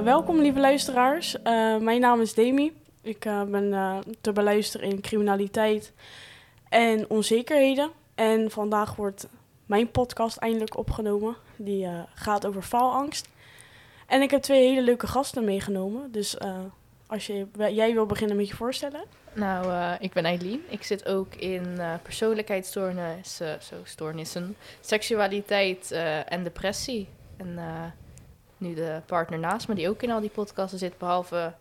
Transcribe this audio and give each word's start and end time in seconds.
Eh, 0.00 0.06
welkom 0.06 0.40
lieve 0.40 0.60
luisteraars. 0.60 1.42
Eh, 1.42 1.76
mijn 1.76 2.00
naam 2.00 2.20
is 2.20 2.34
Demi. 2.34 2.72
Ik 3.02 3.24
eh, 3.24 3.42
ben 3.42 4.02
te 4.20 4.32
beluisteren 4.32 4.90
in 4.90 5.00
criminaliteit 5.00 5.92
en 6.68 7.10
onzekerheden. 7.10 7.90
En 8.14 8.50
vandaag 8.50 8.96
wordt 8.96 9.28
mijn 9.66 9.90
podcast 9.90 10.36
eindelijk 10.36 10.76
opgenomen. 10.76 11.36
Die 11.56 11.88
gaat 12.14 12.46
over 12.46 12.62
faalangst. 12.62 13.28
En 14.06 14.22
ik 14.22 14.30
heb 14.30 14.42
twee 14.42 14.68
hele 14.68 14.82
leuke 14.82 15.06
gasten 15.06 15.44
meegenomen. 15.44 16.12
Dus 16.12 16.38
als 17.06 17.26
jij 17.56 17.92
wil 17.92 18.06
beginnen 18.06 18.36
met 18.36 18.48
je 18.48 18.56
voorstellen. 18.56 19.02
Nou, 19.32 19.96
ik 20.00 20.12
ben 20.12 20.24
Eileen. 20.24 20.62
Ik 20.68 20.82
zit 20.82 21.06
ook 21.06 21.34
in 21.34 21.80
persoonlijkheidsstoornissen, 22.02 23.58
stoornissen, 23.84 24.56
seksualiteit 24.80 25.90
en 26.28 26.42
depressie. 26.42 27.08
En 27.36 27.58
nu 28.60 28.74
de 28.74 29.00
partner 29.06 29.38
naast 29.38 29.68
me, 29.68 29.74
die 29.74 29.88
ook 29.88 30.02
in 30.02 30.10
al 30.10 30.20
die 30.20 30.30
podcasten 30.30 30.78
zit, 30.78 30.98
behalve, 30.98 31.52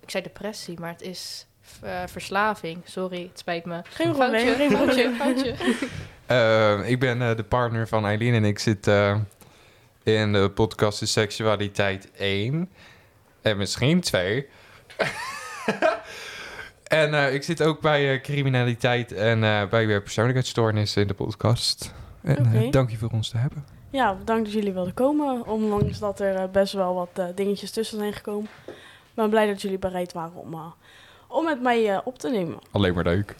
ik 0.00 0.10
zei 0.10 0.22
depressie, 0.22 0.80
maar 0.80 0.90
het 0.92 1.02
is 1.02 1.46
eh, 1.80 2.02
verslaving. 2.06 2.80
Sorry, 2.84 3.22
het 3.28 3.38
spijt 3.38 3.64
me. 3.64 3.80
Geen 3.84 4.12
probleem, 4.12 4.54
geen 4.54 4.70
foutje, 4.70 5.10
probleem. 5.10 5.16
foutje. 5.54 5.88
Eh, 6.26 6.90
ik 6.90 7.00
ben 7.00 7.22
eh, 7.22 7.36
de 7.36 7.44
partner 7.44 7.88
van 7.88 8.06
Eileen 8.06 8.34
en 8.34 8.44
ik 8.44 8.58
zit 8.58 8.86
eh, 8.86 9.16
in 10.02 10.32
de 10.32 10.50
podcast 10.50 10.98
De 11.00 11.06
Seksualiteit 11.06 12.10
1. 12.12 12.70
En 13.42 13.56
misschien 13.56 14.00
2. 14.00 14.46
en 16.84 17.14
eh, 17.14 17.34
ik 17.34 17.42
zit 17.42 17.62
ook 17.62 17.80
bij 17.80 18.12
eh, 18.12 18.22
criminaliteit 18.22 19.12
en 19.12 19.44
eh, 19.44 19.68
bij 19.68 19.84
uh, 19.84 20.02
persoonlijkheidsstoornissen 20.02 21.02
in 21.02 21.08
de 21.08 21.14
podcast. 21.14 21.94
En 22.22 22.70
dank 22.70 22.90
je 22.90 22.96
voor 22.96 23.10
ons 23.10 23.28
te 23.28 23.36
hebben. 23.36 23.64
Ja, 23.94 24.14
bedankt 24.14 24.44
dat 24.44 24.52
jullie 24.52 24.72
wilden 24.72 24.94
komen. 24.94 25.46
Ondanks 25.46 25.98
dat 25.98 26.20
er 26.20 26.34
eh, 26.34 26.48
best 26.48 26.72
wel 26.72 26.94
wat 26.94 27.08
eh, 27.14 27.26
dingetjes 27.34 27.70
tussen 27.70 27.98
zijn 27.98 28.12
gekomen. 28.12 28.50
Ik 28.66 29.14
ben 29.14 29.30
blij 29.30 29.46
dat 29.46 29.62
jullie 29.62 29.78
bereid 29.78 30.12
waren 30.12 30.34
om, 30.34 30.54
eh, 30.54 30.72
om 31.28 31.44
met 31.44 31.60
mij 31.60 31.90
eh, 31.90 32.00
op 32.04 32.18
te 32.18 32.30
nemen. 32.30 32.58
Alleen 32.70 32.94
maar 32.94 33.04
leuk. 33.04 33.36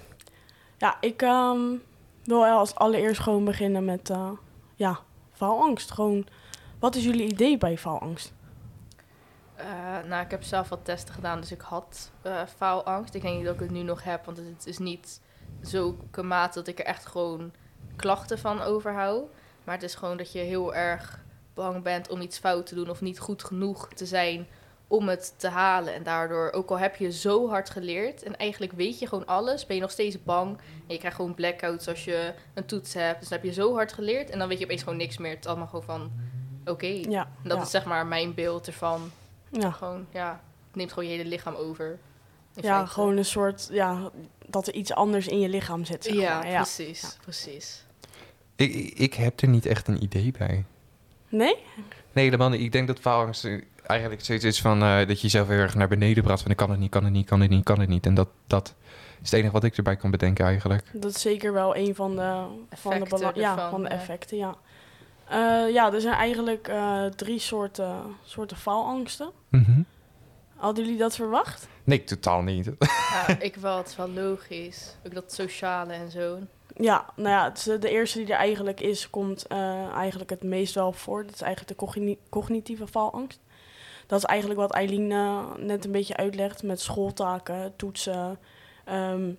Ja, 0.79 0.97
ik 1.01 1.23
ehm, 1.23 1.61
wil 2.25 2.45
als 2.45 2.75
allereerst 2.75 3.21
gewoon 3.21 3.45
beginnen 3.45 3.85
met 3.85 4.11
eh, 4.11 4.31
ja, 4.75 4.99
faalangst. 5.33 5.91
Gewoon, 5.91 6.27
wat 6.79 6.95
is 6.95 7.05
jullie 7.05 7.27
idee 7.27 7.59
bij 7.59 7.79
faalangst? 7.79 8.33
Eh, 9.55 9.67
nou, 10.09 10.25
ik 10.25 10.31
heb 10.31 10.43
zelf 10.43 10.69
wat 10.69 10.85
testen 10.85 11.15
gedaan, 11.15 11.41
dus 11.41 11.53
ik 11.53 11.61
had 11.61 12.11
eh, 12.23 12.43
faalangst. 12.57 13.15
Ik 13.15 13.23
denk 13.23 13.37
niet 13.37 13.45
dat 13.45 13.55
ik 13.55 13.61
het 13.61 13.71
nu 13.71 13.83
nog 13.83 14.05
heb, 14.05 14.25
want 14.25 14.37
het 14.37 14.67
is 14.67 14.79
niet 14.79 15.21
zulke 15.61 16.23
mate 16.23 16.59
dat 16.59 16.67
ik 16.69 16.79
er 16.79 16.85
echt 16.85 17.07
gewoon 17.07 17.53
klachten 17.97 18.39
van 18.39 18.61
overhoud. 18.61 19.25
Maar 19.65 19.75
het 19.75 19.85
is 19.85 19.95
gewoon 19.95 20.17
dat 20.17 20.33
je 20.33 20.39
heel 20.39 20.75
erg 20.75 21.19
bang 21.55 21.83
bent 21.83 22.09
om 22.09 22.21
iets 22.21 22.39
fout 22.39 22.67
te 22.67 22.75
doen 22.75 22.91
of 22.91 23.01
niet 23.01 23.19
goed 23.19 23.45
genoeg 23.45 23.89
te 23.95 24.07
zijn 24.07 24.47
om 24.89 25.09
het 25.09 25.35
te 25.37 25.49
halen. 25.49 25.95
En 25.95 26.03
daardoor, 26.03 26.53
ook 26.53 26.71
al 26.71 26.79
heb 26.79 26.97
je 26.97 27.13
zo 27.13 27.49
hard 27.49 27.71
geleerd 27.71 28.23
en 28.23 28.37
eigenlijk 28.37 28.73
weet 28.73 28.99
je 28.99 29.07
gewoon 29.07 29.27
alles, 29.27 29.67
ben 29.67 29.77
je 29.77 29.83
nog 29.83 29.91
steeds 29.91 30.23
bang. 30.23 30.57
En 30.59 30.93
je 30.93 30.99
krijgt 30.99 31.17
gewoon 31.17 31.35
blackouts 31.35 31.89
als 31.89 32.05
je 32.05 32.33
een 32.55 32.65
toets 32.67 32.95
hebt. 32.95 33.21
Dus 33.21 33.29
dan 33.29 33.39
heb 33.39 33.47
je 33.47 33.53
zo 33.53 33.75
hard 33.75 33.93
geleerd 33.93 34.31
en 34.31 34.39
dan 34.39 34.49
weet 34.49 34.59
je 34.59 34.65
opeens 34.65 34.83
gewoon 34.83 34.99
niks 34.99 35.19
meer. 35.19 35.31
Het 35.31 35.41
is 35.41 35.47
allemaal 35.47 35.67
gewoon 35.67 35.85
van, 35.85 36.13
oké. 36.65 36.87
Ja, 36.87 37.29
Dat 37.43 37.57
ja, 37.57 37.63
is 37.63 37.71
zeg 37.71 37.85
maar 37.85 38.07
mijn 38.07 38.35
beeld 38.35 38.67
ervan. 38.67 39.11
ja. 39.49 39.71
Gewoon, 39.71 40.07
ja, 40.11 40.41
het 40.67 40.77
neemt 40.77 40.93
gewoon 40.93 41.09
je 41.09 41.17
hele 41.17 41.29
lichaam 41.29 41.55
over. 41.55 41.99
ja, 42.55 42.63
feite. 42.75 42.91
gewoon 42.93 43.17
een 43.17 43.25
soort, 43.25 43.69
ja, 43.73 44.11
dat 44.47 44.67
er 44.67 44.75
iets 44.75 44.93
anders 44.93 45.27
in 45.29 45.41
je 45.41 45.49
lichaam 45.49 45.85
zit. 45.85 46.05
Zeg 46.05 46.15
Ja, 46.15 46.39
maar. 46.39 46.49
ja. 46.49 46.57
precies, 46.57 47.01
Ja. 47.01 47.09
precies. 47.23 47.85
Ik, 48.57 48.75
ik 48.99 49.15
heb 49.15 49.41
er 49.41 49.49
niet 49.49 49.67
echt 49.67 49.89
een 49.89 50.03
idee 50.03 50.35
bij. 50.39 50.65
Nee? 51.29 51.57
Nee, 52.13 52.25
helemaal 52.25 52.49
niet. 52.49 52.61
Ik 52.61 52.73
denk 52.73 52.87
dat 52.87 52.99
faalangst 52.99 53.49
eigenlijk 53.87 54.25
zoiets 54.25 54.45
is 54.45 54.61
van 54.61 54.83
eh, 54.83 54.97
dat 54.97 55.17
je 55.17 55.23
jezelf 55.23 55.49
heel 55.49 55.59
erg 55.59 55.75
naar 55.75 55.89
beneden 55.89 56.23
praat. 56.23 56.43
Van 56.43 56.51
ik 56.51 56.57
kan 56.57 56.71
het 56.71 56.79
niet, 56.79 56.91
kan 56.91 57.05
het 57.05 57.13
niet, 57.13 57.27
kan 57.27 57.41
het 57.41 57.51
niet, 57.51 57.65
kan 57.65 57.81
het 57.81 57.89
niet. 57.89 58.07
En 58.07 58.15
dat, 58.15 58.29
dat 58.47 58.75
is 59.23 59.31
het 59.31 59.33
enige 59.33 59.53
wat 59.53 59.65
ik 59.65 59.77
erbij 59.77 59.97
kan 59.97 60.11
bedenken 60.11 60.45
eigenlijk. 60.45 60.91
Dat 60.93 61.15
is 61.15 61.21
zeker 61.21 61.53
wel 61.53 61.77
een 61.77 61.95
van 61.95 62.17
de, 62.17 62.45
van 62.71 63.01
de, 63.01 63.33
ja, 63.35 63.71
van 63.71 63.83
de 63.83 63.89
ja. 63.89 63.95
effecten, 63.95 64.37
ja. 64.37 64.57
Eh, 65.29 65.73
ja, 65.73 65.93
er 65.93 66.01
zijn 66.01 66.15
eigenlijk 66.15 66.69
eh, 66.69 67.05
drie 67.05 67.39
soorten, 67.39 67.97
soorten 68.25 68.57
faalangsten. 68.57 69.31
Mhm. 69.49 69.83
Hadden 70.57 70.85
jullie 70.85 70.99
dat 70.99 71.15
verwacht? 71.15 71.69
Nee, 71.85 72.05
totaal 72.05 72.43
niet. 72.43 72.71
Ja, 72.79 73.39
ik 73.49 73.57
wel, 73.57 73.77
het 73.77 73.89
is 73.89 73.97
wel 73.97 74.11
logisch. 74.11 74.97
Ook 75.07 75.15
dat 75.15 75.33
sociale 75.33 75.93
en 75.93 76.11
zo. 76.11 76.39
Ja, 76.77 77.05
nou 77.17 77.29
ja, 77.29 77.53
eh, 77.73 77.81
de 77.81 77.91
eerste 77.91 78.19
die 78.19 78.33
er 78.33 78.39
eigenlijk 78.39 78.81
is, 78.81 79.11
komt 79.11 79.47
eh, 79.47 79.89
eigenlijk 79.89 80.31
het 80.31 80.43
meest 80.43 80.75
wel 80.75 80.93
voor. 80.93 81.25
Dat 81.25 81.35
is 81.35 81.41
eigenlijk 81.41 81.79
de 81.79 81.87
cogni- 81.87 82.19
cognitieve 82.29 82.87
faalangst. 82.87 83.41
Dat 84.07 84.19
is 84.19 84.25
eigenlijk 84.25 84.61
wat 84.61 84.73
Eileen 84.73 85.13
eh, 85.13 85.55
net 85.59 85.85
een 85.85 85.93
beetje 85.93 86.17
uitlegt 86.17 86.63
met 86.63 86.81
schooltaken, 86.81 87.73
toetsen. 87.77 88.39
Ehm, 88.85 89.31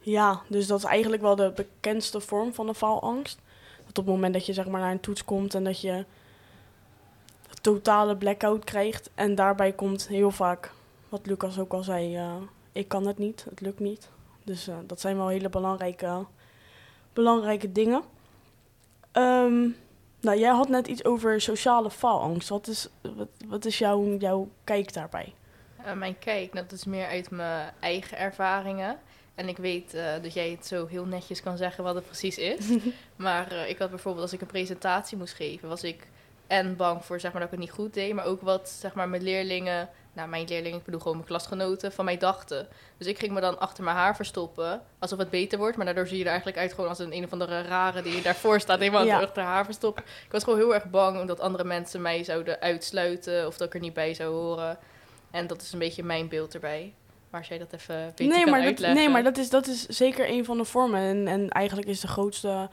ja, 0.00 0.42
dus 0.48 0.66
dat 0.66 0.78
is 0.78 0.84
eigenlijk 0.84 1.22
wel 1.22 1.36
de 1.36 1.52
bekendste 1.54 2.20
vorm 2.20 2.54
van 2.54 2.66
de 2.66 2.74
faalangst. 2.74 3.38
Dat 3.86 3.98
op 3.98 4.04
het 4.04 4.14
moment 4.14 4.32
dat 4.34 4.46
je 4.46 4.52
zeg 4.52 4.66
maar 4.66 4.80
naar 4.80 4.92
een 4.92 5.00
toets 5.00 5.24
komt 5.24 5.54
en 5.54 5.64
dat 5.64 5.80
je 5.80 6.04
totale 7.60 8.16
blackout 8.16 8.64
krijgt. 8.64 9.10
En 9.14 9.34
daarbij 9.34 9.72
komt 9.72 10.08
heel 10.08 10.30
vaak, 10.30 10.72
wat 11.08 11.26
Lucas 11.26 11.58
ook 11.58 11.72
al 11.72 11.82
zei, 11.82 12.20
ik 12.72 12.88
kan 12.88 13.06
het 13.06 13.18
niet, 13.18 13.46
het 13.50 13.60
lukt 13.60 13.80
niet. 13.80 14.08
Dus 14.46 14.68
eh, 14.68 14.76
dat 14.86 15.00
zijn 15.00 15.16
wel 15.16 15.28
hele 15.28 15.48
belangrijke, 15.48 16.26
belangrijke 17.12 17.72
dingen. 17.72 18.02
Ehm, 19.12 19.68
nou, 20.20 20.38
jij 20.38 20.50
had 20.50 20.68
net 20.68 20.86
iets 20.86 21.04
over 21.04 21.40
sociale 21.40 21.90
faalangst. 21.90 22.48
Wat 22.48 22.66
is, 22.66 22.88
wat, 23.16 23.28
wat 23.46 23.64
is 23.64 23.78
jouw, 23.78 24.16
jouw 24.16 24.48
kijk 24.64 24.92
daarbij? 24.92 25.34
Eh, 25.84 25.92
mijn 25.92 26.18
kijk, 26.18 26.54
dat 26.54 26.72
is 26.72 26.84
meer 26.84 27.06
uit 27.06 27.30
mijn 27.30 27.72
eigen 27.80 28.18
ervaringen. 28.18 28.98
En 29.34 29.48
ik 29.48 29.56
weet 29.56 29.94
eh, 29.94 30.22
dat 30.22 30.34
jij 30.34 30.50
het 30.50 30.66
zo 30.66 30.86
heel 30.86 31.04
netjes 31.04 31.42
kan 31.42 31.56
zeggen 31.56 31.84
wat 31.84 31.94
het 31.94 32.06
precies 32.06 32.38
is. 32.38 32.66
maar 33.16 33.68
ik 33.68 33.78
had 33.78 33.90
bijvoorbeeld, 33.90 34.24
als 34.24 34.32
ik 34.32 34.40
een 34.40 34.46
presentatie 34.46 35.18
moest 35.18 35.34
geven, 35.34 35.68
was 35.68 35.82
ik 35.82 36.06
en 36.46 36.76
bang 36.76 37.04
voor 37.04 37.20
zeg 37.20 37.32
maar, 37.32 37.40
dat 37.40 37.52
ik 37.52 37.58
het 37.58 37.66
niet 37.66 37.76
goed 37.76 37.94
deed. 37.94 38.14
Maar 38.14 38.24
ook 38.24 38.40
wat 38.40 38.68
zeg 38.68 38.94
maar, 38.94 39.08
mijn 39.08 39.22
leerlingen, 39.22 39.88
nou 40.16 40.28
mijn 40.28 40.48
leerlingen, 40.48 40.78
ik 40.78 40.84
bedoel 40.84 41.00
gewoon 41.00 41.16
mijn 41.16 41.28
klasgenoten, 41.28 41.92
van 41.92 42.04
mij 42.04 42.16
dachten. 42.18 42.68
Dus 42.98 43.06
ik 43.06 43.18
ging 43.18 43.32
me 43.32 43.40
dan 43.40 43.58
achter 43.58 43.84
mijn 43.84 43.96
haar 43.96 44.16
verstoppen, 44.16 44.82
alsof 44.98 45.18
het 45.18 45.30
beter 45.30 45.58
wordt. 45.58 45.76
Maar 45.76 45.84
daardoor 45.84 46.06
zie 46.06 46.16
je 46.18 46.22
er 46.22 46.28
eigenlijk 46.28 46.58
uit 46.58 46.72
gewoon 46.72 46.88
als 46.88 46.98
een 46.98 47.16
een 47.16 47.24
of 47.24 47.32
andere 47.32 47.62
rare 47.62 48.02
die 48.02 48.22
daarvoor 48.22 48.60
staat, 48.60 48.78
helemaal 48.78 49.04
Ja. 49.04 49.20
achter 49.20 49.42
haar 49.42 49.64
verstoppen. 49.64 50.04
Ik 50.24 50.32
was 50.32 50.44
gewoon 50.44 50.58
heel 50.58 50.74
erg 50.74 50.90
bang 50.90 51.26
dat 51.26 51.40
andere 51.40 51.64
mensen 51.64 52.02
mij 52.02 52.24
zouden 52.24 52.60
uitsluiten 52.60 53.46
of 53.46 53.56
dat 53.56 53.66
ik 53.66 53.74
er 53.74 53.80
niet 53.80 53.94
bij 53.94 54.14
zou 54.14 54.34
horen. 54.34 54.78
En 55.30 55.46
dat 55.46 55.62
is 55.62 55.72
een 55.72 55.78
beetje 55.78 56.02
mijn 56.02 56.28
beeld 56.28 56.54
erbij. 56.54 56.94
Maar 57.30 57.40
als 57.40 57.48
jij 57.48 57.58
dat 57.58 57.72
even 57.72 58.06
beter 58.16 58.26
nee, 58.26 58.42
kan 58.42 58.50
maar 58.50 58.74
dat, 58.74 58.94
nee, 58.94 59.08
maar 59.08 59.22
dat 59.22 59.38
is, 59.38 59.50
dat 59.50 59.66
is 59.66 59.86
zeker 59.86 60.28
een 60.30 60.44
van 60.44 60.56
de 60.56 60.64
vormen. 60.64 61.00
En, 61.00 61.28
en 61.28 61.48
eigenlijk 61.48 61.88
is 61.88 62.00
de 62.00 62.08
grootste 62.08 62.68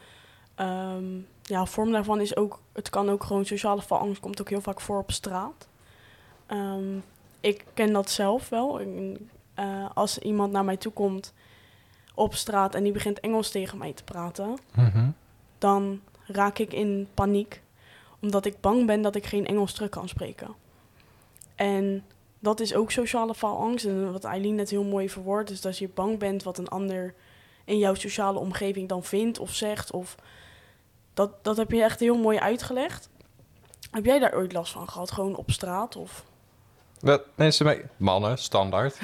ehm, 0.56 1.06
ja, 1.44 1.66
vorm 1.66 1.92
daarvan 1.92 2.22
is 2.22 2.36
ook... 2.36 2.60
Het 2.74 2.90
kan 2.90 3.10
ook 3.10 3.24
gewoon 3.24 3.46
sociale 3.46 3.82
faalangst 3.82 4.22
komt 4.22 4.42
ook 4.42 4.50
heel 4.50 4.62
vaak 4.62 4.82
voor 4.82 4.98
op 4.98 5.12
straat. 5.12 5.68
Ehm, 6.48 6.98
ik 7.44 7.66
ken 7.74 7.94
dat 7.94 8.10
zelf 8.10 8.50
wel. 8.50 8.80
Eh, 9.54 9.90
als 9.94 10.18
iemand 10.18 10.52
naar 10.52 10.66
mij 10.66 10.78
toe 10.78 10.92
komt 10.92 11.34
op 12.14 12.36
straat 12.36 12.76
en 12.76 12.84
die 12.84 12.92
begint 12.92 13.20
Engels 13.20 13.52
tegen 13.52 13.78
mij 13.78 13.94
te 13.94 14.04
praten... 14.04 14.58
Mhm. 14.76 15.10
dan 15.58 16.02
raak 16.26 16.58
ik 16.58 16.74
in 16.74 17.08
paniek. 17.14 17.62
Omdat 18.22 18.46
ik 18.46 18.60
bang 18.60 18.86
ben 18.86 19.02
dat 19.02 19.16
ik 19.16 19.26
geen 19.26 19.46
Engels 19.46 19.74
terug 19.74 19.90
kan 19.90 20.08
spreken. 20.08 20.56
En 21.56 22.04
dat 22.40 22.60
is 22.60 22.74
ook 22.74 22.92
sociale 22.92 23.34
faalangst. 23.34 23.86
En 23.86 24.12
wat 24.12 24.24
Eileen 24.24 24.56
net 24.56 24.70
heel 24.70 24.84
mooi 24.84 25.10
verwoordt, 25.10 25.50
is 25.50 25.62
dat 25.62 25.78
je 25.78 25.90
bang 25.94 26.20
bent 26.20 26.44
wat 26.44 26.58
een 26.58 26.70
ander 26.70 27.14
in 27.66 27.78
jouw 27.78 27.94
sociale 27.94 28.40
omgeving 28.40 28.90
dan 28.90 29.04
vindt 29.04 29.40
of 29.40 29.54
zegt. 29.54 29.92
Of 29.92 30.16
dat, 31.14 31.44
dat 31.44 31.58
heb 31.58 31.72
je 31.72 31.84
echt 31.84 32.00
heel 32.00 32.18
mooi 32.18 32.38
uitgelegd. 32.38 33.10
Heb 33.92 34.06
jij 34.06 34.20
daar 34.20 34.36
ooit 34.36 34.54
last 34.54 34.72
van 34.72 34.90
gehad? 34.90 35.12
Gewoon 35.12 35.36
op 35.36 35.52
straat? 35.52 35.96
Of... 35.96 36.32
Wat 37.04 37.24
mensen 37.36 37.66
mij... 37.66 37.86
Mannen, 37.98 38.38
standaard. 38.38 39.00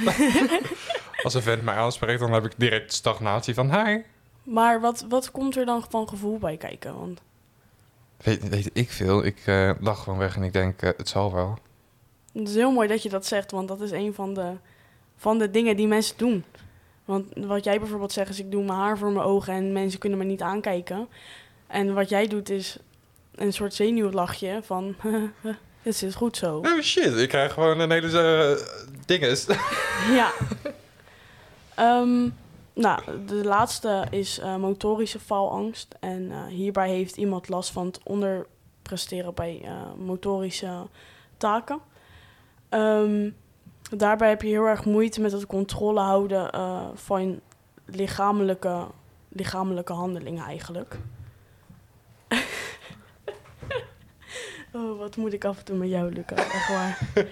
Als 1.23 1.33
een 1.33 1.41
vent 1.41 1.63
mij 1.63 1.75
aanspreekt, 1.75 2.19
dan 2.19 2.33
heb 2.33 2.45
ik 2.45 2.53
direct 2.57 2.93
stagnatie 2.93 3.53
van... 3.53 3.75
Hi. 3.75 4.01
Maar 4.43 4.81
wat, 4.81 5.05
wat 5.09 5.31
komt 5.31 5.57
er 5.57 5.65
dan 5.65 5.85
van 5.89 6.07
gevoel 6.07 6.37
bij 6.37 6.57
kijken? 6.57 6.99
Want 6.99 7.21
Weet, 8.23 8.49
weet 8.49 8.69
ik 8.73 8.89
veel. 8.89 9.25
Ik 9.25 9.41
eh 9.45 9.71
lach 9.79 10.03
gewoon 10.03 10.19
weg 10.19 10.35
en 10.35 10.43
ik 10.43 10.53
denk, 10.53 10.81
eh, 10.81 10.89
het 10.97 11.09
zal 11.09 11.33
wel. 11.33 11.57
Het 12.33 12.47
is 12.47 12.55
heel 12.55 12.71
mooi 12.71 12.87
dat 12.87 13.03
je 13.03 13.09
dat 13.09 13.25
zegt, 13.25 13.51
want 13.51 13.67
dat 13.67 13.81
is 13.81 13.91
een 13.91 14.13
van 14.13 14.33
de, 14.33 14.53
van 15.15 15.37
de 15.37 15.51
dingen 15.51 15.75
die 15.75 15.87
mensen 15.87 16.17
doen. 16.17 16.43
Want 17.05 17.25
wat 17.35 17.63
jij 17.63 17.79
bijvoorbeeld 17.79 18.11
zegt 18.11 18.29
is, 18.29 18.39
ik 18.39 18.51
doe 18.51 18.63
mijn 18.63 18.79
haar 18.79 18.97
voor 18.97 19.11
mijn 19.11 19.25
ogen 19.25 19.53
en 19.53 19.71
mensen 19.71 19.99
kunnen 19.99 20.19
me 20.19 20.25
niet 20.25 20.41
aankijken. 20.41 21.07
En 21.67 21.93
wat 21.93 22.09
jij 22.09 22.27
doet 22.27 22.49
is 22.49 22.77
een 23.35 23.53
soort 23.53 23.73
zenuwlachje 23.73 24.59
van, 24.63 24.95
het 25.81 26.01
is 26.03 26.15
goed 26.15 26.37
zo. 26.37 26.57
Oh 26.57 26.79
shit, 26.81 27.17
ik 27.17 27.29
krijg 27.29 27.53
gewoon 27.53 27.79
een 27.79 27.91
hele 27.91 28.57
uh, 28.57 28.65
dinges. 29.05 29.45
ja. 30.19 30.31
Ehm, 31.75 32.29
nou, 32.73 33.01
de 33.25 33.43
laatste 33.43 34.07
is 34.09 34.39
eh, 34.39 34.55
motorische 34.55 35.19
faalangst. 35.19 35.95
En 35.99 36.31
eh, 36.31 36.45
hierbij 36.45 36.89
heeft 36.89 37.17
iemand 37.17 37.49
last 37.49 37.71
van 37.71 37.85
het 37.85 38.45
presteren 38.81 39.33
bij 39.33 39.61
motorische 39.97 40.87
taken. 41.37 41.79
Ehm, 42.69 43.29
daarbij 43.91 44.29
heb 44.29 44.41
je 44.41 44.47
heel 44.47 44.65
erg 44.65 44.85
moeite 44.85 45.21
met 45.21 45.31
het 45.31 45.45
controle 45.45 45.99
houden 45.99 46.49
van 46.95 47.39
lichamelijke, 47.85 48.87
lichamelijke 49.29 49.93
handelingen 49.93 50.45
eigenlijk. 50.45 50.97
Oh, 54.73 54.97
wat 54.97 55.15
moet 55.15 55.33
ik 55.33 55.45
af 55.45 55.57
en 55.57 55.65
toe 55.65 55.77
met 55.77 55.89
jou, 55.89 56.13
Luca? 56.13 56.35
Echt 56.35 56.67
waar. 56.67 56.99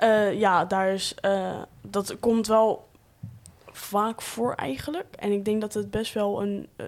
Eh, 0.00 0.38
ja, 0.38 0.64
daar 0.64 0.92
is, 0.92 1.14
eh, 1.14 1.62
dat 1.80 2.16
komt 2.20 2.46
wel 2.46 2.88
vaak 3.66 4.22
voor 4.22 4.54
eigenlijk. 4.54 5.14
En 5.16 5.32
ik 5.32 5.44
denk 5.44 5.60
dat 5.60 5.74
het 5.74 5.90
best 5.90 6.12
wel 6.14 6.42
een 6.42 6.68
eh, 6.76 6.86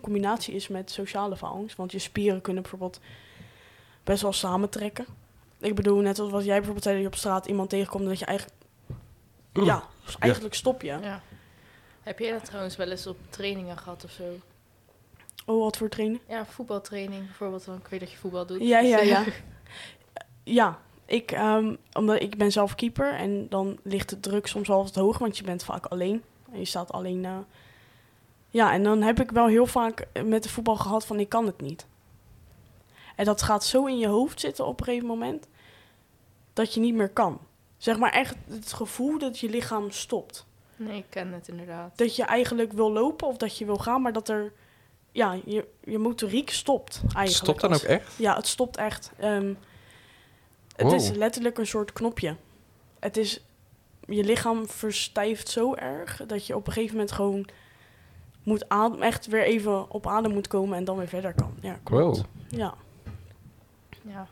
combinatie 0.00 0.54
is 0.54 0.68
met 0.68 0.90
sociale 0.90 1.36
faalangst. 1.36 1.76
Want 1.76 1.92
je 1.92 1.98
spieren 1.98 2.40
kunnen 2.40 2.62
bijvoorbeeld 2.62 3.00
best 4.04 4.22
wel 4.22 4.32
samentrekken. 4.32 5.06
Ik 5.58 5.74
bedoel, 5.74 6.00
net 6.00 6.18
als 6.18 6.30
wat 6.30 6.44
jij 6.44 6.54
bijvoorbeeld 6.54 6.84
zei, 6.84 6.94
dat 6.94 7.04
je 7.04 7.10
op 7.10 7.18
straat 7.18 7.46
iemand 7.46 7.70
tegenkomt... 7.70 8.02
en 8.02 8.08
dat 8.08 8.18
je 8.18 8.24
eigenlijk... 8.24 8.58
Ja, 9.52 9.84
dus 10.04 10.18
eigenlijk 10.18 10.54
stop 10.54 10.82
je. 10.82 10.98
Ja. 11.02 11.22
Heb 12.02 12.18
jij 12.18 12.32
dat 12.32 12.44
trouwens 12.44 12.76
wel 12.76 12.90
eens 12.90 13.06
op 13.06 13.16
trainingen 13.30 13.78
gehad 13.78 14.04
of 14.04 14.10
zo? 14.10 14.24
Oh, 15.46 15.62
wat 15.62 15.76
voor 15.76 15.88
training? 15.88 16.20
Ja, 16.28 16.46
voetbaltraining 16.46 17.24
bijvoorbeeld. 17.26 17.64
Want 17.64 17.78
ik 17.80 17.86
weet 17.86 18.00
dat 18.00 18.10
je 18.10 18.16
voetbal 18.16 18.46
doet. 18.46 18.60
Ja, 18.60 18.78
ja, 18.78 19.00
ja. 19.00 19.24
Ja, 20.44 20.78
ik, 21.06 21.30
ehm, 21.30 21.74
omdat 21.92 22.20
ik 22.22 22.36
ben 22.36 22.52
zelf 22.52 22.74
keeper 22.74 23.14
en 23.14 23.48
dan 23.48 23.78
ligt 23.82 24.08
de 24.08 24.20
druk 24.20 24.46
soms 24.46 24.68
wel 24.68 24.82
wat 24.82 24.94
hoog, 24.94 25.18
want 25.18 25.36
je 25.38 25.44
bent 25.44 25.64
vaak 25.64 25.86
alleen. 25.86 26.22
En 26.52 26.58
je 26.58 26.64
staat 26.64 26.92
alleen. 26.92 27.24
eh. 27.24 27.36
Ja, 28.50 28.72
en 28.72 28.82
dan 28.82 29.02
heb 29.02 29.20
ik 29.20 29.30
wel 29.30 29.46
heel 29.46 29.66
vaak 29.66 30.06
met 30.24 30.42
de 30.42 30.48
voetbal 30.48 30.76
gehad 30.76 31.06
van 31.06 31.20
ik 31.20 31.28
kan 31.28 31.46
het 31.46 31.60
niet. 31.60 31.86
En 33.16 33.24
dat 33.24 33.42
gaat 33.42 33.64
zo 33.64 33.86
in 33.86 33.98
je 33.98 34.06
hoofd 34.06 34.40
zitten 34.40 34.66
op 34.66 34.78
een 34.80 34.84
gegeven 34.86 35.06
moment 35.08 35.46
dat 36.52 36.74
je 36.74 36.80
niet 36.80 36.94
meer 36.94 37.08
kan. 37.10 37.38
Zeg 37.76 37.98
maar 37.98 38.12
echt 38.12 38.36
het 38.48 38.72
gevoel 38.72 39.18
dat 39.18 39.38
je 39.38 39.48
lichaam 39.50 39.90
stopt. 39.90 40.46
Nee, 40.76 40.96
ik 40.98 41.04
ken 41.08 41.32
het 41.32 41.48
inderdaad. 41.48 41.98
Dat 41.98 42.16
je 42.16 42.22
eigenlijk 42.24 42.72
wil 42.72 42.92
lopen 42.92 43.26
of 43.28 43.36
dat 43.36 43.58
je 43.58 43.64
wil 43.64 43.78
gaan, 43.78 44.02
maar 44.02 44.12
dat 44.12 44.28
er, 44.28 44.52
ja, 45.12 45.38
je, 45.44 45.66
je 45.84 45.98
motoriek 45.98 46.50
stopt 46.50 47.00
eigenlijk. 47.02 47.30
Stopt 47.30 47.60
dan 47.60 47.74
ook 47.74 47.80
echt? 47.80 48.12
ja, 48.16 48.36
het 48.36 48.46
stopt 48.46 48.76
echt. 48.76 49.10
Ehm, 49.18 49.54
het 50.76 50.86
Wow. 50.86 50.94
is 50.94 51.10
letterlijk 51.10 51.58
een 51.58 51.66
soort 51.66 51.92
knopje. 51.92 52.36
Het 53.00 53.16
is, 53.16 53.40
je 54.06 54.24
lichaam 54.24 54.68
verstijft 54.68 55.48
zo 55.48 55.74
erg 55.74 56.22
dat 56.26 56.46
je 56.46 56.56
op 56.56 56.66
een 56.66 56.72
gegeven 56.72 56.94
moment 56.96 57.12
gewoon 57.12 57.46
moet 58.42 58.68
ademen, 58.68 59.06
echt 59.06 59.26
weer 59.26 59.42
even 59.44 59.90
op 59.90 60.06
adem 60.06 60.32
moet 60.32 60.48
komen 60.48 60.76
en 60.78 60.84
dan 60.84 60.96
weer 60.96 61.08
verder 61.08 61.32
kan. 61.34 61.54
Ja, 61.60 61.78
klopt. 61.82 62.16
Wow. 62.16 62.26
Ja. 62.48 62.74
Ja. 64.02 64.26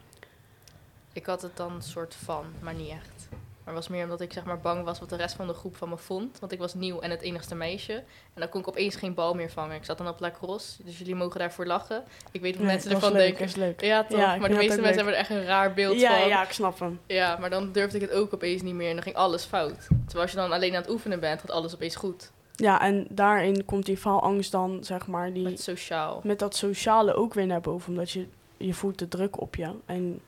Ik 1.13 1.27
had 1.27 1.43
het 1.43 1.57
dan 1.57 1.83
soort 1.83 2.15
van, 2.15 2.45
maar 2.61 2.75
niet 2.75 2.91
echt. 2.91 3.29
Maar 3.71 3.79
het 3.79 3.89
was 3.89 3.97
meer 3.97 4.05
omdat 4.07 4.21
ik 4.21 4.33
zeg 4.33 4.45
maar 4.45 4.59
bang 4.61 4.85
was 4.85 4.99
wat 4.99 5.09
de 5.09 5.17
rest 5.17 5.35
van 5.35 5.47
de 5.47 5.53
groep 5.53 5.77
van 5.77 5.89
me 5.89 5.97
vond. 5.97 6.39
Want 6.39 6.53
ik 6.53 6.59
was 6.59 6.75
nieuw 6.75 7.01
en 7.01 7.11
het 7.11 7.21
enigste 7.21 7.55
meisje. 7.55 7.93
En 8.35 8.41
dan 8.41 8.49
kon 8.49 8.61
ik 8.61 8.69
opeens 8.69 8.97
geen 8.97 9.15
bal 9.15 9.35
meer 9.35 9.51
vangen. 9.51 9.77
Ik 9.77 9.85
zat 9.85 9.99
dan 9.99 10.09
op 10.09 10.21
lacrosse, 10.21 10.83
dus 10.85 10.99
jullie 10.99 11.15
mogen 11.15 11.39
daarvoor 11.41 11.67
lachen. 11.67 12.05
Ik 12.31 12.41
weet 12.41 12.53
wat 12.57 12.63
Nee, 12.65 12.73
mensen 12.73 12.91
ervan 12.91 13.13
leuk, 13.13 13.21
denken. 13.21 13.39
dat 13.41 13.49
is 13.49 13.55
leuk. 13.57 13.81
Ja, 13.81 14.05
toch? 14.05 14.19
Ja, 14.19 14.37
maar 14.37 14.49
de 14.49 14.55
meeste 14.55 14.81
mensen 14.81 14.85
leuk. 14.85 14.95
hebben 14.95 15.13
er 15.15 15.19
echt 15.21 15.31
een 15.31 15.45
raar 15.45 15.75
beeld 15.75 16.01
Ja, 16.01 16.19
van. 16.19 16.29
ja, 16.29 16.43
ik 16.43 16.51
snap 16.53 16.79
hem. 16.79 17.01
Ja, 17.07 17.37
maar 17.37 17.51
dan 17.51 17.73
durfde 17.73 17.97
ik 17.99 18.03
het 18.03 18.13
ook 18.13 18.35
opeens 18.35 18.63
niet 18.63 18.75
meer 18.75 18.89
en 18.89 18.95
dan 18.95 19.03
ging 19.03 19.17
alles 19.17 19.45
fout. 19.45 19.79
Terwijl 19.89 20.23
als 20.23 20.31
je 20.31 20.37
dan 20.37 20.53
alleen 20.53 20.75
aan 20.75 20.81
het 20.83 20.91
oefenen 20.91 21.21
bent, 21.21 21.41
gaat 21.41 21.51
alles 21.51 21.75
opeens 21.75 21.97
goed. 21.97 22.31
Ja, 22.55 22.81
en 22.81 23.07
daarin 23.11 23.65
komt 23.65 23.87
die 23.87 23.97
faalangst 23.97 24.53
dan, 24.53 24.85
zeg 24.85 25.07
maar, 25.07 25.33
die, 25.33 25.43
Met 25.43 25.61
sociaal. 25.61 26.21
met 26.25 26.39
dat 26.39 26.57
sociale 26.57 27.15
ook 27.15 27.35
weer 27.35 27.47
naar 27.47 27.61
boven. 27.61 27.89
Omdat 27.91 28.11
je, 28.11 28.27
je 28.57 28.75
voelt 28.75 28.99
de 28.99 29.09
druk 29.09 29.41
op 29.41 29.55
je. 29.57 29.71
En 29.87 30.21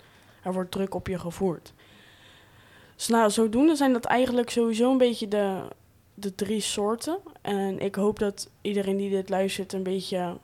er 0.43 0.53
wordt 0.53 0.71
druk 0.71 0.95
op 0.95 1.07
je 1.09 1.19
gevoerd. 1.19 1.73
Dus 3.03 3.11
nou, 3.11 3.31
zodoende 3.31 3.77
zijn 3.77 3.93
dat 3.93 4.05
eigenlijk 4.05 4.51
sowieso 4.51 4.91
een 4.91 4.99
beetje 4.99 5.29
de, 5.29 5.63
de 6.15 6.35
drie 6.35 6.61
soorten. 6.61 7.19
En 7.41 7.79
ik 7.79 7.95
hoop 7.95 8.19
dat 8.19 8.51
iedereen 8.61 8.97
die 8.97 9.11
dit 9.11 9.29
luistert 9.29 9.73
een 9.73 9.83
beetje 9.83 10.37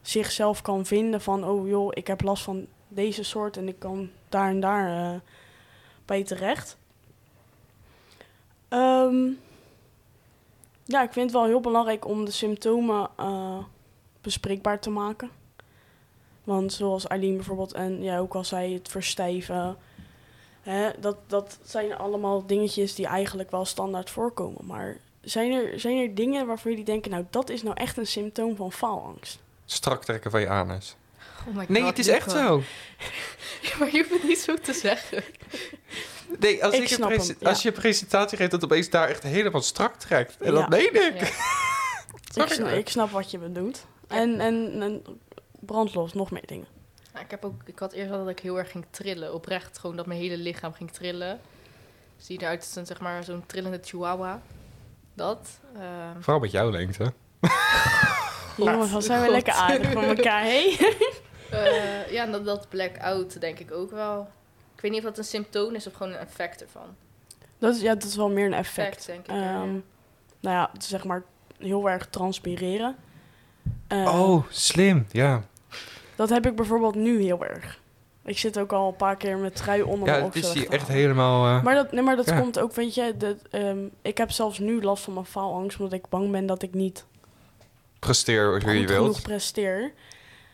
zichzelf 0.00 0.62
kan 0.62 0.86
vinden 0.86 1.20
van... 1.20 1.44
oh 1.44 1.68
joh, 1.68 1.88
ik 1.94 2.06
heb 2.06 2.22
last 2.22 2.42
van 2.42 2.66
deze 2.88 3.22
soort 3.22 3.56
en 3.56 3.68
ik 3.68 3.78
kan 3.78 4.10
daar 4.28 4.48
en 4.48 4.60
daar 4.60 5.14
eh, 5.14 5.20
bij 6.04 6.24
terecht. 6.24 6.76
Ehm, 8.68 9.30
ja, 10.84 11.02
ik 11.02 11.12
vind 11.12 11.24
het 11.24 11.32
wel 11.32 11.46
heel 11.46 11.60
belangrijk 11.60 12.06
om 12.06 12.24
de 12.24 12.30
symptomen 12.30 13.10
eh, 13.16 13.58
bespreekbaar 14.20 14.80
te 14.80 14.90
maken. 14.90 15.30
Want 16.44 16.72
zoals 16.72 17.06
Eileen 17.06 17.36
bijvoorbeeld 17.36 17.72
en 17.72 18.02
jij 18.02 18.20
ook 18.20 18.34
al 18.34 18.44
zei, 18.44 18.74
het 18.74 18.88
verstijven. 18.88 19.76
Hè, 20.62 20.90
dat, 21.00 21.16
dat 21.26 21.58
zijn 21.64 21.94
allemaal 21.96 22.46
dingetjes 22.46 22.94
die 22.94 23.06
eigenlijk 23.06 23.50
wel 23.50 23.64
standaard 23.64 24.10
voorkomen. 24.10 24.66
Maar 24.66 24.96
zijn 25.20 25.52
er, 25.52 25.80
zijn 25.80 25.98
er 25.98 26.14
dingen 26.14 26.46
waarvan 26.46 26.70
jullie 26.70 26.86
denken, 26.86 27.10
nou 27.10 27.24
dat 27.30 27.50
is 27.50 27.62
nou 27.62 27.76
echt 27.76 27.96
een 27.96 28.06
symptoom 28.06 28.56
van 28.56 28.72
faalangst? 28.72 29.38
Strak 29.64 30.04
trekken 30.04 30.30
van 30.30 30.40
je 30.40 30.48
anus. 30.48 30.96
Oh 31.48 31.54
my 31.56 31.64
Nee, 31.68 31.80
God, 31.82 31.90
het 31.90 31.98
is 31.98 32.08
echt 32.08 32.30
zo. 32.30 32.62
Ja, 33.62 33.70
maar 33.78 33.88
je 33.92 33.98
hoeft 33.98 34.10
het 34.10 34.22
niet 34.24 34.38
zo 34.38 34.54
te 34.56 34.72
zeggen. 34.72 35.24
Nee, 36.38 36.64
als, 36.64 36.74
Ik 36.74 36.82
ik 36.82 36.88
je 36.88 36.94
snap 36.94 37.08
prese- 37.08 37.26
hem, 37.32 37.36
ja. 37.40 37.48
als 37.48 37.62
je 37.62 37.68
een 37.68 37.74
presentatie 37.74 38.36
geeft, 38.38 38.50
dat 38.50 38.64
opeens 38.64 38.90
daar 38.90 39.08
echt 39.08 39.22
helemaal 39.22 39.60
strak 39.62 39.94
trekt. 39.94 40.36
En 40.40 40.52
Ja. 40.52 40.60
dat 40.60 40.68
meen 40.68 40.94
ik. 41.14 41.20
Ik 42.34 42.48
snap, 42.52 42.68
ik 42.68 42.88
snap 42.88 43.10
wat 43.10 43.30
je 43.30 43.38
bedoelt. 43.38 43.86
En, 44.08 44.40
en, 44.40 44.82
en 44.82 45.02
brandlos, 45.60 46.12
nog 46.14 46.30
meer 46.30 46.46
dingen. 46.46 46.66
Nou, 47.12 47.24
ik, 47.24 47.30
heb 47.30 47.44
ook, 47.44 47.62
ik 47.64 47.78
had 47.78 47.92
eerst 47.92 48.10
al 48.12 48.18
dat 48.18 48.28
ik 48.28 48.38
heel 48.38 48.58
erg 48.58 48.70
ging 48.70 48.84
trillen. 48.90 49.34
Oprecht, 49.34 49.78
gewoon 49.78 49.96
dat 49.96 50.06
mijn 50.06 50.20
hele 50.20 50.36
lichaam 50.36 50.72
ging 50.72 50.90
trillen. 50.90 51.40
Zie 52.16 52.38
je 52.38 52.44
eruit 52.44 52.60
als 52.60 52.76
een, 52.76 52.86
zeg 52.86 53.00
maar, 53.00 53.24
zo'n 53.24 53.46
trillende 53.46 53.78
chihuahua. 53.82 54.40
Dat. 55.14 55.60
ehm, 55.76 56.20
Vooral 56.20 56.40
met 56.40 56.50
jouw 56.50 56.70
lengte. 56.70 57.12
Jongens, 58.56 58.90
wat 58.92 59.04
zijn 59.04 59.18
we 59.20 59.24
God. 59.24 59.34
lekker 59.34 59.52
aardig 59.52 59.92
van 59.92 60.04
elkaar, 60.04 60.42
hé? 60.42 60.76
eh, 61.50 62.10
ja, 62.12 62.24
en 62.24 62.32
dat, 62.32 62.44
dat 62.44 62.68
blackout 62.68 63.40
denk 63.40 63.58
ik 63.58 63.72
ook 63.72 63.90
wel. 63.90 64.28
Ik 64.74 64.80
weet 64.80 64.90
niet 64.90 65.00
of 65.00 65.06
dat 65.06 65.18
een 65.18 65.24
symptoom 65.24 65.74
is 65.74 65.86
of 65.86 65.92
gewoon 65.92 66.12
een 66.12 66.18
effect 66.18 66.62
ervan. 66.62 66.96
Dat 67.58 67.74
is, 67.74 67.80
ja, 67.80 67.94
dat 67.94 68.04
is 68.04 68.16
wel 68.16 68.30
meer 68.30 68.46
een 68.46 68.54
effect. 68.54 68.96
Effect, 68.96 69.06
denk 69.06 69.20
ik. 69.26 69.44
ja. 69.44 69.52
Ehm, 69.62 69.70
nou 70.40 70.56
ja, 70.56 70.70
het 70.72 70.82
is 70.82 70.88
zeg 70.88 71.04
maar 71.04 71.22
heel 71.58 71.90
erg 71.90 72.06
transpireren. 72.06 72.96
Eh, 73.86 74.20
oh, 74.20 74.44
slim. 74.48 75.06
Ja. 75.10 75.42
Dat 76.16 76.28
heb 76.28 76.46
ik 76.46 76.56
bijvoorbeeld 76.56 76.94
nu 76.94 77.22
heel 77.22 77.44
erg. 77.44 77.80
Ik 78.24 78.38
zit 78.38 78.58
ook 78.58 78.72
al 78.72 78.88
een 78.88 78.96
paar 78.96 79.16
keer 79.16 79.38
met 79.38 79.56
trui 79.56 79.82
onder 79.82 80.08
Ja, 80.08 80.12
mijn 80.14 80.24
het 80.26 80.34
is 80.34 80.52
hier 80.52 80.70
echt 80.70 80.88
helemaal... 80.88 81.46
eh, 81.56 81.62
Maar 81.62 81.74
dat, 81.74 81.92
nee, 81.92 82.02
maar 82.02 82.16
dat 82.16 82.26
Ja. 82.28 82.40
komt 82.40 82.58
ook, 82.58 82.74
weet 82.74 82.94
je, 82.94 83.14
dat, 83.16 83.36
ehm, 83.50 83.78
ik 84.02 84.18
heb 84.18 84.30
zelfs 84.30 84.58
nu 84.58 84.82
last 84.82 85.04
van 85.04 85.12
mijn 85.12 85.26
faalangst, 85.26 85.78
omdat 85.78 85.92
ik 85.92 86.08
bang 86.08 86.30
ben 86.30 86.46
dat 86.46 86.62
ik 86.62 86.74
niet 86.74 87.04
presteer 87.98 88.62
hoe 88.62 88.72
je 88.80 88.86
wilt. 88.86 88.98
genoeg 89.00 89.22
presteer. 89.22 89.92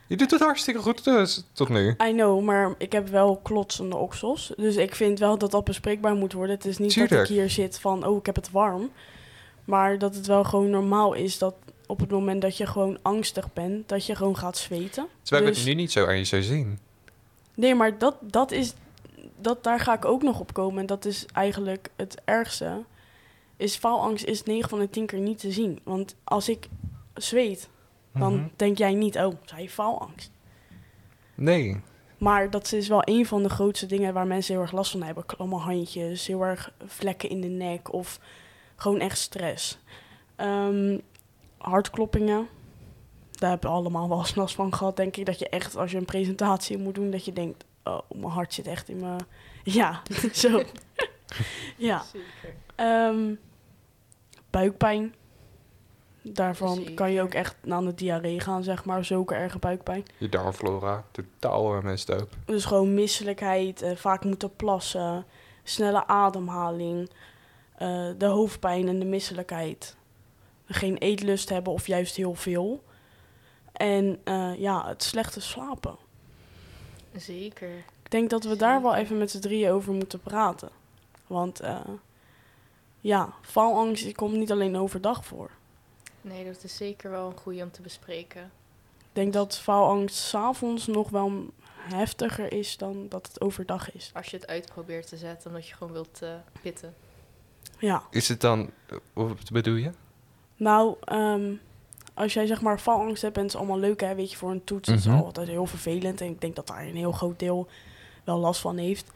Je 0.06 0.16
doet 0.16 0.30
het 0.30 0.40
hartstikke 0.40 0.80
goed 0.80 1.04
dus, 1.04 1.44
tot 1.52 1.68
nu. 1.68 1.88
I 2.04 2.12
know, 2.12 2.42
maar 2.42 2.74
ik 2.78 2.92
heb 2.92 3.08
wel 3.08 3.36
klotsende 3.42 3.96
oksels. 3.96 4.52
Dus 4.56 4.76
ik 4.76 4.94
vind 4.94 5.18
wel 5.18 5.38
dat 5.38 5.50
dat 5.50 5.64
bespreekbaar 5.64 6.14
moet 6.14 6.32
worden. 6.32 6.54
Het 6.56 6.64
is 6.64 6.78
niet 6.78 6.98
dat 6.98 7.10
ik 7.10 7.26
hier 7.26 7.50
zit 7.50 7.78
van, 7.80 8.06
oh, 8.06 8.16
ik 8.16 8.26
heb 8.26 8.34
het 8.36 8.50
warm. 8.50 8.90
Maar 9.64 9.98
dat 9.98 10.14
het 10.14 10.26
wel 10.26 10.44
gewoon 10.44 10.70
normaal 10.70 11.12
is 11.14 11.38
dat 11.38 11.54
op 11.88 12.00
het 12.00 12.10
moment 12.10 12.42
dat 12.42 12.56
je 12.56 12.66
gewoon 12.66 12.98
angstig 13.02 13.52
bent, 13.52 13.88
dat 13.88 14.06
je 14.06 14.14
gewoon 14.14 14.36
gaat 14.36 14.56
zweten. 14.56 15.06
Terwijl 15.22 15.46
ik 15.48 15.54
Dus- 15.54 15.64
het 15.64 15.74
nu 15.74 15.80
niet 15.80 15.92
zo 15.92 16.06
aan 16.06 16.16
je 16.18 16.24
zou 16.24 16.42
zien. 16.42 16.78
Nee, 17.54 17.74
maar 17.74 17.98
dat, 17.98 18.14
dat 18.22 18.50
is, 18.50 18.74
dat, 19.36 19.64
daar 19.64 19.80
ga 19.80 19.94
ik 19.94 20.04
ook 20.04 20.22
nog 20.22 20.40
op 20.40 20.52
komen. 20.52 20.80
En 20.80 20.86
dat 20.86 21.04
is 21.04 21.26
eigenlijk 21.32 21.88
het 21.96 22.20
ergste. 22.24 22.84
Is 23.56 23.76
faalangst 23.76 24.24
is 24.24 24.42
9 24.42 24.68
van 24.68 24.78
de 24.78 24.90
10 24.90 25.06
keer 25.06 25.18
niet 25.18 25.38
te 25.38 25.52
zien. 25.52 25.80
Want 25.82 26.14
als 26.24 26.48
ik 26.48 26.68
zweet, 27.14 27.68
dan 28.14 28.34
Mhm. 28.34 28.46
denk 28.56 28.78
jij 28.78 28.94
niet, 28.94 29.16
oh, 29.16 29.34
zij 29.44 29.58
heeft 29.58 29.74
faalangst. 29.74 30.30
Nee. 31.34 31.80
Maar 32.18 32.50
dat 32.50 32.72
is 32.72 32.88
wel 32.88 33.02
een 33.04 33.26
van 33.26 33.42
de 33.42 33.48
grootste 33.48 33.86
dingen 33.86 34.12
waar 34.14 34.26
mensen 34.26 34.52
heel 34.54 34.62
erg 34.62 34.72
last 34.72 34.90
van 34.90 35.02
hebben. 35.02 35.26
Klamme 35.26 35.56
handjes, 35.56 36.26
heel 36.26 36.42
erg 36.42 36.72
vlekken 36.86 37.28
in 37.28 37.40
de 37.40 37.46
nek 37.48 37.92
of 37.92 38.20
gewoon 38.76 39.00
echt 39.00 39.18
stress. 39.18 39.78
Ehm, 40.36 40.98
hartkloppingen, 41.58 42.48
daar 43.30 43.50
hebben 43.50 43.70
we 43.70 43.76
allemaal 43.76 44.08
wel 44.08 44.18
eens 44.18 44.34
last 44.34 44.54
van 44.54 44.74
gehad, 44.74 44.96
denk 44.96 45.16
ik. 45.16 45.26
Dat 45.26 45.38
je 45.38 45.48
echt, 45.48 45.76
als 45.76 45.90
je 45.90 45.96
een 45.96 46.04
presentatie 46.04 46.78
moet 46.78 46.94
doen, 46.94 47.10
dat 47.10 47.24
je 47.24 47.32
denkt, 47.32 47.64
oh, 47.84 48.00
mijn 48.08 48.32
hart 48.32 48.54
zit 48.54 48.66
echt 48.66 48.88
in 48.88 49.00
mijn... 49.00 49.20
Ja, 49.62 50.02
zo. 50.32 50.62
ja. 51.76 52.02
Ehm, 52.74 53.34
buikpijn. 54.50 55.14
Daarvan 56.22 56.74
Zeker. 56.74 56.94
kan 56.94 57.12
je 57.12 57.22
ook 57.22 57.34
echt 57.34 57.56
aan 57.68 57.84
de 57.84 57.94
diarree 57.94 58.40
gaan, 58.40 58.62
zeg 58.62 58.84
maar. 58.84 59.04
Zulke 59.04 59.34
erge 59.34 59.58
buikpijn. 59.58 60.04
Je 60.18 60.28
darmflora, 60.28 61.04
totaal 61.10 61.76
uh, 61.76 61.82
messed 61.82 62.20
up. 62.20 62.28
Dus 62.44 62.64
gewoon 62.64 62.94
misselijkheid, 62.94 63.82
eh, 63.82 63.96
vaak 63.96 64.24
moeten 64.24 64.56
plassen, 64.56 65.26
snelle 65.62 66.06
ademhaling, 66.06 67.10
eh, 67.76 68.08
de 68.18 68.26
hoofdpijn 68.26 68.88
en 68.88 68.98
de 68.98 69.04
misselijkheid. 69.04 69.96
Geen 70.68 70.96
eetlust 70.96 71.48
hebben 71.48 71.72
of 71.72 71.86
juist 71.86 72.16
heel 72.16 72.34
veel. 72.34 72.84
En 73.72 74.20
eh, 74.24 74.54
ja, 74.58 74.88
het 74.88 75.02
slechte 75.02 75.40
slapen. 75.40 75.96
Zeker. 77.16 77.76
Ik 78.02 78.10
denk 78.10 78.30
dat 78.30 78.44
we 78.44 78.56
daar 78.56 78.82
wel 78.82 78.94
even 78.94 79.18
met 79.18 79.30
z'n 79.30 79.38
drieën 79.38 79.70
over 79.70 79.92
moeten 79.92 80.20
praten. 80.20 80.68
Want 81.26 81.60
eh, 81.60 81.80
ja, 83.00 83.34
faalangst 83.42 84.12
komt 84.12 84.36
niet 84.36 84.50
alleen 84.50 84.76
overdag 84.76 85.24
voor. 85.24 85.50
Nee, 86.20 86.44
dat 86.44 86.64
is 86.64 86.76
zeker 86.76 87.10
wel 87.10 87.26
een 87.26 87.36
goede 87.38 87.62
om 87.62 87.70
te 87.70 87.82
bespreken. 87.82 88.42
Ik 88.98 89.14
denk 89.24 89.32
dat 89.32 89.58
faalangst 89.58 90.16
s'avonds 90.16 90.86
nog 90.86 91.10
wel 91.10 91.46
heftiger 91.78 92.52
is 92.52 92.76
dan 92.76 93.08
dat 93.08 93.26
het 93.26 93.40
overdag 93.40 93.94
is. 93.94 94.10
Als 94.14 94.26
je 94.30 94.36
het 94.36 94.46
uit 94.46 94.66
probeert 94.72 95.08
te 95.08 95.16
zetten, 95.16 95.50
omdat 95.50 95.68
je 95.68 95.74
gewoon 95.74 95.92
wilt 95.92 96.22
eh, 96.22 96.34
pitten. 96.62 96.94
Ja, 97.78 98.02
Is 98.10 98.28
het 98.28 98.40
dan, 98.40 98.70
wat 99.12 99.50
bedoel 99.50 99.74
je? 99.74 99.90
Nou, 100.58 100.96
ehm, 101.04 101.52
als 102.14 102.32
jij 102.32 102.46
zeg 102.46 102.60
maar 102.60 102.78
faalangst 102.78 103.22
hebt 103.22 103.36
en 103.36 103.42
het 103.42 103.50
is 103.52 103.56
allemaal 103.58 103.78
leuk 103.78 104.00
hè, 104.00 104.14
weet 104.14 104.30
je, 104.30 104.36
voor 104.36 104.50
een 104.50 104.64
toets, 104.64 104.88
dat 104.88 104.98
is 104.98 105.06
Mhm. 105.06 105.16
altijd 105.24 105.48
heel 105.48 105.66
vervelend. 105.66 106.20
En 106.20 106.26
ik 106.28 106.40
denk 106.40 106.56
dat 106.56 106.66
daar 106.66 106.82
een 106.86 106.96
heel 106.96 107.12
groot 107.12 107.38
deel 107.38 107.68
wel 108.24 108.38
last 108.38 108.60
van 108.60 108.76
heeft. 108.76 109.10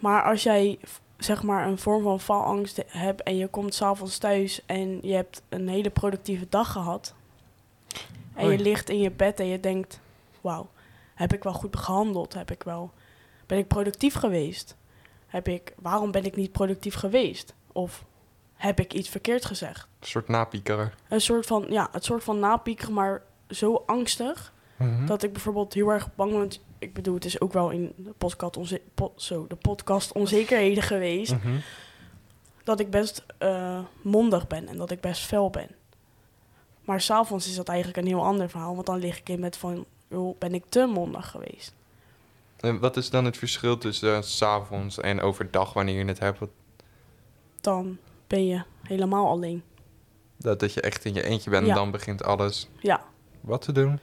Maar 0.00 0.22
als 0.22 0.42
jij 0.42 0.78
zeg 1.18 1.42
maar 1.42 1.66
een 1.66 1.78
vorm 1.78 2.02
van 2.02 2.20
faalangst 2.20 2.82
hebt 2.86 3.22
en 3.22 3.36
je 3.36 3.48
komt 3.48 3.74
s'avonds 3.74 4.18
thuis 4.18 4.62
en 4.66 4.98
je 5.02 5.14
hebt 5.14 5.42
een 5.48 5.68
hele 5.68 5.90
productieve 5.90 6.46
dag 6.48 6.72
gehad. 6.72 7.14
En 8.34 8.42
Hoi. 8.44 8.56
je 8.56 8.62
ligt 8.62 8.90
in 8.90 8.98
je 8.98 9.10
bed 9.10 9.40
en 9.40 9.46
je 9.46 9.60
denkt, 9.60 10.00
wauw, 10.40 10.68
heb 11.14 11.32
ik 11.32 11.42
wel 11.42 11.52
goed 11.52 11.76
gehandeld? 11.76 12.34
Heb 12.34 12.50
ik 12.50 12.62
wel, 12.62 12.90
ben 13.46 13.58
ik 13.58 13.68
productief 13.68 14.14
geweest? 14.14 14.76
Heb 15.26 15.48
ik, 15.48 15.74
waarom 15.78 16.10
ben 16.10 16.24
ik 16.24 16.36
niet 16.36 16.52
productief 16.52 16.94
geweest? 16.94 17.54
Of 17.72 18.04
heb 18.62 18.80
ik 18.80 18.92
iets 18.92 19.08
verkeerd 19.08 19.44
gezegd? 19.44 19.86
Een 20.00 20.06
soort 20.06 20.28
napieker. 20.28 20.94
Een 21.08 21.20
soort 21.20 21.46
van, 21.46 21.66
ja, 21.68 21.88
het 21.92 22.04
soort 22.04 22.24
van 22.24 22.38
napiekeren, 22.38 22.92
maar 22.94 23.22
zo 23.48 23.82
angstig 23.86 24.52
Mhm. 24.76 25.06
dat 25.06 25.22
ik 25.22 25.32
bijvoorbeeld 25.32 25.74
heel 25.74 25.88
erg 25.88 26.14
bang 26.14 26.32
ben. 26.32 26.50
Ik 26.78 26.94
bedoel, 26.94 27.14
het 27.14 27.24
is 27.24 27.40
ook 27.40 27.52
wel 27.52 27.70
in 27.70 27.92
de 27.96 28.10
podcast, 28.18 28.56
onze, 28.56 28.80
po- 28.94 29.12
zo, 29.16 29.46
de 29.46 29.54
podcast 29.56 30.12
onzekerheden 30.12 30.82
geweest. 30.82 31.32
Mhm. 31.32 31.56
Dat 32.64 32.80
ik 32.80 32.90
best 32.90 33.24
eh, 33.38 33.78
mondig 34.02 34.46
ben 34.46 34.68
en 34.68 34.76
dat 34.76 34.90
ik 34.90 35.00
best 35.00 35.22
fel 35.24 35.50
ben. 35.50 35.68
Maar 36.84 37.00
s'avonds 37.00 37.46
is 37.48 37.54
dat 37.54 37.68
eigenlijk 37.68 37.98
een 37.98 38.06
heel 38.06 38.24
ander 38.24 38.50
verhaal. 38.50 38.74
Want 38.74 38.86
dan 38.86 38.98
lig 38.98 39.18
ik 39.18 39.28
in 39.28 39.40
met 39.40 39.56
van, 39.56 39.84
joh, 40.08 40.38
ben 40.38 40.54
ik 40.54 40.64
te 40.68 40.86
mondig 40.86 41.28
geweest? 41.30 41.74
En 42.60 42.78
wat 42.80 42.96
is 42.96 43.10
dan 43.10 43.24
het 43.24 43.36
verschil 43.36 43.78
tussen 43.78 44.24
's 44.24 44.36
s'avonds 44.36 44.98
en 45.00 45.20
overdag 45.20 45.72
wanneer 45.72 45.98
je 45.98 46.04
het 46.04 46.18
hebt? 46.18 46.40
Dan 47.60 47.98
ben 48.32 48.46
je 48.46 48.62
helemaal 48.82 49.28
alleen. 49.28 49.62
Dat, 50.36 50.60
dat 50.60 50.74
je 50.74 50.80
echt 50.80 51.04
in 51.04 51.14
je 51.14 51.22
eentje 51.22 51.50
bent 51.50 51.62
en 51.62 51.68
Ja. 51.68 51.74
dan 51.74 51.90
begint 51.90 52.22
alles 52.24 52.68
Ja, 52.80 53.02
wat 53.40 53.62
te 53.62 53.72
doen? 53.72 54.00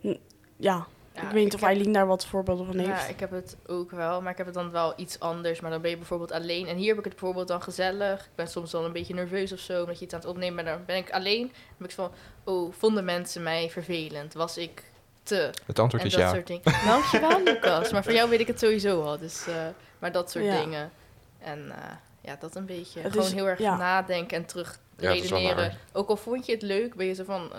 ja. 0.00 0.16
Ja, 0.56 1.22
ik 1.22 1.28
weet 1.30 1.44
niet 1.44 1.54
of 1.54 1.60
heb- 1.60 1.68
Eileen 1.68 1.92
daar 1.92 2.06
wat 2.06 2.26
voorbeelden 2.26 2.66
van 2.66 2.76
heeft. 2.78 2.88
Ja, 2.90 3.06
ik 3.06 3.20
heb 3.20 3.30
het 3.30 3.56
ook 3.66 3.90
wel, 3.90 4.22
maar 4.22 4.30
ik 4.30 4.36
heb 4.36 4.46
het 4.46 4.54
dan 4.54 4.70
wel 4.70 4.92
iets 4.96 5.20
anders. 5.20 5.60
Maar 5.60 5.70
dan 5.70 5.80
ben 5.80 5.90
je 5.90 5.96
bijvoorbeeld 5.96 6.32
alleen. 6.32 6.66
En 6.66 6.76
hier 6.76 6.88
heb 6.88 6.98
ik 6.98 7.04
het 7.04 7.12
bijvoorbeeld 7.12 7.48
dan 7.48 7.62
gezellig. 7.62 8.20
Ik 8.24 8.30
ben 8.34 8.48
soms 8.48 8.72
wel 8.72 8.84
een 8.84 8.92
beetje 8.92 9.14
nerveus 9.14 9.52
of 9.52 9.58
zo, 9.58 9.80
omdat 9.80 9.98
je 9.98 10.04
iets 10.04 10.14
aan 10.14 10.20
het 10.20 10.28
opnemen 10.28 10.54
bent. 10.54 10.66
Maar 10.66 10.76
dan 10.76 10.84
ben 10.86 10.96
ik 10.96 11.10
alleen. 11.10 11.40
Dan 11.46 11.52
ben 11.78 11.88
ik 11.88 11.94
van, 11.94 12.10
oh, 12.44 12.72
vonden 12.72 13.04
mensen 13.04 13.42
mij 13.42 13.70
vervelend? 13.70 14.34
Was 14.34 14.56
ik 14.58 14.82
te? 15.22 15.50
Het 15.66 15.78
antwoord 15.78 16.02
en 16.02 16.08
is 16.08 16.14
dat 16.14 16.22
ja. 16.22 16.30
soort 16.32 16.46
dingen. 16.46 16.62
Dankjewel, 16.88 17.42
Lucas. 17.42 17.92
Maar 17.92 18.04
voor 18.04 18.12
jou 18.12 18.30
weet 18.30 18.40
ik 18.40 18.46
het 18.46 18.58
sowieso 18.58 19.02
al. 19.02 19.18
Dus, 19.18 19.46
eh, 19.46 19.54
maar 19.98 20.12
dat 20.12 20.30
soort 20.30 20.44
Ja. 20.44 20.60
dingen. 20.60 20.90
En 21.38 21.70
eh, 21.70 21.90
ja, 22.24 22.36
dat 22.40 22.54
een 22.56 22.66
beetje. 22.66 23.00
Het 23.00 23.12
Gewoon 23.12 23.26
is- 23.26 23.32
heel 23.32 23.46
erg 23.48 23.58
ja. 23.58 23.76
nadenken 23.76 24.36
en 24.36 24.46
terug 24.46 24.78
redeneren. 24.96 25.78
Ook 25.92 26.08
al 26.08 26.16
vond 26.16 26.46
je 26.46 26.52
het 26.52 26.62
leuk, 26.62 26.94
ben 26.94 27.06
je 27.06 27.14
zo 27.14 27.24
van... 27.24 27.52
eh, 27.52 27.58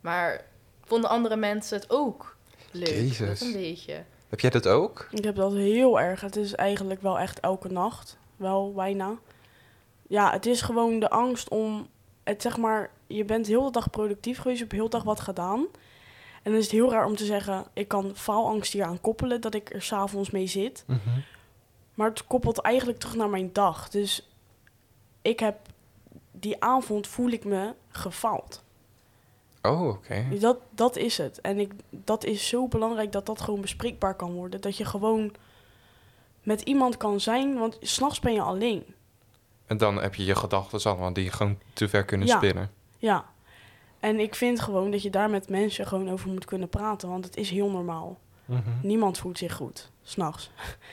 maar 0.00 0.44
vonden 0.84 1.10
andere 1.10 1.36
mensen 1.36 1.78
het 1.78 1.90
ook 1.90 2.36
leuk? 2.70 2.88
Jezus. 2.88 3.38
Dat 3.38 3.48
een 3.48 3.52
beetje. 3.52 4.04
Heb 4.28 4.40
jij 4.40 4.50
dat 4.50 4.66
ook? 4.66 5.08
Ik 5.10 5.24
heb 5.24 5.36
dat 5.36 5.52
heel 5.52 6.00
erg. 6.00 6.20
Het 6.20 6.36
is 6.36 6.54
eigenlijk 6.54 7.02
wel 7.02 7.18
echt 7.18 7.40
elke 7.40 7.68
nacht. 7.68 8.16
Wel 8.36 8.72
bijna. 8.72 9.14
Ja, 10.08 10.32
het 10.32 10.46
is 10.46 10.60
gewoon 10.62 10.98
de 11.00 11.10
angst 11.10 11.48
om... 11.48 11.88
Het 12.24 12.42
zeg 12.42 12.56
maar, 12.56 12.90
je 13.06 13.24
bent 13.24 13.46
heel 13.46 13.64
de 13.64 13.70
dag 13.70 13.90
productief 13.90 14.36
geweest. 14.38 14.56
Je 14.58 14.64
hebt 14.64 14.76
heel 14.76 14.84
de 14.88 14.96
dag 14.96 15.02
wat 15.04 15.20
gedaan. 15.20 15.66
En 16.42 16.50
dan 16.52 16.54
is 16.54 16.62
het 16.62 16.72
heel 16.72 16.90
raar 16.90 17.06
om 17.06 17.16
te 17.16 17.24
zeggen... 17.24 17.64
Ik 17.72 17.88
kan 17.88 18.12
faalangst 18.14 18.72
hier 18.72 18.84
aan 18.84 19.00
koppelen. 19.00 19.40
Dat 19.40 19.54
ik 19.54 19.74
er 19.74 19.82
s'avonds 19.82 20.30
mee 20.30 20.46
zit. 20.46 20.84
Mhm. 20.86 20.98
Maar 21.98 22.08
het 22.08 22.26
koppelt 22.26 22.58
eigenlijk 22.58 22.98
terug 22.98 23.14
naar 23.16 23.28
mijn 23.28 23.52
dag. 23.52 23.88
Dus 23.88 24.28
ik 25.22 25.40
heb... 25.40 25.56
Die 26.32 26.62
avond 26.62 27.06
voel 27.06 27.28
ik 27.30 27.44
me 27.44 27.74
gefaald. 27.88 28.64
Oh, 29.62 29.88
oké. 29.88 30.26
Dat, 30.38 30.58
dat 30.70 30.96
is 30.96 31.18
het. 31.18 31.40
En 31.40 31.58
ik, 31.58 31.72
dat 31.90 32.24
is 32.24 32.48
zo 32.48 32.68
belangrijk 32.68 33.12
dat 33.12 33.26
dat 33.26 33.40
gewoon 33.40 33.60
bespreekbaar 33.60 34.14
kan 34.14 34.32
worden. 34.32 34.60
Dat 34.60 34.76
je 34.76 34.84
gewoon 34.84 35.32
met 36.42 36.60
iemand 36.60 36.96
kan 36.96 37.20
zijn, 37.20 37.58
want 37.58 37.78
s'nachts 37.80 38.20
ben 38.20 38.32
je 38.32 38.40
alleen. 38.42 38.84
En 39.66 39.76
dan 39.76 39.96
heb 39.96 40.14
je 40.14 40.24
je 40.24 40.34
gedachten 40.34 40.90
allemaal 40.90 41.12
die 41.12 41.30
gewoon 41.30 41.58
te 41.72 41.88
ver 41.88 42.04
kunnen 42.04 42.26
Ja. 42.26 42.36
spinnen. 42.36 42.70
Ja. 42.98 43.24
En 44.00 44.20
ik 44.20 44.34
vind 44.34 44.60
gewoon 44.60 44.90
dat 44.90 45.02
je 45.02 45.10
daar 45.10 45.30
met 45.30 45.48
mensen 45.48 45.86
gewoon 45.86 46.10
over 46.10 46.28
moet 46.28 46.44
kunnen 46.44 46.68
praten, 46.68 47.08
want 47.08 47.24
het 47.24 47.36
is 47.36 47.50
heel 47.50 47.70
normaal. 47.70 48.18
Mhm. 48.44 48.60
Niemand 48.82 49.18
voelt 49.18 49.38
zich 49.38 49.54
goed, 49.54 49.90
s'nachts. 50.10 50.50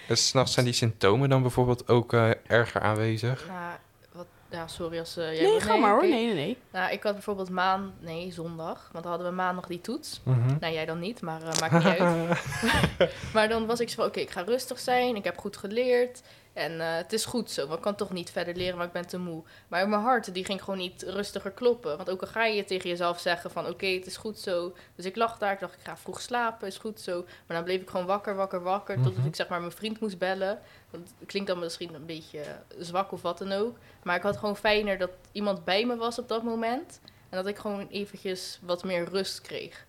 En 0.07 0.17
s'nachts 0.17 0.53
zijn 0.53 0.65
die 0.65 0.73
symptomen 0.73 1.29
dan 1.29 1.41
bijvoorbeeld 1.41 1.87
ook 1.87 2.13
eh, 2.13 2.29
erger 2.47 2.81
aanwezig? 2.81 3.47
Nou, 3.47 3.75
wat, 4.11 4.25
ja, 4.49 4.67
sorry 4.67 4.99
als... 4.99 5.17
eh, 5.17 5.33
jij 5.33 5.43
Nee, 5.43 5.59
ga 5.61 5.75
maar 5.75 5.91
hoor. 5.91 6.01
Nee, 6.01 6.25
nee, 6.25 6.33
nee. 6.33 6.57
Nou, 6.71 6.91
ik 6.91 7.03
had 7.03 7.13
bijvoorbeeld 7.13 7.49
maan... 7.49 7.93
Nee, 7.99 8.31
zondag. 8.31 8.89
Want 8.91 9.03
dan 9.03 9.13
hadden 9.13 9.29
we 9.29 9.35
maandag 9.35 9.67
die 9.67 9.81
toets. 9.81 10.21
Mhm. 10.23 10.55
Nou, 10.59 10.73
jij 10.73 10.85
dan 10.85 10.99
niet, 10.99 11.21
maar 11.21 11.41
eh, 11.41 11.59
maakt 11.59 11.73
niet 11.73 11.99
uit. 11.99 12.39
Maar 13.33 13.49
dan 13.49 13.65
was 13.65 13.79
ik 13.79 13.89
zo 13.89 13.95
van, 13.95 14.05
oké, 14.05 14.19
ik 14.19 14.29
ga 14.31 14.41
rustig 14.41 14.79
zijn. 14.79 15.15
Ik 15.15 15.23
heb 15.23 15.37
goed 15.37 15.57
geleerd. 15.57 16.21
En 16.55 16.81
eh, 16.81 16.95
het 16.95 17.13
is 17.13 17.25
goed 17.25 17.51
zo, 17.51 17.61
want 17.61 17.75
ik 17.77 17.81
kan 17.81 17.95
toch 17.95 18.11
niet 18.11 18.29
verder 18.31 18.55
leren, 18.55 18.77
maar 18.77 18.85
ik 18.85 18.91
ben 18.91 19.07
te 19.07 19.17
moe. 19.17 19.43
Maar 19.67 19.89
mijn 19.89 20.01
hart, 20.01 20.33
die 20.33 20.45
ging 20.45 20.63
gewoon 20.63 20.79
niet 20.79 21.01
rustiger 21.07 21.51
kloppen. 21.51 21.97
Want 21.97 22.09
ook 22.09 22.21
al 22.21 22.27
ga 22.27 22.45
je 22.45 22.63
tegen 22.63 22.89
jezelf 22.89 23.19
zeggen 23.19 23.51
van, 23.51 23.67
oké, 23.67 23.85
het 23.85 24.05
is 24.05 24.17
goed 24.17 24.39
zo. 24.39 24.75
Dus 24.95 25.05
ik 25.05 25.15
lag 25.15 25.37
daar, 25.37 25.53
ik 25.53 25.59
dacht, 25.59 25.73
ik 25.73 25.79
ga 25.85 25.97
vroeg 25.97 26.21
slapen, 26.21 26.67
is 26.67 26.77
goed 26.77 26.99
zo. 27.01 27.21
Maar 27.47 27.57
dan 27.57 27.63
bleef 27.65 27.81
ik 27.81 27.89
gewoon 27.89 28.05
wakker, 28.05 28.35
wakker, 28.35 28.61
wakker. 28.61 28.95
Totdat 28.95 29.13
Mhm. 29.17 29.27
ik 29.27 29.35
zeg 29.35 29.47
maar 29.47 29.59
mijn 29.59 29.71
vriend 29.71 29.99
moest 29.99 30.17
bellen. 30.17 30.59
Want 30.89 31.13
het 31.19 31.27
klinkt 31.27 31.47
dan 31.49 31.59
misschien 31.59 31.93
een 31.93 32.05
beetje 32.05 32.41
zwak 32.79 33.11
of 33.11 33.21
wat 33.21 33.37
dan 33.37 33.51
ook. 33.51 33.77
Maar 34.03 34.15
ik 34.15 34.21
had 34.23 34.37
gewoon 34.37 34.57
fijner 34.57 34.97
dat 34.97 35.11
iemand 35.31 35.63
bij 35.65 35.85
me 35.85 35.95
was 35.95 36.19
op 36.19 36.27
dat 36.27 36.43
moment. 36.43 36.99
En 37.29 37.37
dat 37.37 37.47
ik 37.47 37.57
gewoon 37.57 37.87
eventjes 37.89 38.59
wat 38.61 38.83
meer 38.83 39.09
rust 39.09 39.41
kreeg. 39.41 39.85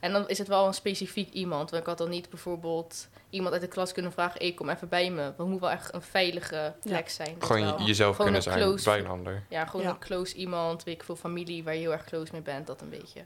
En 0.00 0.12
dan 0.12 0.28
is 0.28 0.38
het 0.38 0.48
wel 0.48 0.66
een 0.66 0.74
specifiek 0.74 1.32
iemand. 1.32 1.70
Want 1.70 1.82
ik 1.82 1.88
had 1.88 1.98
dan 1.98 2.08
niet 2.08 2.30
bijvoorbeeld 2.30 3.08
iemand 3.30 3.52
uit 3.52 3.62
de 3.62 3.68
klas 3.68 3.92
kunnen 3.92 4.12
vragen... 4.12 4.40
Hey, 4.40 4.52
kom 4.52 4.68
even 4.68 4.88
bij 4.88 5.10
me. 5.10 5.22
Want 5.22 5.36
het 5.38 5.46
moet 5.48 5.60
wel 5.60 5.70
echt 5.70 5.94
een 5.94 6.02
veilige 6.02 6.74
plek 6.82 7.08
zijn. 7.08 7.34
Dat 7.38 7.48
Gewoon 7.48 7.62
wel. 7.64 7.80
jezelf 7.86 8.10
Gewoon 8.16 8.32
kunnen 8.32 8.42
zijn 8.42 8.58
close- 8.58 8.84
bij 8.90 8.98
een 8.98 9.06
ander. 9.06 9.42
Ja, 9.48 9.66
gewoon 9.66 9.86
Ja. 9.86 9.90
een 9.92 9.98
close 9.98 10.34
iemand. 10.34 10.84
Weet 10.84 10.94
ik 10.94 11.02
veel, 11.02 11.16
familie 11.16 11.64
waar 11.64 11.74
je 11.74 11.80
heel 11.80 11.92
erg 11.92 12.04
close 12.04 12.32
mee 12.32 12.40
bent. 12.40 12.66
Dat 12.66 12.80
een 12.80 12.88
beetje. 12.90 13.24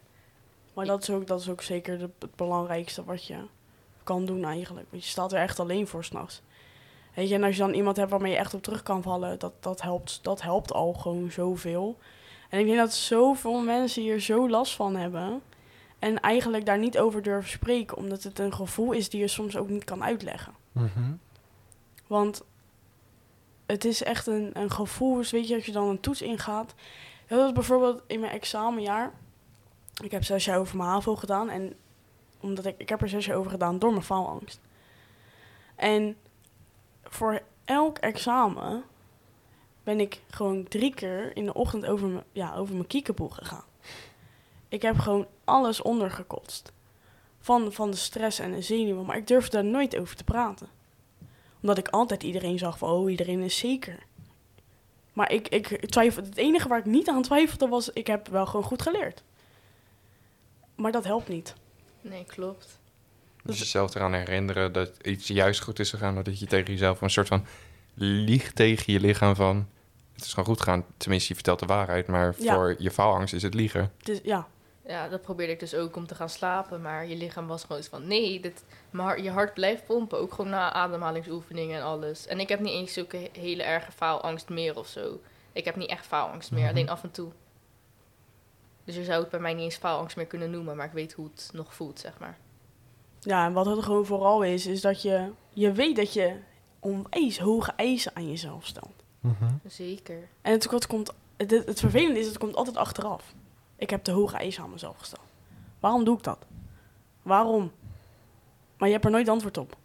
Maar 0.74 0.86
dat 0.86 1.02
is 1.02 1.10
ook, 1.10 1.26
dat 1.26 1.40
is 1.40 1.48
ook 1.48 1.62
zeker 1.62 1.98
de, 1.98 2.08
het 2.18 2.34
belangrijkste 2.36 3.04
wat 3.04 3.26
je 3.26 3.36
kan 4.02 4.24
doen 4.24 4.44
eigenlijk. 4.44 4.86
Want 4.90 5.04
je 5.04 5.10
staat 5.10 5.32
er 5.32 5.38
echt 5.40 5.60
alleen 5.60 5.86
voor 5.86 6.04
s'nachts. 6.04 6.40
Weet 7.14 7.28
je, 7.28 7.34
en 7.34 7.42
als 7.44 7.56
je 7.56 7.62
dan 7.62 7.72
iemand 7.74 7.96
hebt 7.96 8.10
waarmee 8.10 8.32
je 8.32 8.38
echt 8.38 8.54
op 8.54 8.62
terug 8.62 8.82
kan 8.82 9.02
vallen, 9.02 9.38
dat, 9.38 9.52
dat, 9.60 9.82
helpt, 9.82 10.18
dat 10.22 10.42
helpt 10.42 10.72
al 10.72 10.92
gewoon 10.92 11.30
zoveel. 11.30 11.98
En 12.48 12.58
ik 12.60 12.66
denk 12.66 12.78
dat 12.78 12.92
zoveel 12.92 13.60
mensen 13.60 14.02
hier 14.02 14.20
zo 14.20 14.48
last 14.48 14.74
van 14.74 14.96
hebben. 14.96 15.42
En 16.02 16.21
eigenlijk 16.21 16.66
daar 16.66 16.78
niet 16.78 16.99
over 16.99 17.23
durven 17.23 17.50
spreken, 17.50 17.97
omdat 17.97 18.23
het 18.23 18.38
een 18.38 18.54
gevoel 18.54 18.92
is 18.92 19.09
die 19.09 19.21
je 19.21 19.28
soms 19.28 19.56
ook 19.56 19.68
niet 19.68 19.85
kan 19.85 20.04
uitleggen. 20.04 20.54
Mhm. 20.73 21.12
Want 22.06 22.42
het 23.66 23.85
is 23.85 24.02
echt 24.02 24.26
een, 24.26 24.50
een 24.52 24.71
gevoel, 24.71 25.16
dus 25.16 25.30
weet 25.30 25.49
je, 25.49 25.54
als 25.54 25.66
je 25.66 25.73
dan 25.73 25.88
een 25.88 26.00
toets 26.00 26.23
ingaat. 26.23 26.75
Dat 27.26 27.38
was 27.38 27.52
bijvoorbeeld 27.52 28.02
in 28.06 28.21
mijn 28.21 28.32
examenjaar. 28.32 29.12
Ik 30.02 30.11
heb 30.11 30.25
zes 30.25 30.44
jaar 30.44 30.59
over 30.59 30.76
mijn 30.76 30.88
HAVO 30.88 31.16
gedaan. 31.16 31.50
En 31.50 31.75
omdat 32.40 32.66
ik, 32.66 32.75
ik 32.78 32.88
heb 32.88 33.02
er 33.02 33.09
zes 33.09 33.26
jaar 33.26 33.37
over 33.37 33.50
gedaan 33.50 33.78
door 33.78 33.90
mijn 33.90 34.02
faalangst. 34.02 34.61
En 35.75 36.16
voor 37.02 37.42
elk 37.64 37.99
examen 37.99 38.82
ben 39.82 40.00
ik 40.00 40.23
gewoon 40.30 40.68
drie 40.68 40.94
keer 40.94 41.37
in 41.37 41.44
de 41.44 41.54
ochtend 41.54 41.87
over, 41.87 42.09
mijn 42.09 42.25
ja, 42.32 42.54
over 42.54 42.75
mijn 42.75 42.87
kiekeboel 42.87 43.28
gegaan. 43.28 43.71
Ik 44.72 44.82
heb 44.82 44.98
gewoon 44.98 45.26
alles 45.44 45.82
ondergekotst. 45.82 46.72
Van, 47.40 47.72
van 47.72 47.90
de 47.90 47.96
stress 47.96 48.38
en 48.38 48.52
de 48.52 48.62
zenuwen. 48.62 49.06
Maar 49.06 49.16
ik 49.16 49.26
durfde 49.26 49.50
daar 49.50 49.64
nooit 49.70 49.96
over 49.96 50.16
te 50.16 50.24
praten 50.24 50.68
omdat 51.62 51.78
ik 51.78 51.88
altijd 51.88 52.22
iedereen 52.22 52.58
zag 52.58 52.78
van, 52.78 52.90
oh, 52.90 53.10
iedereen 53.10 53.40
is 53.40 53.58
zeker. 53.58 53.98
Maar 55.12 55.32
ik, 55.32 55.48
ik 55.48 55.90
twijfel, 55.90 56.22
het 56.22 56.36
enige 56.36 56.68
waar 56.68 56.78
ik 56.78 56.84
niet 56.84 57.08
aan 57.08 57.22
twijfelde 57.22 57.68
was, 57.68 57.88
ik 57.88 58.06
heb 58.06 58.28
wel 58.28 58.46
gewoon 58.46 58.64
goed 58.64 58.82
geleerd. 58.82 59.22
Maar 60.74 60.92
dat 60.92 61.04
helpt 61.04 61.28
niet. 61.28 61.54
Nee, 62.00 62.24
klopt. 62.24 62.78
Dus 63.44 63.58
jezelf 63.58 63.94
eraan 63.94 64.12
herinneren 64.12 64.72
dat 64.72 64.90
iets 65.02 65.26
juist 65.26 65.60
goed 65.60 65.78
is 65.78 65.90
gegaan. 65.90 66.22
Dat 66.22 66.38
je 66.38 66.46
tegen 66.46 66.72
jezelf 66.72 67.00
een 67.00 67.10
soort 67.10 67.28
van 67.28 67.44
liegt 67.94 68.56
tegen 68.56 68.92
je 68.92 69.00
lichaam 69.00 69.34
van... 69.34 69.68
Het 70.12 70.24
is 70.24 70.30
gewoon 70.30 70.44
goed 70.48 70.60
gegaan. 70.60 70.84
Tenminste, 70.96 71.28
je 71.28 71.34
vertelt 71.34 71.58
de 71.58 71.66
waarheid. 71.66 72.06
Maar 72.06 72.34
Ja. 72.38 72.54
voor 72.54 72.74
je 72.78 72.90
faalangst 72.90 73.34
is 73.34 73.42
het 73.42 73.54
liegen. 73.54 73.92
Het 73.98 74.08
is, 74.08 74.20
ja, 74.22 74.48
Ja, 74.86 75.08
dat 75.08 75.22
probeerde 75.22 75.52
ik 75.52 75.60
dus 75.60 75.74
ook 75.74 75.96
om 75.96 76.06
te 76.06 76.14
gaan 76.14 76.28
slapen. 76.28 76.80
Maar 76.82 77.06
je 77.06 77.16
lichaam 77.16 77.46
was 77.46 77.62
gewoon 77.62 77.76
eens 77.76 77.88
van... 77.88 78.06
Nee, 78.06 78.40
dit, 78.40 78.64
maar 78.90 79.22
je 79.22 79.30
hart 79.30 79.54
blijft 79.54 79.86
pompen. 79.86 80.18
Ook 80.18 80.32
gewoon 80.32 80.50
na 80.50 80.72
ademhalingsoefeningen 80.72 81.78
en 81.78 81.84
alles. 81.84 82.26
En 82.26 82.40
ik 82.40 82.48
heb 82.48 82.60
niet 82.60 82.72
eens 82.72 82.92
zulke 82.92 83.30
hele 83.32 83.62
erge 83.62 83.92
faalangst 83.92 84.48
meer 84.48 84.76
of 84.76 84.86
zo. 84.86 85.20
Ik 85.52 85.64
heb 85.64 85.76
niet 85.76 85.88
echt 85.88 86.06
faalangst 86.06 86.50
meer. 86.50 86.60
Mhm. 86.60 86.70
Alleen 86.70 86.88
af 86.88 87.02
en 87.02 87.10
toe. 87.10 87.30
Dus 88.84 88.94
je 88.94 89.04
zou 89.04 89.20
het 89.20 89.30
bij 89.30 89.40
mij 89.40 89.54
niet 89.54 89.64
eens 89.64 89.76
faalangst 89.76 90.16
meer 90.16 90.26
kunnen 90.26 90.50
noemen. 90.50 90.76
Maar 90.76 90.86
ik 90.86 90.92
weet 90.92 91.12
hoe 91.12 91.28
het 91.34 91.50
nog 91.52 91.74
voelt, 91.74 91.98
zeg 91.98 92.18
maar. 92.18 92.38
Ja, 93.20 93.46
en 93.46 93.52
wat 93.52 93.66
het 93.66 93.82
gewoon 93.82 94.06
vooral 94.06 94.42
is, 94.42 94.66
is 94.66 94.80
dat 94.80 95.02
je, 95.02 95.30
je 95.52 95.72
weet 95.72 95.96
dat 95.96 96.12
je 96.12 96.36
onwijs 96.80 97.38
hoge 97.38 97.72
eisen 97.76 98.12
aan 98.14 98.28
jezelf 98.28 98.66
stelt. 98.66 99.04
Mhm. 99.20 99.50
Zeker. 99.66 100.28
En 100.40 100.52
het, 100.52 100.70
het, 100.70 100.86
komt, 100.86 101.12
het, 101.36 101.50
het 101.50 101.80
vervelende 101.80 102.20
is, 102.20 102.26
het 102.26 102.38
komt 102.38 102.56
altijd 102.56 102.76
achteraf. 102.76 103.34
Ik 103.82 103.90
heb 103.90 104.04
te 104.04 104.10
hoge 104.10 104.36
eisen 104.36 104.62
aan 104.62 104.70
mezelf 104.70 104.98
gesteld. 104.98 105.26
Waarom 105.80 106.04
doe 106.04 106.16
ik 106.16 106.22
dat? 106.22 106.38
Waarom? 107.22 107.72
Maar 108.76 108.88
je 108.88 108.94
hebt 108.94 109.04
er 109.04 109.10
nooit 109.10 109.28
antwoord 109.28 109.58
op. 109.58 109.76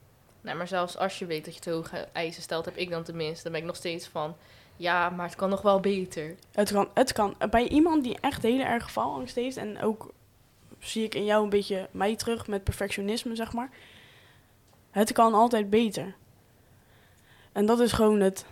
Nee, 0.42 0.56
maar 0.56 0.68
zelfs 0.68 0.98
als 0.98 1.20
je 1.20 1.26
weet 1.26 1.46
dat 1.46 1.54
je 1.54 1.60
te 1.60 1.72
hoge 1.72 2.08
eisen 2.12 2.42
stelt, 2.42 2.66
heb 2.66 2.76
ik 2.76 2.90
dan 2.90 3.04
tenminste. 3.04 3.44
Dan 3.44 3.52
ben 3.52 3.62
ik 3.62 3.68
nog 3.68 3.76
steeds 3.76 4.08
van... 4.08 4.36
Ja, 4.76 5.10
maar 5.10 5.26
het 5.26 5.36
kan 5.36 5.50
nog 5.50 5.62
wel 5.62 5.80
beter. 5.80 6.36
Het 6.52 6.72
kan, 6.72 6.90
het 6.94 7.12
kan. 7.12 7.36
Bij 7.50 7.68
iemand 7.68 8.04
die 8.04 8.18
echt 8.20 8.44
hele 8.44 8.64
erge 8.64 8.90
faalangst 8.90 9.36
heeft... 9.36 9.58
en 9.58 9.82
ook 9.82 10.14
zie 10.80 11.04
ik 11.04 11.16
in 11.16 11.26
jou 11.26 11.44
een 11.44 11.50
beetje 11.50 11.90
mij 11.92 12.16
terug 12.16 12.48
met 12.48 12.64
perfectionisme, 12.64 13.36
zeg 13.36 13.54
maar. 13.54 13.70
Het 14.92 15.12
kan 15.12 15.34
altijd 15.34 15.70
beter. 15.70 16.16
En 17.52 17.66
dat 17.66 17.80
is 17.80 17.92
gewoon 17.92 18.20
het 18.20 18.46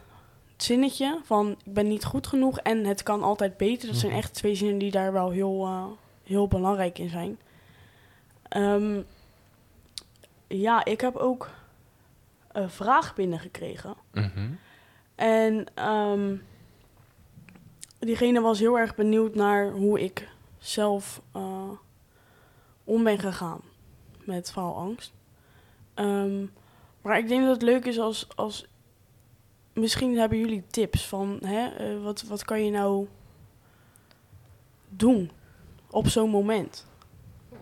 zinnetje 0.64 1.20
van... 1.24 1.50
ik 1.52 1.74
ben 1.74 1.88
niet 1.88 2.04
goed 2.06 2.28
genoeg 2.28 2.60
en 2.60 2.86
het 2.86 3.04
kan 3.04 3.24
altijd 3.24 3.58
beter. 3.58 3.88
Dat 3.88 3.98
zijn 3.98 4.12
Mhm. 4.12 4.20
echt 4.22 4.34
twee 4.34 4.56
zinnen 4.56 4.78
die 4.78 4.92
daar 4.92 5.14
wel 5.14 5.30
heel, 5.30 5.66
eh, 5.66 5.86
heel 6.24 6.48
belangrijk 6.48 7.00
in 7.00 7.10
zijn. 7.10 7.40
Ehm, 8.48 9.02
ja, 10.48 10.86
ik 10.86 11.02
heb 11.02 11.16
ook 11.16 11.50
een 12.52 12.70
vraag 12.70 13.16
binnengekregen. 13.16 13.96
Mhm. 14.14 14.50
En 15.16 15.66
ehm, 15.74 16.36
diegene 18.00 18.42
was 18.42 18.60
heel 18.60 18.78
erg 18.80 18.96
benieuwd 18.96 19.36
naar 19.36 19.72
hoe 19.72 20.02
ik 20.02 20.30
zelf 20.58 21.22
eh, 21.32 21.70
om 22.84 23.04
ben 23.04 23.20
gegaan 23.20 23.62
met 24.24 24.52
faalangst. 24.52 25.14
Ehm, 25.94 26.46
maar 27.02 27.18
ik 27.18 27.28
denk 27.28 27.42
dat 27.44 27.54
het 27.54 27.62
leuk 27.62 27.86
is 27.86 28.00
als, 28.00 28.28
als... 28.36 28.66
Misschien 29.76 30.18
hebben 30.18 30.38
jullie 30.38 30.64
tips 30.68 31.08
van... 31.08 31.40
Hè, 31.46 31.68
eh, 31.68 32.04
wat, 32.04 32.22
wat 32.22 32.46
kan 32.46 32.66
je 32.66 32.72
nou 32.72 33.08
doen 34.90 35.32
op 35.90 36.08
zo'n 36.08 36.30
moment? 36.30 36.86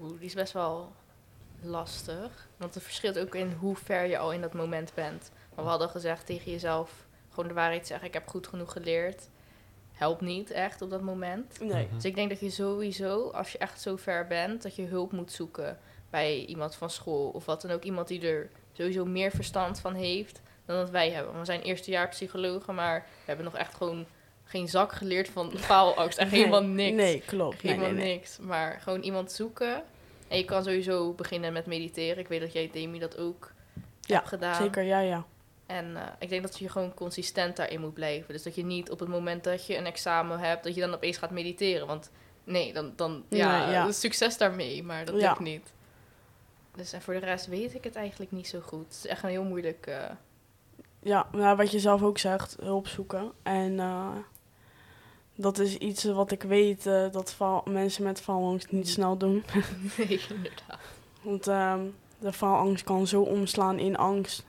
Oeh, 0.01 0.17
die 0.17 0.27
is 0.27 0.34
best 0.34 0.53
wel 0.53 0.91
lastig. 1.62 2.48
Want 2.58 2.74
het 2.74 2.84
verschilt 2.84 3.20
ook 3.20 3.36
in 3.36 3.51
hoe 3.51 3.75
ver 3.75 4.05
je 4.05 4.17
al 4.17 4.34
in 4.34 4.41
dat 4.41 4.53
moment 4.53 4.93
bent. 4.93 5.32
Maar 5.55 5.63
we 5.63 5.70
hadden 5.70 5.89
gezegd 5.89 6.25
tegen 6.25 6.51
jezelf 6.51 7.05
gewoon 7.29 7.48
de 7.48 7.55
waarheid 7.55 7.88
zeggen. 7.88 8.08
Ik 8.08 8.13
heb 8.13 8.27
goed 8.27 8.48
genoeg 8.48 8.72
geleerd. 8.72 9.29
Helpt 9.91 10.22
niet 10.22 10.51
echt 10.51 10.82
op 10.82 10.89
dat 10.89 11.01
moment. 11.01 11.60
Nee. 11.60 11.86
Mhm. 11.86 11.96
Dus 11.96 12.05
ik 12.05 12.15
denk 12.15 12.29
dat 12.29 12.39
je 12.39 12.50
sowieso, 12.50 13.29
als 13.29 13.51
je 13.51 13.58
echt 13.58 13.82
zo 13.82 13.96
ver 13.96 14.27
bent, 14.27 14.62
dat 14.62 14.75
je 14.75 14.86
hulp 14.86 15.12
moet 15.12 15.32
zoeken 15.32 15.77
bij 16.10 16.46
iemand 16.46 16.75
van 16.75 16.89
school. 16.89 17.29
Of 17.29 17.46
wat 17.46 17.62
dan 17.62 17.72
ook. 17.72 17.84
Iemand 17.84 18.08
die 18.08 18.27
er 18.27 18.49
sowieso 18.71 19.06
meer 19.06 19.32
verstand 19.32 19.80
van 19.80 19.93
heeft 19.93 20.41
dan 20.65 20.76
dat 20.78 20.89
wij 20.89 21.12
hebben. 21.12 21.39
We 21.39 21.45
zijn 21.45 21.62
eerstejaars 21.62 22.10
psychologen, 22.15 22.76
maar 22.76 22.99
we 22.99 23.23
hebben 23.26 23.45
nog 23.45 23.56
echt 23.58 23.76
gewoon 23.76 24.06
geen 24.45 24.67
zak 24.67 24.91
geleerd 24.91 25.30
van 25.30 25.52
faalangst. 25.69 26.17
Echt 26.17 26.32
helemaal 26.32 26.63
niks. 26.63 26.95
Nee, 26.95 27.21
klopt. 27.26 27.62
Helemaal 27.62 27.91
nee, 27.91 28.04
nee. 28.04 28.13
niks. 28.13 28.38
Maar 28.38 28.80
gewoon 28.82 29.02
iemand 29.02 29.32
zoeken. 29.32 29.84
En 30.28 30.38
je 30.38 30.45
kan 30.45 30.63
sowieso 30.63 31.12
beginnen 31.13 31.54
met 31.54 31.65
mediteren. 31.65 32.17
Ik 32.17 32.28
weet 32.28 32.41
dat 32.41 32.54
jij, 32.54 32.69
Demi, 32.73 32.99
dat 32.99 33.17
ook 33.17 33.52
Ja, 34.02 34.15
hebt 34.15 34.28
gedaan. 34.28 34.56
Zeker, 34.56 34.84
ja, 34.84 34.99
ja. 34.99 35.26
En 35.65 35.95
eh, 35.95 36.02
ik 36.19 36.30
denk 36.30 36.41
dat 36.43 36.60
je 36.60 36.69
gewoon 36.69 36.93
consistent 36.93 37.56
daarin 37.56 37.82
moet 37.82 37.93
blijven. 37.93 38.34
Dus 38.34 38.43
dat 38.43 38.56
je 38.56 38.65
niet 38.65 38.91
op 38.91 38.99
het 38.99 39.10
moment 39.10 39.43
dat 39.43 39.65
je 39.65 39.78
een 39.78 39.86
examen 39.86 40.39
hebt, 40.39 40.63
dat 40.63 40.76
je 40.76 40.82
dan 40.82 40.93
opeens 40.93 41.17
gaat 41.17 41.32
mediteren. 41.32 41.88
Want 41.88 42.12
nee, 42.43 42.73
dan, 42.73 42.93
dan 42.95 43.23
ja, 43.30 43.71
ja. 43.71 43.91
succes 43.91 44.38
daarmee. 44.38 44.84
Maar 44.84 45.06
dat 45.06 45.19
Ja. 45.19 45.28
lukt 45.28 45.39
niet. 45.39 45.73
Dus 46.76 46.93
en 46.93 47.02
voor 47.02 47.13
de 47.13 47.19
rest 47.19 47.45
weet 47.47 47.73
ik 47.76 47.84
het 47.84 47.95
eigenlijk 47.95 48.32
niet 48.32 48.47
zo 48.47 48.60
goed. 48.60 48.86
Het 48.86 48.95
is 48.95 49.08
echt 49.08 49.23
een 49.23 49.30
heel 49.30 49.43
moeilijk... 49.43 49.88
eh, 49.88 50.10
Ja, 51.03 51.27
nou, 51.31 51.55
wat 51.57 51.71
je 51.71 51.79
zelf 51.79 52.01
ook 52.03 52.17
zegt, 52.17 52.55
hulp 52.61 52.87
zoeken. 52.87 53.31
En 53.43 53.79
eh, 53.79 54.07
dat 55.35 55.59
is 55.59 55.77
iets 55.77 56.03
wat 56.03 56.31
ik 56.31 56.43
weet 56.43 56.85
eh, 56.85 57.05
dat 57.11 57.35
mensen 57.65 58.03
met 58.03 58.21
faalangst 58.21 58.71
niet 58.71 58.89
snel 58.89 59.17
doen. 59.17 59.43
nee, 59.97 60.21
inderdaad. 60.29 60.79
Want 61.21 61.47
ehm, 61.47 61.79
de 62.19 62.33
faalangst 62.33 62.83
kan 62.83 63.07
zo 63.07 63.21
omslaan 63.21 63.79
in 63.79 63.97
angst. 63.97 64.45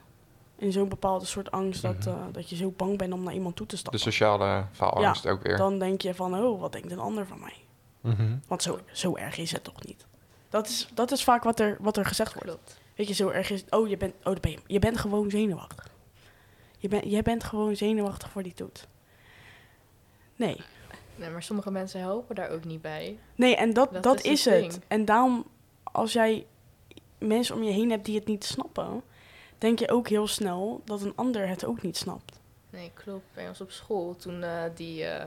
In 0.56 0.72
zo'n 0.72 0.88
bepaalde 0.88 1.24
soort 1.24 1.50
angst 1.50 1.82
dat, 1.82 1.96
Mhm. 1.98 2.08
eh, 2.08 2.14
dat 2.32 2.48
je 2.50 2.56
zo 2.56 2.72
bang 2.76 2.98
bent 2.98 3.12
om 3.12 3.22
naar 3.22 3.34
iemand 3.34 3.56
toe 3.56 3.66
te 3.66 3.74
De 3.74 3.80
stappen. 3.80 4.00
sociale 4.00 4.66
faalangst 4.72 5.26
ook 5.26 5.42
weer. 5.42 5.56
Dan 5.56 5.78
denk 5.78 6.00
je 6.00 6.14
van, 6.14 6.34
oh, 6.38 6.60
wat 6.60 6.72
denkt 6.72 6.90
een 6.92 6.98
ander 6.98 7.26
van 7.26 7.40
mij? 7.40 7.56
Mhm. 8.00 8.36
Want 8.48 8.62
zo, 8.62 8.78
zo 8.92 9.14
erg 9.16 9.36
is 9.38 9.52
het 9.52 9.64
toch 9.64 9.84
niet? 9.84 10.06
Dat 10.48 10.68
is, 10.68 10.88
dat 10.94 11.10
is 11.10 11.24
vaak 11.24 11.42
wat 11.42 11.60
er, 11.60 11.76
wat 11.80 11.96
er 11.96 12.04
gezegd 12.04 12.34
wordt. 12.34 12.48
Klopt. 12.48 12.78
Weet 12.96 13.08
je, 13.08 13.14
zo 13.14 13.28
erg 13.28 13.50
is 13.50 13.64
Oh, 13.70 13.88
je 13.88 13.96
bent, 13.96 14.14
oh, 14.24 14.34
ben 14.40 14.50
je, 14.50 14.58
je 14.66 14.78
bent 14.78 14.98
gewoon 14.98 15.30
zenuwachtig. 15.30 15.92
Je, 16.85 16.90
bent 16.90 17.05
jij 17.11 17.23
bent 17.23 17.44
gewoon 17.44 17.77
zenuwachtig 17.77 18.31
voor 18.31 18.42
die 18.42 18.55
toets. 18.55 18.87
Nee. 20.37 20.61
Nee, 21.16 21.31
maar 21.31 21.42
sommige 21.42 21.70
mensen 21.70 22.01
helpen 22.01 22.35
daar 22.35 22.51
ook 22.51 22.64
niet 22.64 22.81
bij. 22.83 23.18
Nee, 23.35 23.57
en 23.57 23.73
dat, 23.73 23.92
Dat 23.92 24.03
dat, 24.03 24.16
is 24.25 24.31
is, 24.31 24.44
het 24.44 24.55
het. 24.62 24.70
ding. 24.70 24.83
En 24.88 25.05
daarom, 25.05 25.47
als 25.83 26.12
jij 26.12 26.47
mensen 27.18 27.55
om 27.55 27.62
je 27.62 27.70
heen 27.73 27.90
hebt 27.90 28.05
die 28.05 28.14
het 28.18 28.27
niet 28.27 28.44
snappen, 28.44 29.03
denk 29.59 29.79
je 29.79 29.90
ook 29.90 30.09
heel 30.09 30.27
snel 30.27 30.81
dat 30.85 31.03
een 31.03 31.12
ander 31.14 31.49
het 31.49 31.64
ook 31.64 31.83
niet 31.83 31.97
snapt. 31.97 32.40
Nee, 32.70 32.90
klopt. 32.94 33.25
Bij 33.35 33.49
ons 33.49 33.61
op 33.61 33.70
school, 33.70 34.16
toen 34.16 34.42
eh, 34.42 34.62
die 34.75 35.05
eh, 35.05 35.25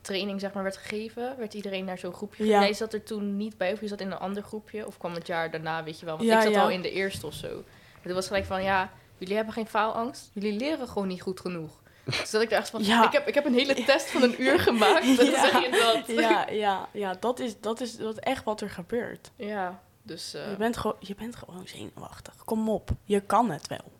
training 0.00 0.40
zeg 0.40 0.52
maar, 0.52 0.62
werd 0.62 0.76
gegeven, 0.76 1.34
werd 1.38 1.54
iedereen 1.54 1.84
naar 1.84 1.98
zo'n 1.98 2.12
groepje. 2.14 2.44
Ja. 2.46 2.60
Jij 2.60 2.72
zat 2.74 2.92
er 2.92 3.02
toen 3.02 3.36
niet 3.36 3.56
bij, 3.56 3.72
of 3.72 3.80
je 3.80 3.88
zat 3.88 4.00
in 4.00 4.10
een 4.10 4.18
ander 4.18 4.42
groepje, 4.42 4.86
of 4.86 4.98
kwam 4.98 5.14
het 5.14 5.26
jaar 5.26 5.50
daarna, 5.50 5.84
weet 5.84 6.00
je 6.00 6.06
wel. 6.06 6.16
Want 6.16 6.28
Ja, 6.28 6.36
ik 6.36 6.42
zat 6.42 6.52
ja. 6.52 6.62
al 6.62 6.70
in 6.70 6.82
de 6.82 6.90
eerste 6.90 7.26
of 7.26 7.34
zo. 7.34 7.62
Toen 8.02 8.14
was 8.14 8.26
gelijk 8.26 8.44
van, 8.44 8.62
ja, 8.62 8.92
jullie 9.20 9.36
hebben 9.36 9.54
geen 9.54 9.66
faalangst, 9.66 10.30
jullie 10.32 10.52
leren 10.52 10.88
gewoon 10.88 11.08
niet 11.08 11.22
goed 11.22 11.40
genoeg. 11.40 11.78
Dus 12.04 12.30
dat 12.30 12.42
ik 12.42 12.50
er 12.50 12.56
echt 12.58 12.70
van, 12.70 12.82
Ja. 12.92 13.06
ik, 13.06 13.12
heb, 13.12 13.28
ik 13.28 13.34
heb 13.34 13.44
een 13.46 13.54
hele 13.54 13.74
test 13.84 14.10
van 14.10 14.22
een 14.22 14.42
uur 14.42 14.58
gemaakt, 14.60 15.16
dan 15.16 15.26
Ja. 15.30 15.40
zeg 15.50 15.52
je 15.62 15.70
dat. 16.06 16.16
Ja, 16.16 16.46
ja, 16.50 16.88
ja 16.92 17.16
dat, 17.20 17.38
is, 17.40 17.60
dat 17.60 17.80
is 17.80 17.96
dat 17.96 18.12
is 18.12 18.18
echt 18.18 18.44
wat 18.44 18.60
er 18.60 18.70
gebeurt. 18.70 19.30
Ja, 19.36 19.80
dus... 20.02 20.34
eh, 20.34 20.50
Je, 20.50 20.56
bent 20.56 20.76
gewoon 20.76 20.96
je 21.00 21.14
bent 21.14 21.36
gewoon 21.36 21.62
zenuwachtig. 21.66 22.34
Kom 22.44 22.68
op, 22.68 22.90
je 23.04 23.20
kan 23.20 23.50
het 23.50 23.66
wel. 23.66 23.92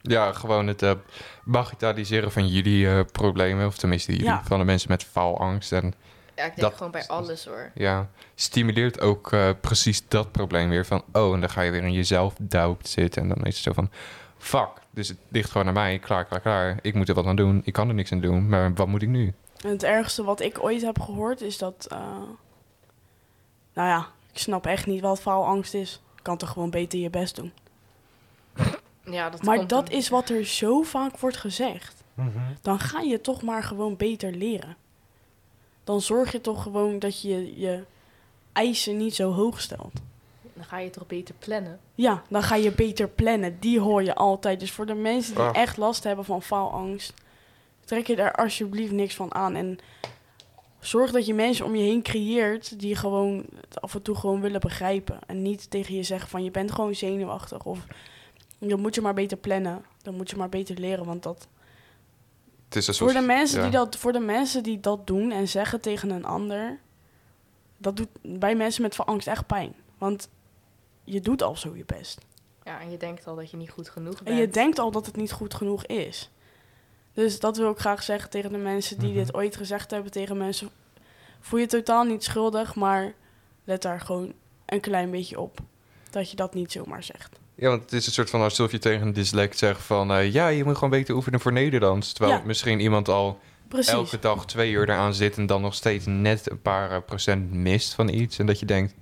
Ja, 0.00 0.32
gewoon 0.32 0.66
het 0.66 0.82
eh, 0.82 0.92
bagatelliseren 1.44 2.32
van 2.32 2.46
jullie 2.48 2.88
eh, 2.88 3.00
problemen. 3.12 3.66
Of 3.66 3.76
tenminste, 3.76 4.10
jullie, 4.12 4.26
Ja. 4.26 4.42
van 4.44 4.58
de 4.58 4.64
mensen 4.64 4.90
met 4.90 5.04
faalangst. 5.04 5.72
En 5.72 5.84
ja, 6.36 6.44
ik 6.44 6.54
denk 6.56 6.56
dat- 6.56 6.74
gewoon 6.76 6.92
bij 6.92 7.06
alles 7.06 7.44
hoor. 7.44 7.70
ja, 7.74 8.08
stimuleert 8.34 9.00
ook 9.00 9.32
eh, 9.32 9.50
precies 9.60 10.08
dat 10.08 10.32
probleem 10.32 10.68
weer. 10.68 10.86
Van, 10.86 11.04
oh, 11.12 11.34
en 11.34 11.40
dan 11.40 11.50
ga 11.50 11.60
je 11.62 11.70
weer 11.70 11.82
in 11.84 11.92
jezelf 11.92 12.34
doubt 12.38 12.88
zitten. 12.88 13.22
En 13.22 13.28
dan 13.28 13.38
is 13.44 13.54
het 13.54 13.64
zo 13.64 13.72
van, 13.72 13.90
fuck, 14.44 14.68
dus 14.90 15.08
het 15.08 15.18
ligt 15.28 15.50
gewoon 15.50 15.66
aan 15.66 15.72
mij. 15.74 15.98
Klaar, 15.98 16.24
klaar, 16.24 16.40
klaar. 16.40 16.78
Ik 16.82 16.94
moet 16.94 17.08
er 17.08 17.14
wat 17.14 17.26
aan 17.26 17.36
doen. 17.36 17.60
Ik 17.64 17.72
kan 17.72 17.88
er 17.88 17.94
niks 17.94 18.12
aan 18.12 18.20
doen. 18.20 18.48
Maar 18.48 18.74
wat 18.74 18.86
moet 18.86 19.02
ik 19.02 19.08
nu? 19.08 19.32
En 19.62 19.70
het 19.70 19.82
ergste 19.82 20.24
wat 20.24 20.40
ik 20.40 20.62
ooit 20.64 20.82
heb 20.82 21.00
gehoord 21.00 21.40
is 21.40 21.58
dat... 21.58 21.86
eh, 21.90 21.98
nou 23.72 23.88
ja, 23.88 24.06
ik 24.32 24.38
snap 24.38 24.66
echt 24.66 24.86
niet 24.86 25.00
wat 25.00 25.20
faalangst 25.20 25.74
is. 25.74 26.00
Je 26.16 26.22
kan 26.22 26.36
toch 26.36 26.50
gewoon 26.50 26.70
beter 26.70 26.98
je 26.98 27.10
best 27.10 27.36
doen. 27.36 27.52
Ja, 29.04 29.30
dat 29.30 29.42
Maar 29.42 29.56
komt 29.56 29.68
dat 29.68 29.90
is 29.90 30.08
wat 30.08 30.28
er 30.28 30.44
zo 30.44 30.82
vaak 30.82 31.18
wordt 31.18 31.36
gezegd. 31.36 32.02
Dan 32.62 32.78
ga 32.78 33.00
je 33.00 33.20
toch 33.20 33.42
maar 33.42 33.62
gewoon 33.62 33.96
beter 33.96 34.32
leren. 34.32 34.76
Dan 35.84 36.00
zorg 36.00 36.32
je 36.32 36.40
toch 36.40 36.62
gewoon 36.62 36.98
dat 36.98 37.22
je 37.22 37.60
je 37.60 37.84
eisen 38.52 38.96
niet 38.96 39.14
zo 39.14 39.32
hoog 39.32 39.60
stelt. 39.60 39.92
Dan 40.54 40.64
ga 40.64 40.78
je 40.78 40.90
toch 40.90 41.06
beter 41.06 41.34
plannen. 41.38 41.80
Ja, 41.94 42.22
dan 42.28 42.42
ga 42.42 42.54
je 42.54 42.72
beter 42.72 43.08
plannen. 43.08 43.56
Die 43.60 43.80
hoor 43.80 44.02
je 44.02 44.14
altijd. 44.14 44.60
Dus 44.60 44.72
voor 44.72 44.86
de 44.86 44.94
mensen 44.94 45.34
die 45.34 45.44
Ah. 45.44 45.56
echt 45.56 45.76
last 45.76 46.04
hebben 46.04 46.24
van 46.24 46.42
faalangst, 46.42 47.14
trek 47.84 48.06
je 48.06 48.16
daar 48.16 48.32
alsjeblieft 48.32 48.92
niks 48.92 49.14
van 49.14 49.34
aan. 49.34 49.54
En 49.54 49.78
zorg 50.80 51.10
dat 51.10 51.26
je 51.26 51.34
mensen 51.34 51.64
om 51.64 51.74
je 51.76 51.82
heen 51.82 52.02
creëert 52.02 52.80
die 52.80 52.96
gewoon 52.96 53.44
het 53.60 53.80
af 53.80 53.94
en 53.94 54.02
toe 54.02 54.16
gewoon 54.16 54.40
willen 54.40 54.60
begrijpen. 54.60 55.18
En 55.26 55.42
niet 55.42 55.70
tegen 55.70 55.94
je 55.94 56.02
zeggen 56.02 56.28
van 56.28 56.44
je 56.44 56.50
bent 56.50 56.72
gewoon 56.72 56.94
zenuwachtig. 56.94 57.64
Of 57.64 57.78
dan 58.58 58.80
moet 58.80 58.94
je 58.94 59.00
maar 59.00 59.14
beter 59.14 59.36
plannen. 59.36 59.84
Dan 60.02 60.14
moet 60.14 60.30
je 60.30 60.36
maar 60.36 60.48
beter 60.48 60.78
leren. 60.78 61.04
Want 61.04 61.22
dat 61.22 61.48
Het 62.68 62.76
is 62.76 62.86
een 62.88 62.94
voor 62.94 63.10
soort- 63.10 63.20
de, 63.20 63.26
mensen 63.26 63.56
ja. 63.58 63.62
die 63.62 63.72
dat, 63.78 63.96
voor 63.96 64.12
de 64.12 64.18
mensen 64.20 64.62
die 64.62 64.80
dat 64.80 65.06
doen 65.06 65.30
en 65.30 65.48
zeggen 65.48 65.80
tegen 65.80 66.10
een 66.10 66.24
ander, 66.24 66.78
dat 67.78 67.96
doet 67.96 68.08
bij 68.22 68.54
mensen 68.54 68.82
met 68.82 68.98
angst 69.06 69.26
echt 69.26 69.46
pijn. 69.46 69.74
Want 69.98 70.28
je 71.04 71.20
doet 71.20 71.42
al 71.42 71.56
zo 71.56 71.76
je 71.76 71.84
best. 71.86 72.18
Ja, 72.64 72.80
en 72.80 72.90
je 72.90 72.96
denkt 72.96 73.26
al 73.26 73.34
dat 73.36 73.50
je 73.50 73.56
niet 73.56 73.70
goed 73.70 73.88
genoeg 73.88 74.14
bent. 74.14 74.28
En 74.28 74.36
je 74.36 74.48
denkt 74.48 74.78
al 74.78 74.90
dat 74.90 75.06
het 75.06 75.16
niet 75.16 75.32
goed 75.32 75.54
genoeg 75.54 75.86
is. 75.86 76.30
Dus 77.12 77.40
dat 77.40 77.56
wil 77.56 77.70
ik 77.70 77.78
graag 77.78 78.02
zeggen 78.02 78.30
tegen 78.30 78.52
de 78.52 78.58
mensen 78.58 78.98
die 78.98 79.08
Mhm. 79.08 79.18
dit 79.18 79.34
ooit 79.34 79.56
gezegd 79.56 79.90
hebben 79.90 80.10
tegen 80.12 80.36
mensen 80.36 80.70
voel 81.40 81.60
je 81.60 81.66
totaal 81.66 82.04
niet 82.04 82.24
schuldig, 82.24 82.74
maar 82.74 83.12
let 83.64 83.82
daar 83.82 84.00
gewoon 84.00 84.32
een 84.66 84.80
klein 84.80 85.10
beetje 85.10 85.40
op. 85.40 85.58
Dat 86.10 86.30
je 86.30 86.36
dat 86.36 86.54
niet 86.54 86.72
zomaar 86.72 87.02
zegt. 87.02 87.38
Ja, 87.54 87.68
want 87.68 87.82
het 87.82 87.92
is 87.92 88.06
een 88.06 88.12
soort 88.12 88.30
van 88.30 88.40
alsof 88.40 88.70
je 88.72 88.78
tegen 88.78 89.06
een 89.06 89.12
dyslect 89.12 89.58
zegt 89.58 89.82
van... 89.82 90.12
eh, 90.12 90.32
ja, 90.32 90.48
je 90.48 90.64
moet 90.64 90.74
gewoon 90.74 90.90
beter 90.90 91.14
oefenen 91.14 91.40
voor 91.40 91.52
Nederlands. 91.52 92.12
Terwijl 92.12 92.36
Ja. 92.38 92.44
misschien 92.46 92.80
iemand 92.80 93.08
al 93.08 93.38
Precies. 93.68 93.92
elke 93.92 94.18
dag 94.18 94.46
twee 94.46 94.70
uur 94.72 94.82
eraan 94.90 95.14
zit... 95.14 95.36
en 95.36 95.46
dan 95.46 95.60
nog 95.60 95.74
steeds 95.74 96.06
net 96.06 96.50
een 96.50 96.62
paar 96.62 96.90
eh, 96.90 96.98
procent 97.06 97.52
mist 97.52 97.94
van 97.94 98.08
iets. 98.08 98.38
En 98.38 98.46
dat 98.46 98.58
je 98.58 98.66
denkt, 98.66 98.94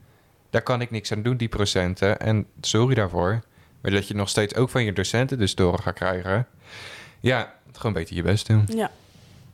daar 0.53 0.63
kan 0.63 0.81
ik 0.81 0.91
niks 0.91 1.13
aan 1.13 1.23
doen, 1.23 1.37
die 1.37 1.49
procenten. 1.49 2.21
En 2.21 2.47
sorry 2.61 2.95
daarvoor. 2.95 3.41
Maar 3.81 3.91
dat 3.91 4.09
je 4.09 4.15
nog 4.15 4.29
steeds 4.29 4.55
ook 4.55 4.69
van 4.71 4.85
je 4.85 4.93
docenten 4.93 5.39
dus 5.39 5.55
door 5.55 5.79
gaat 5.79 5.95
krijgen. 5.95 6.47
Ja, 7.21 7.55
gewoon 7.73 7.93
beter 7.93 8.17
je 8.17 8.23
best 8.23 8.47
doen. 8.47 8.65
Ja, 8.69 8.91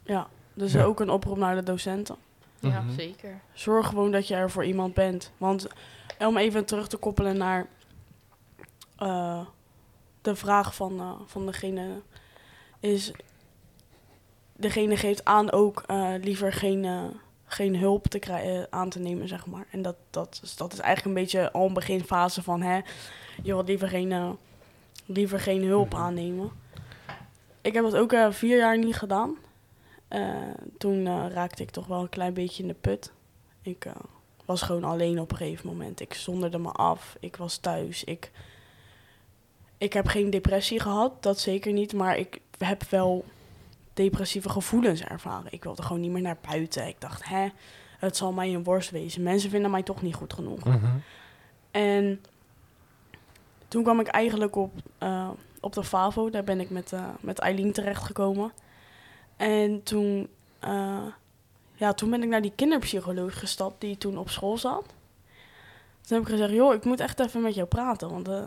ja. 0.04 0.26
Dus 0.54 0.72
Ja. 0.72 0.82
ook 0.84 1.00
een 1.00 1.10
oproep 1.10 1.36
naar 1.36 1.54
de 1.54 1.62
docenten. 1.62 2.16
Ja, 2.60 2.80
Mhm. 2.80 2.94
zeker. 2.96 3.40
Zorg 3.52 3.86
gewoon 3.86 4.10
dat 4.12 4.28
je 4.28 4.34
er 4.34 4.50
voor 4.50 4.64
iemand 4.64 4.94
bent. 4.94 5.30
Want 5.36 5.66
om 6.18 6.36
even 6.36 6.64
terug 6.64 6.88
te 6.88 6.96
koppelen 6.96 7.36
naar 7.36 7.66
eh, 8.96 9.40
de 10.22 10.36
vraag 10.36 10.74
van, 10.74 11.00
eh, 11.00 11.10
van 11.26 11.46
degene 11.46 11.86
is... 12.80 13.12
Degene 14.56 14.96
geeft 14.96 15.24
aan 15.24 15.50
ook 15.52 15.82
eh, 15.86 16.12
liever 16.20 16.52
geen, 16.52 16.84
eh, 16.84 17.02
geen 17.48 17.76
hulp 17.76 18.06
te 18.06 18.18
krijgen, 18.18 18.66
aan 18.70 18.88
te 18.88 18.98
nemen, 18.98 19.28
zeg 19.28 19.46
maar. 19.46 19.66
En 19.70 19.82
dat, 19.82 19.96
dat, 20.10 20.40
is, 20.42 20.56
dat 20.56 20.72
is 20.72 20.78
eigenlijk 20.78 21.16
een 21.16 21.22
beetje 21.22 21.52
al 21.52 21.66
een 21.66 21.74
beginfase 21.74 22.42
van... 22.42 22.62
Hè, 22.62 22.74
je 23.42 23.52
wilt 23.54 23.68
liever 23.68 23.88
geen, 23.88 24.12
eh, 24.12 24.30
liever 25.06 25.40
geen 25.40 25.64
hulp 25.64 25.92
Mhm. 25.92 26.02
aannemen. 26.02 26.50
Ik 27.60 27.74
heb 27.74 27.84
dat 27.84 27.96
ook 27.96 28.12
eh, 28.12 28.30
vier 28.30 28.58
jaar 28.58 28.78
niet 28.78 28.96
gedaan. 28.96 29.36
Eh, 30.08 30.34
toen 30.78 31.06
eh, 31.06 31.26
raakte 31.30 31.62
ik 31.62 31.70
toch 31.70 31.86
wel 31.86 32.00
een 32.00 32.08
klein 32.08 32.34
beetje 32.34 32.62
in 32.62 32.68
de 32.68 32.74
put. 32.74 33.12
Ik 33.62 33.84
eh, 33.84 33.92
was 34.44 34.62
gewoon 34.62 34.84
alleen 34.84 35.20
op 35.20 35.30
een 35.30 35.36
gegeven 35.36 35.66
moment. 35.68 36.00
Ik 36.00 36.14
zonderde 36.14 36.58
me 36.58 36.70
af. 36.72 37.16
Ik 37.20 37.36
was 37.36 37.56
thuis. 37.56 38.04
Ik, 38.04 38.30
ik 39.78 39.92
heb 39.92 40.06
geen 40.06 40.30
depressie 40.30 40.80
gehad, 40.80 41.22
dat 41.22 41.38
zeker 41.40 41.72
niet. 41.72 41.92
Maar 41.92 42.16
ik 42.18 42.40
heb 42.58 42.82
wel 42.90 43.24
depressieve 43.98 44.48
gevoelens 44.48 45.02
ervaren. 45.02 45.52
Ik 45.52 45.64
wilde 45.64 45.82
gewoon 45.82 46.00
niet 46.00 46.10
meer 46.10 46.22
naar 46.22 46.38
buiten. 46.50 46.86
Ik 46.86 47.00
dacht, 47.00 47.28
hè, 47.28 47.48
het 47.98 48.16
zal 48.16 48.32
mij 48.32 48.54
een 48.54 48.64
worst 48.64 48.90
wezen. 48.90 49.22
Mensen 49.22 49.50
vinden 49.50 49.70
mij 49.70 49.82
toch 49.82 50.02
niet 50.02 50.14
goed 50.14 50.32
genoeg. 50.32 50.64
Mhm. 50.64 50.86
En 51.70 52.20
toen 53.68 53.82
kwam 53.82 54.00
ik 54.00 54.06
eigenlijk 54.06 54.56
op, 54.56 54.72
eh, 54.98 55.28
op 55.60 55.72
de 55.72 55.84
FAVO. 55.84 56.30
Daar 56.30 56.44
ben 56.44 56.60
ik 56.60 56.70
met, 56.70 56.92
eh 56.92 57.08
met 57.20 57.38
Eileen 57.38 57.72
terechtgekomen. 57.72 58.52
En 59.36 59.82
toen, 59.82 60.28
eh, 60.58 61.06
ja, 61.74 61.92
toen 61.92 62.10
ben 62.10 62.22
ik 62.22 62.28
naar 62.28 62.42
die 62.42 62.52
kinderpsycholoog 62.56 63.38
gestapt 63.38 63.80
die 63.80 63.98
toen 63.98 64.18
op 64.18 64.30
school 64.30 64.58
zat. 64.58 64.86
Toen 66.00 66.18
heb 66.18 66.26
ik 66.26 66.32
gezegd, 66.32 66.52
joh, 66.52 66.74
ik 66.74 66.84
moet 66.84 67.00
echt 67.00 67.20
even 67.20 67.42
met 67.42 67.54
jou 67.54 67.66
praten. 67.66 68.10
Want 68.10 68.28
eh, 68.28 68.42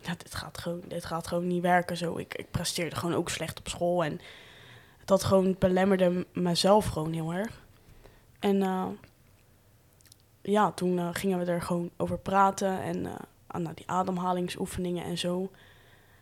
ja, 0.00 0.14
dit, 0.16 0.34
gaat 0.34 0.58
gewoon, 0.58 0.82
dit 0.88 1.04
gaat 1.04 1.26
gewoon 1.26 1.46
niet 1.46 1.62
werken 1.62 1.96
zo. 1.96 2.16
Ik, 2.16 2.34
ik 2.34 2.50
presteerde 2.50 2.96
gewoon 2.96 3.14
ook 3.14 3.28
slecht 3.28 3.58
op 3.58 3.68
school. 3.68 4.04
En 4.04 4.20
dat 5.06 5.24
gewoon 5.24 5.56
belemmerde 5.58 6.26
mezelf 6.32 6.86
gewoon 6.86 7.12
heel 7.12 7.32
erg. 7.32 7.62
En 8.38 8.62
eh, 8.62 8.86
ja, 10.42 10.72
toen 10.72 10.98
eh, 10.98 11.08
gingen 11.12 11.38
we 11.38 11.44
er 11.44 11.62
gewoon 11.62 11.90
over 11.96 12.18
praten. 12.18 12.82
En 12.82 13.06
eh, 13.06 13.12
aan 13.46 13.62
nou, 13.62 13.74
die 13.74 13.88
ademhalingsoefeningen 13.90 15.04
en 15.04 15.18
zo. 15.18 15.50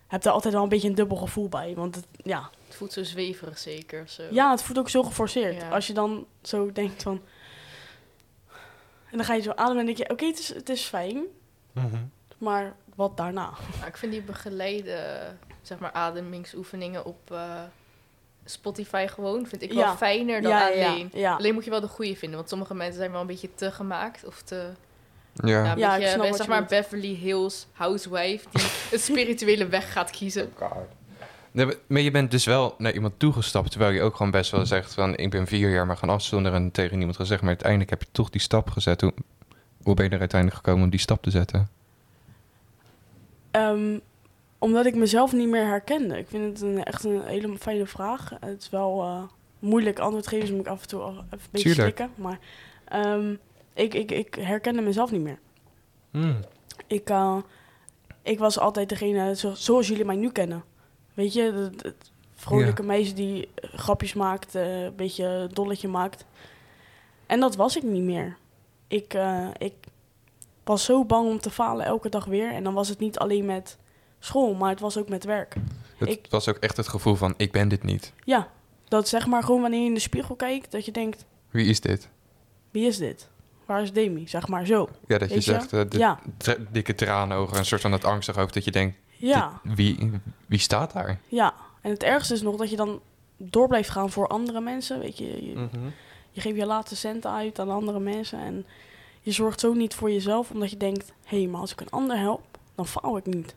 Heb 0.07 0.23
daar 0.23 0.33
altijd 0.33 0.55
wel 0.55 0.62
een 0.62 0.68
beetje 0.68 0.88
een 0.88 0.94
dubbel 0.94 1.16
gevoel 1.16 1.49
bij. 1.49 1.75
Want 1.75 1.94
het, 1.94 2.07
ja, 2.16 2.51
Het 2.66 2.75
voelt 2.77 2.92
zo 2.92 3.03
zweverig 3.05 3.59
zeker 3.59 4.09
zo. 4.09 4.23
ja, 4.31 4.51
het 4.51 4.62
voelt 4.62 4.79
ook 4.79 4.88
zo 4.88 5.03
geforceerd. 5.03 5.61
Ja. 5.61 5.68
Als 5.70 5.87
je 5.87 5.92
dan 5.92 6.27
zo 6.42 6.73
denkt 6.73 7.03
van... 7.03 7.20
En 9.11 9.20
dan 9.20 9.25
ga 9.25 9.35
je 9.35 9.42
zo 9.42 9.51
ademen 9.51 9.79
en 9.81 9.87
denk 9.87 9.99
je... 9.99 10.11
Oké, 10.11 10.25
het, 10.27 10.38
is, 10.38 10.55
het 10.55 10.68
is 10.68 10.83
fijn, 10.83 11.25
Mhm. 11.73 11.97
maar 12.38 12.77
wat 12.94 13.16
daarna? 13.16 13.51
Ik 13.87 13.97
vind 13.97 14.12
die 14.12 14.23
begeleide, 14.23 15.27
zeg 15.62 15.79
maar, 15.79 15.92
ademingsoefeningen 15.92 17.05
op 17.05 17.31
eh, 17.31 17.62
Spotify 18.44 19.07
gewoon, 19.07 19.46
vind 19.46 19.62
ik 19.62 19.72
wel 19.72 19.78
Ja. 19.83 19.96
fijner 19.96 20.42
dan 20.42 20.50
ja, 20.50 20.70
alleen. 20.70 21.11
ja. 21.14 21.35
Alleen 21.37 21.54
moet 21.54 21.64
je 21.64 21.70
wel 21.70 21.80
de 21.80 21.88
goede 21.88 22.16
vinden, 22.16 22.37
want 22.38 22.48
sommige 22.48 22.74
mensen 22.74 22.96
zijn 22.98 23.11
wel 23.11 23.20
een 23.20 23.26
beetje 23.26 23.54
te 23.54 23.70
gemaakt 23.70 24.24
of 24.24 24.42
te... 24.42 24.68
Ja. 25.35 25.64
Ja, 25.64 25.72
een 25.72 25.78
Ja, 25.78 25.92
ik 25.94 25.98
beetje, 26.00 26.14
snap 26.14 26.26
wat 26.28 26.37
zeg 26.37 26.46
je 26.46 26.52
maar. 26.52 26.64
Beverly 26.64 27.14
Hills 27.14 27.66
housewife 27.72 28.46
die 28.50 28.64
een 28.92 28.98
spirituele 28.98 29.66
weg 29.68 29.92
gaat 29.92 30.11
kiezen. 30.11 30.52
Nee, 31.50 31.66
maar- 31.66 31.74
maar 31.87 32.00
je 32.00 32.11
bent 32.11 32.30
dus 32.30 32.44
wel 32.44 32.74
naar 32.78 32.92
iemand 32.92 33.18
toegestapt... 33.18 33.70
terwijl 33.70 33.92
je 33.92 34.02
ook 34.02 34.16
gewoon 34.16 34.33
best 34.33 34.50
wel 34.50 34.66
zegt 34.66 34.94
van... 34.94 35.16
ik 35.16 35.30
ben 35.30 35.46
vier 35.46 35.70
jaar 35.70 35.87
maar 35.87 35.96
gaan 35.96 36.09
afzonderen 36.11 36.59
en 36.62 36.70
tegen 36.70 36.96
niemand 36.96 37.16
gezegd... 37.16 37.40
maar 37.40 37.50
uiteindelijk 37.50 37.90
heb 37.90 38.02
je 38.02 38.09
toch 38.12 38.30
die 38.30 38.40
stap 38.40 38.70
gezet. 38.70 39.00
Hoe, 39.00 39.12
hoe 39.83 39.94
ben 39.94 40.04
je 40.04 40.11
er 40.11 40.18
uiteindelijk 40.18 40.61
gekomen 40.61 40.85
om 40.85 40.90
die 40.90 41.00
stap 41.00 41.22
te 41.22 41.30
zetten? 41.30 41.68
Ehm, 43.50 43.98
omdat 44.64 44.87
ik 44.87 44.94
mezelf 44.94 45.33
niet 45.33 45.48
meer 45.48 45.66
herkende. 45.66 46.18
Ik 46.18 46.29
vind 46.29 46.44
het 46.44 46.61
een, 46.68 46.85
echt 46.85 47.05
een 47.05 47.22
hele 47.24 47.59
fijne 47.59 47.87
vraag. 47.87 48.31
Het 48.40 48.61
is 48.62 48.70
wel 48.70 49.03
eh, 49.03 49.22
moeilijk 49.59 49.98
antwoord 49.98 50.27
geven, 50.27 50.46
dus 50.46 50.55
moet 50.57 50.66
ik 50.66 50.72
af 50.72 50.83
en 50.83 50.88
toe 50.88 51.03
even 51.03 51.16
een 51.31 51.38
beetje 51.50 51.74
Tuurlijk. 51.74 51.96
slikken. 51.96 52.11
Maar 52.22 52.38
ehm, 52.85 53.35
ik, 53.74 53.94
ik, 53.94 54.11
ik 54.11 54.35
herkende 54.35 54.83
mezelf 54.83 55.11
niet 55.11 55.20
meer. 55.20 55.38
Hmm. 56.11 56.37
Ik, 56.87 57.11
eh, 57.11 57.37
ik 58.22 58.38
was 58.38 58.59
altijd 58.59 58.88
degene 58.88 59.37
zo- 59.37 59.55
zoals 59.55 59.88
jullie 59.88 60.05
mij 60.05 60.16
nu 60.16 60.31
kennen. 60.31 60.64
Weet 61.14 61.33
je, 61.33 61.42
het, 61.53 61.83
het 61.83 62.11
vrolijke 62.35 62.83
meisje 62.83 63.14
die 63.14 63.48
eh, 63.55 63.70
grapjes 63.72 64.14
maakt, 64.14 64.55
een 64.55 64.92
beetje 64.96 65.48
dolletje 65.53 65.88
maakt. 65.88 66.24
En 67.27 67.40
dat 67.40 67.57
was 67.57 67.77
ik 67.77 67.83
niet 67.83 68.03
meer. 68.03 68.37
Ik, 68.88 69.16
ik 69.59 69.74
was 70.64 70.85
zo 70.85 71.05
bang 71.05 71.29
om 71.29 71.40
te 71.40 71.50
falen 71.50 71.87
elke 71.87 72.09
dag 72.09 72.24
weer. 72.24 72.50
En 72.53 72.64
dan 72.64 72.74
was 72.74 72.88
het 72.88 72.98
niet 72.98 73.18
alleen 73.18 73.44
met 73.44 73.79
school, 74.25 74.55
maar 74.55 74.71
het 74.71 74.81
was 74.81 74.99
ook 74.99 75.09
met 75.09 75.25
werk. 75.25 75.55
Het 75.97 76.09
Ik- 76.09 76.27
was 76.29 76.49
ook 76.49 76.57
echt 76.57 76.77
het 76.77 76.89
gevoel 76.89 77.15
van... 77.15 77.35
ik 77.37 77.53
ben 77.53 77.69
dit 77.69 77.83
niet. 77.83 78.13
Ja, 78.25 78.49
dat 78.89 79.09
zeg 79.09 79.27
maar 79.27 79.43
gewoon 79.43 79.61
wanneer 79.61 79.81
je 79.81 79.87
in 79.87 79.95
de 79.95 80.01
spiegel 80.01 80.35
kijkt, 80.35 80.71
dat 80.73 80.85
je 80.85 80.93
denkt, 80.93 81.25
Wie 81.51 81.67
is 81.67 81.81
dit? 81.81 82.09
wie 82.71 82.87
is 82.87 82.97
dit? 82.99 83.29
Waar 83.67 83.83
is 83.83 83.93
Demi? 83.93 84.29
Zeg 84.29 84.49
maar 84.49 84.67
zo. 84.67 84.89
Ja, 85.07 85.19
dat 85.19 85.33
je 85.35 85.41
zegt... 85.41 85.73
eh, 85.73 85.81
de 85.89 85.99
Ja. 85.99 86.19
dikke 86.71 86.95
traanogen, 86.95 87.59
een 87.59 87.65
soort 87.67 87.81
van 87.81 87.93
het 87.93 88.05
angstig 88.05 88.37
hoofd... 88.37 88.55
dat 88.55 88.65
je 88.65 88.71
denkt, 88.71 88.97
Ja, 89.17 89.61
dit- 89.63 89.75
wie, 89.75 90.11
wie 90.47 90.59
staat 90.59 90.93
daar? 90.93 91.19
ja. 91.29 91.55
En 91.81 91.91
het 91.91 92.03
ergste 92.03 92.35
is 92.35 92.43
nog 92.43 92.57
dat 92.57 92.71
je 92.71 92.77
dan 92.77 93.01
door 93.37 93.69
blijft 93.69 93.91
gaan 93.91 94.11
voor 94.11 94.27
andere 94.29 94.61
mensen. 94.61 94.99
Weet 95.01 95.19
je, 95.19 95.47
je, 95.47 95.69
je 96.31 96.41
geeft 96.41 96.57
je 96.57 96.67
laatste 96.67 96.97
centen 96.97 97.31
uit 97.31 97.59
aan 97.59 97.71
andere 97.71 98.01
mensen. 98.01 98.39
En 98.39 98.67
je 99.21 99.33
zorgt 99.33 99.61
zo 99.61 99.73
niet 99.73 99.95
voor 99.95 100.11
jezelf, 100.11 100.51
omdat 100.51 100.71
je 100.71 100.77
denkt... 100.77 101.13
hé, 101.25 101.39
hey, 101.39 101.47
maar 101.49 101.61
als 101.61 101.73
ik 101.73 101.81
een 101.81 101.91
ander 101.91 102.19
help, 102.19 102.43
dan 102.75 102.87
faal 102.87 103.17
ik 103.17 103.27
niet. 103.27 103.55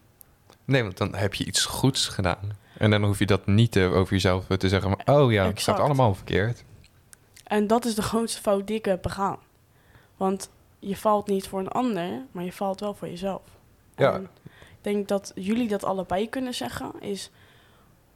Nee, 0.68 0.84
want 0.84 0.98
dan 0.98 1.16
heb 1.16 1.34
je 1.34 1.46
iets 1.46 1.66
goeds 1.66 2.08
gedaan. 2.08 2.58
En 2.78 2.92
dan 2.92 3.04
hoef 3.04 3.20
je 3.20 3.26
dat 3.26 3.46
niet 3.46 3.76
eh, 3.76 3.96
over 3.96 4.14
jezelf 4.14 4.46
te 4.46 4.70
zeggen... 4.70 4.90
Maar, 4.90 5.18
oh 5.18 5.32
ja, 5.32 5.44
het 5.44 5.52
Exact. 5.52 5.78
gaat 5.78 5.86
allemaal 5.86 6.14
verkeerd. 6.16 6.64
En 7.44 7.68
dat 7.68 7.86
is 7.86 7.96
de 7.96 8.02
grootste 8.02 8.42
fout 8.42 8.68
die 8.68 8.78
ik 8.78 8.86
heb 8.86 9.02
begaan. 9.02 9.38
Want 10.18 10.50
je 10.80 10.98
valt 10.98 11.28
niet 11.28 11.48
voor 11.48 11.60
een 11.60 11.68
ander, 11.68 12.26
maar 12.32 12.44
je 12.44 12.54
valt 12.54 12.80
wel 12.80 12.94
voor 12.94 13.08
jezelf. 13.08 13.42
Ja. 13.96 14.14
En 14.14 14.30
ik 14.44 14.82
denk 14.82 15.08
dat 15.08 15.32
jullie 15.36 15.68
dat 15.68 15.84
allebei 15.84 16.30
kunnen 16.30 16.54
zeggen, 16.54 16.92
is 17.00 17.32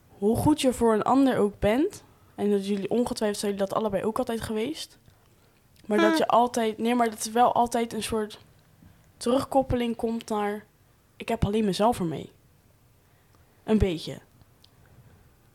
hoe 0.08 0.38
goed 0.38 0.62
je 0.62 0.74
voor 0.74 0.94
een 0.94 1.04
ander 1.04 1.38
ook 1.38 1.60
bent. 1.60 2.04
En 2.36 2.52
dat 2.52 2.68
jullie 2.68 2.90
ongetwijfeld 2.90 3.40
zijn 3.40 3.52
jullie 3.52 3.68
dat 3.68 3.78
allebei 3.78 4.04
ook 4.04 4.18
altijd 4.18 4.42
geweest. 4.42 4.98
Maar 5.86 5.98
dat 5.98 6.18
je 6.18 6.28
altijd, 6.28 6.78
nee, 6.78 6.96
maar 6.96 7.10
dat 7.10 7.24
er 7.24 7.34
wel 7.34 7.54
altijd 7.54 7.94
een 7.94 8.04
soort 8.04 8.40
terugkoppeling 9.18 9.96
komt 9.96 10.30
naar, 10.30 10.66
ik 11.16 11.28
heb 11.28 11.46
alleen 11.46 11.66
mezelf 11.66 12.00
ermee. 12.00 12.32
Een 13.63 13.78
beetje. 13.78 14.17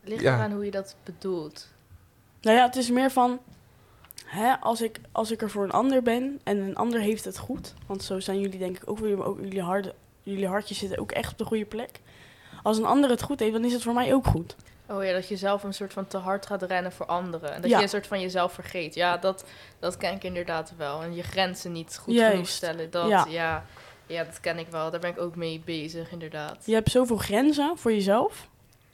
Ligt 0.05 0.23
Ja. 0.23 0.35
eraan 0.35 0.53
hoe 0.53 0.65
je 0.65 0.71
dat 0.71 0.97
bedoelt. 1.05 1.69
Nou 2.41 2.57
ja, 2.57 2.65
het 2.67 2.77
is 2.77 2.91
meer 2.91 3.11
van, 3.11 3.39
hè, 4.25 4.55
als, 4.61 4.81
ik, 4.83 5.01
als 5.13 5.31
ik 5.31 5.43
er 5.43 5.51
voor 5.51 5.65
een 5.65 5.71
ander 5.71 6.03
ben 6.03 6.41
en 6.45 6.59
een 6.59 6.77
ander 6.77 7.01
heeft 7.01 7.25
het 7.25 7.39
goed, 7.39 7.75
want 7.87 8.03
zo 8.03 8.21
zijn 8.21 8.41
jullie 8.41 8.59
denk 8.59 8.77
ik 8.77 8.91
ook, 8.91 8.99
jullie, 8.99 9.25
ook 9.25 9.39
jullie, 9.41 9.63
harde, 9.63 9.95
jullie 10.23 10.47
hartjes 10.49 10.79
zitten 10.79 10.99
ook 10.99 11.13
echt 11.13 11.33
op 11.33 11.39
de 11.39 11.45
goede 11.45 11.65
plek. 11.65 12.01
Als 12.63 12.79
een 12.79 12.85
ander 12.85 13.11
het 13.11 13.23
goed 13.23 13.41
heeft, 13.41 13.53
dan 13.53 13.65
is 13.65 13.73
het 13.73 13.83
voor 13.83 13.95
mij 13.95 14.15
ook 14.15 14.27
goed. 14.27 14.57
Oh 14.89 15.05
ja, 15.05 15.13
dat 15.13 15.29
je 15.29 15.37
zelf 15.37 15.63
een 15.63 15.75
soort 15.75 15.93
van 15.93 16.07
te 16.07 16.17
hard 16.17 16.47
gaat 16.47 16.63
rennen 16.63 16.93
voor 16.93 17.07
anderen. 17.07 17.53
En 17.55 17.61
dat 17.61 17.71
Ja. 17.71 17.77
je 17.77 17.83
een 17.83 17.89
soort 17.89 18.07
van 18.07 18.21
jezelf 18.21 18.53
vergeet. 18.53 18.95
Ja, 18.95 19.17
dat, 19.17 19.45
dat 19.79 19.97
ken 19.97 20.15
ik 20.15 20.25
inderdaad 20.25 20.73
wel. 20.77 21.03
En 21.03 21.15
je 21.15 21.23
grenzen 21.23 21.73
niet 21.73 21.99
goed 22.03 22.15
Juist. 22.15 22.31
genoeg 22.33 22.49
stellen. 22.49 22.91
Dat, 22.91 23.09
Ja. 23.09 23.27
ja. 23.29 23.65
Ja, 24.07 24.25
dat 24.25 24.41
ken 24.41 24.59
ik 24.59 24.67
wel. 24.69 24.91
Daar 24.91 25.01
ben 25.01 25.11
ik 25.11 25.19
ook 25.21 25.37
mee 25.37 25.63
bezig, 25.65 26.11
inderdaad. 26.11 26.67
Je 26.67 26.75
hebt 26.75 26.91
zoveel 26.91 27.17
grenzen 27.17 27.79
voor 27.79 27.93
jezelf. 27.93 28.49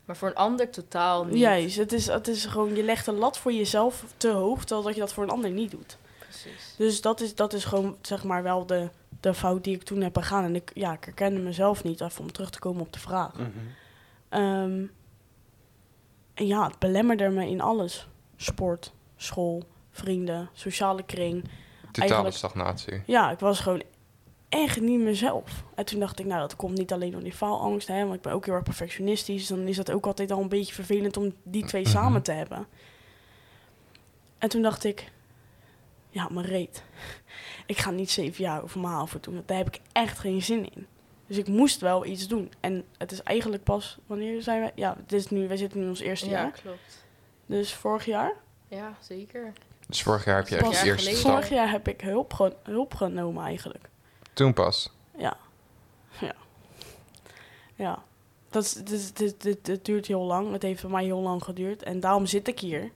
Maar 0.05 0.17
voor 0.17 0.29
een 0.29 0.35
ander 0.35 0.71
totaal 0.71 1.25
niet. 1.25 1.39
Juist, 1.39 1.77
het 1.77 1.93
is, 1.93 2.07
het 2.07 2.29
is 2.29 2.45
gewoon, 2.47 2.75
je 2.77 2.83
legt 2.83 3.07
een 3.07 3.15
lat 3.19 3.39
voor 3.39 3.53
jezelf 3.53 4.05
te 4.17 4.31
hoog, 4.31 4.59
terwijl 4.61 4.83
dat 4.83 4.95
je 4.95 5.01
dat 5.01 5.13
voor 5.13 5.23
een 5.25 5.31
ander 5.31 5.51
niet 5.51 5.71
doet. 5.71 5.97
Precies. 6.19 6.75
Dus 6.79 7.01
dat 7.01 7.21
is, 7.21 7.35
dat 7.35 7.53
is 7.53 7.65
gewoon, 7.65 7.97
zeg 8.03 8.25
maar, 8.25 8.43
wel 8.43 8.67
de, 8.67 8.89
de 9.21 9.35
fout 9.35 9.65
die 9.65 9.75
ik 9.75 9.83
toen 9.83 10.01
heb 10.01 10.13
begaan. 10.13 10.45
En 10.45 10.55
ik, 10.55 10.71
ja, 10.75 10.93
ik 10.93 11.05
herkende 11.05 11.41
mezelf 11.41 11.85
niet, 11.85 12.01
even 12.01 12.21
om 12.21 12.33
terug 12.33 12.51
te 12.51 12.59
komen 12.59 12.81
op 12.81 12.93
de 12.93 12.99
vraag. 12.99 13.33
Ehm, 14.29 14.85
en 16.35 16.47
ja, 16.47 16.67
het 16.67 16.79
belemmerde 16.79 17.29
me 17.29 17.49
in 17.49 17.61
alles. 17.61 18.09
Sport, 18.37 18.93
school, 19.17 19.63
vrienden, 19.91 20.49
sociale 20.53 21.03
kring. 21.03 21.43
Totale 21.83 22.07
Eigenlijk- 22.09 22.37
stagnatie. 22.37 23.03
Ja, 23.07 23.31
ik 23.31 23.39
was 23.39 23.61
gewoon 23.61 23.83
echt 24.53 24.81
niet 24.81 25.01
mezelf. 25.01 25.65
En 25.75 25.85
toen 25.85 26.01
dacht 26.01 26.19
ik, 26.19 26.27
nou, 26.27 26.41
dat 26.41 26.57
komt 26.57 26.79
niet 26.79 26.93
alleen 26.93 27.11
door 27.11 27.23
die 27.23 27.33
faalangst, 27.33 27.89
hè, 27.89 28.03
want 28.03 28.15
ik 28.15 28.21
ben 28.21 28.33
ook 28.33 28.45
heel 28.45 28.55
erg 28.55 28.63
perfectionistisch. 28.65 29.47
Dan 29.47 29.59
is 29.61 29.77
dat 29.77 29.91
ook 29.91 30.07
altijd 30.07 30.31
al 30.31 30.41
een 30.41 30.49
beetje 30.49 30.75
vervelend 30.75 31.17
om 31.17 31.35
die 31.43 31.65
twee 31.65 31.83
Mhm. 31.83 31.91
samen 31.91 32.23
te 32.23 32.33
hebben. 32.33 32.67
En 34.39 34.49
toen 34.49 34.63
dacht 34.63 34.85
ik, 34.85 35.11
ja, 36.11 36.29
maar 36.31 36.45
reet. 36.45 36.83
Ik 37.67 37.79
ga 37.79 37.91
niet 37.91 38.11
zeven 38.11 38.45
jaar 38.45 38.63
over 38.63 38.81
mijn 38.81 38.93
haven 38.93 39.21
doen. 39.23 39.43
Daar 39.47 39.57
heb 39.57 39.67
ik 39.75 39.81
echt 39.93 40.19
geen 40.19 40.43
zin 40.43 40.73
in. 40.75 40.87
Dus 41.27 41.37
ik 41.37 41.49
moest 41.49 41.81
wel 41.81 42.05
iets 42.07 42.29
doen. 42.29 42.53
En 42.61 42.85
het 42.99 43.13
is 43.13 43.23
eigenlijk 43.23 43.63
pas, 43.65 43.99
wanneer 44.07 44.43
zijn 44.43 44.63
we? 44.63 44.73
Ja, 44.75 44.97
het 45.03 45.13
is 45.13 45.29
nu, 45.29 45.49
wij 45.49 45.57
zitten 45.57 45.79
nu 45.79 45.85
in 45.85 45.91
ons 45.91 46.01
eerste 46.01 46.27
Ja, 46.27 46.33
jaar. 46.33 46.51
klopt. 46.63 47.05
Dus 47.47 47.73
vorig 47.75 48.05
jaar. 48.05 48.33
Ja, 48.69 48.97
zeker. 49.01 49.53
Dus 49.89 50.03
vorig 50.03 50.25
jaar 50.25 50.37
heb 50.37 50.49
je 50.49 50.57
echt 50.57 50.83
eerste 50.83 51.11
stap. 51.17 51.31
Vorig 51.33 51.49
jaar 51.49 51.71
heb 51.71 51.89
ik 51.89 52.01
hulp, 52.01 52.33
ge- 52.35 52.57
hulp 52.63 52.95
genomen 52.95 53.45
eigenlijk. 53.45 53.89
Toen 54.33 54.53
pas. 54.53 54.91
Ja. 55.19 55.37
Ja. 56.21 56.35
Ja. 57.75 58.03
Dat, 58.51 58.63
is, 58.65 58.73
dit, 58.73 59.17
dit, 59.17 59.43
dit, 59.43 59.65
dit 59.65 59.85
duurt 59.85 60.07
heel 60.07 60.23
lang. 60.23 60.53
Het 60.53 60.63
heeft 60.63 60.81
voor 60.81 60.91
mij 60.91 61.05
heel 61.05 61.21
lang 61.21 61.45
geduurd. 61.45 61.83
En 61.83 62.01
daarom 62.01 62.27
zit 62.27 62.49
ik 62.49 62.61
hier. 62.61 62.91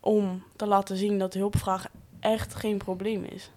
Om 0.00 0.44
te 0.56 0.66
laten 0.66 0.96
zien 0.96 1.18
dat 1.18 1.34
hulpvraag 1.34 1.86
echt 2.20 2.54
geen 2.54 2.78
probleem 2.78 3.24
is. 3.24 3.50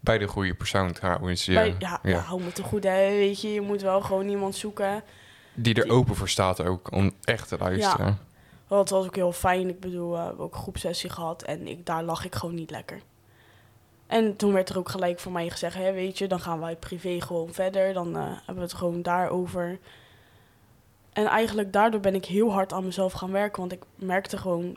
Bij 0.00 0.18
de 0.18 0.26
goede 0.28 0.54
persoon 0.54 0.92
trouwens. 0.92 1.44
Ja. 1.44 1.54
Bij- 1.54 1.74
ja, 1.78 1.98
ja. 2.02 2.10
ja. 2.10 2.18
hou 2.18 2.42
me 2.42 2.52
te 2.52 2.62
goed, 2.62 2.84
hè. 2.84 3.08
Weet 3.08 3.40
je, 3.40 3.52
je 3.52 3.60
moet 3.60 3.82
wel 3.82 4.00
gewoon 4.00 4.28
iemand 4.28 4.54
zoeken. 4.56 5.02
Die 5.54 5.74
er 5.74 5.82
Die- 5.82 5.92
open 5.92 6.14
voor 6.16 6.28
staat 6.28 6.60
ook 6.62 6.92
om 6.92 7.12
echt 7.24 7.48
te 7.48 7.58
luisteren. 7.58 8.18
Want 8.66 8.88
het 8.88 8.98
was 8.98 9.06
ook 9.06 9.14
heel 9.16 9.32
fijn. 9.32 9.68
Ik 9.68 9.80
bedoel, 9.80 10.10
we 10.10 10.16
hebben 10.18 10.44
ook 10.44 10.54
een 10.54 10.60
groepsessie 10.60 11.10
gehad. 11.10 11.42
En 11.42 11.66
ik, 11.66 11.86
daar 11.86 12.02
lag 12.02 12.24
ik 12.24 12.34
gewoon 12.34 12.54
niet 12.54 12.70
lekker. 12.70 13.00
En 14.12 14.36
toen 14.36 14.52
werd 14.52 14.68
er 14.68 14.78
ook 14.78 14.88
gelijk 14.88 15.20
voor 15.20 15.32
mij 15.32 15.50
gezegd... 15.50 15.74
Hè, 15.74 15.92
weet 15.92 16.18
je, 16.18 16.26
dan 16.26 16.40
gaan 16.40 16.60
wij 16.60 16.76
privé 16.76 17.20
gewoon 17.20 17.52
verder. 17.52 17.92
Dan 17.92 18.16
eh, 18.16 18.22
hebben 18.26 18.54
we 18.54 18.60
het 18.60 18.72
gewoon 18.72 19.02
daarover. 19.02 19.78
En 21.12 21.26
eigenlijk 21.26 21.72
daardoor 21.72 22.00
ben 22.00 22.14
ik 22.14 22.24
heel 22.24 22.52
hard 22.52 22.72
aan 22.72 22.84
mezelf 22.84 23.12
gaan 23.12 23.30
werken. 23.30 23.60
Want 23.60 23.72
ik 23.72 23.82
merkte 23.94 24.36
gewoon... 24.36 24.76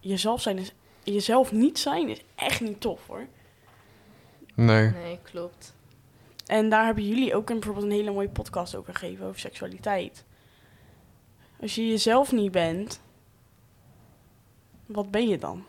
Jezelf 0.00 0.40
zijn 0.40 0.58
is... 0.58 0.72
Jezelf 1.02 1.52
niet 1.52 1.78
zijn 1.78 2.08
is 2.08 2.22
echt 2.34 2.60
niet 2.60 2.80
tof, 2.80 3.06
hoor. 3.06 3.26
Nee. 4.54 4.90
Nee, 4.90 5.18
klopt. 5.22 5.74
En 6.46 6.68
daar 6.68 6.84
hebben 6.84 7.08
jullie 7.08 7.34
ook 7.34 7.50
een, 7.50 7.58
bijvoorbeeld 7.58 7.86
een 7.86 7.98
hele 7.98 8.12
mooie 8.12 8.28
podcast 8.28 8.74
over 8.74 8.94
gegeven. 8.94 9.26
Over 9.26 9.40
seksualiteit. 9.40 10.24
Als 11.60 11.74
je 11.74 11.88
jezelf 11.88 12.32
niet 12.32 12.52
bent... 12.52 13.00
Wat 14.86 15.10
ben 15.10 15.28
je 15.28 15.38
dan? 15.38 15.64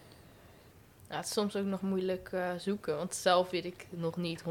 Ja, 1.09 1.15
het 1.15 1.25
is 1.25 1.31
soms 1.31 1.55
ook 1.55 1.65
nog 1.65 1.81
moeilijk 1.81 2.29
eh, 2.31 2.49
zoeken, 2.57 2.97
want 2.97 3.15
zelf 3.15 3.49
weet 3.49 3.65
ik 3.65 3.87
nog 3.89 4.17
niet 4.17 4.41
100% 4.41 4.45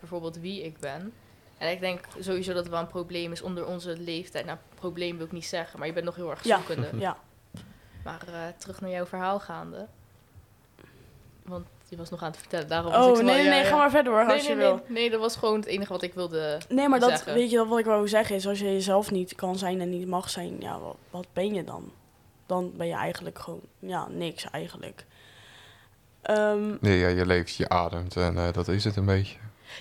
bijvoorbeeld 0.00 0.36
wie 0.38 0.62
ik 0.64 0.78
ben. 0.78 1.12
En 1.58 1.70
ik 1.70 1.80
denk 1.80 2.04
sowieso 2.18 2.52
dat 2.52 2.62
het 2.62 2.72
wel 2.72 2.80
een 2.80 2.86
probleem 2.86 3.32
is 3.32 3.42
onder 3.42 3.66
onze 3.66 3.96
leeftijd. 3.98 4.44
Nou, 4.46 4.58
probleem 4.74 5.16
wil 5.16 5.26
ik 5.26 5.32
niet 5.32 5.46
zeggen, 5.46 5.78
maar 5.78 5.88
je 5.88 5.94
bent 5.94 6.04
nog 6.04 6.14
heel 6.16 6.30
erg 6.30 6.44
Ja. 6.44 6.56
zoekende. 6.56 6.88
Ja. 6.98 7.16
Maar 8.04 8.22
eh, 8.28 8.40
terug 8.58 8.80
naar 8.80 8.90
jouw 8.90 9.06
verhaal 9.06 9.40
gaande. 9.40 9.86
Want 11.42 11.66
je 11.88 11.96
was 11.96 12.10
nog 12.10 12.22
aan 12.22 12.30
het 12.30 12.38
vertellen, 12.40 12.68
daarom 12.68 12.92
was 12.92 13.06
Oh, 13.06 13.12
nee, 13.12 13.22
nee, 13.24 13.44
ja, 13.44 13.50
nee, 13.50 13.58
ja. 13.62 13.64
ga 13.68 13.76
maar 13.76 13.90
verder 13.90 14.12
hoor, 14.12 14.24
Nee, 14.26 14.32
als 14.34 14.42
nee, 14.42 14.50
je 14.50 14.56
nee, 14.56 14.66
wil. 14.66 14.80
nee, 14.88 15.10
dat 15.10 15.20
was 15.20 15.36
gewoon 15.36 15.56
het 15.56 15.66
enige 15.66 15.92
wat 15.92 16.02
ik 16.02 16.14
wilde. 16.14 16.58
Nee, 16.68 16.88
maar 16.88 17.00
dat, 17.00 17.08
zeggen. 17.10 17.34
weet 17.34 17.50
je, 17.50 17.66
wat 17.66 17.78
ik 17.78 17.84
wou 17.84 18.08
zeggen 18.08 18.36
is, 18.36 18.46
als 18.46 18.58
je 18.58 18.64
jezelf 18.64 19.10
niet 19.10 19.34
kan 19.34 19.58
zijn 19.58 19.80
en 19.80 19.88
niet 19.90 20.06
mag 20.08 20.30
zijn, 20.30 20.60
ja, 20.60 20.78
wat, 20.78 20.96
wat 21.10 21.26
ben 21.32 21.54
je 21.54 21.64
dan? 21.64 21.92
Dan 22.46 22.72
ben 22.76 22.86
je 22.86 22.94
eigenlijk 22.94 23.38
gewoon, 23.38 23.60
ja, 23.78 24.08
niks 24.08 24.50
eigenlijk. 24.50 25.06
Ehm, 26.22 26.76
Nee, 26.80 26.98
ja, 26.98 27.08
je 27.08 27.26
leeft, 27.26 27.54
je 27.54 27.68
ademt 27.68 28.16
en 28.16 28.36
eh, 28.38 28.52
dat 28.52 28.68
is 28.68 28.84
het 28.84 28.96
een 28.96 29.04
beetje. 29.04 29.36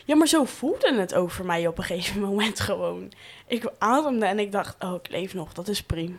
ja, 0.06 0.16
maar 0.16 0.28
zo 0.28 0.44
voelde 0.46 0.94
het 1.00 1.14
ook 1.14 1.32
voor 1.32 1.46
mij 1.46 1.68
op 1.68 1.78
een 1.78 1.84
gegeven 1.84 2.22
moment 2.30 2.60
gewoon. 2.60 3.12
Ik 3.48 3.72
ademde 3.78 4.26
en 4.26 4.40
ik 4.40 4.52
dacht, 4.52 4.76
oh, 4.84 4.94
ik 5.04 5.10
leef 5.12 5.34
nog, 5.34 5.54
dat 5.54 5.68
is 5.68 5.84
prima. 5.84 6.16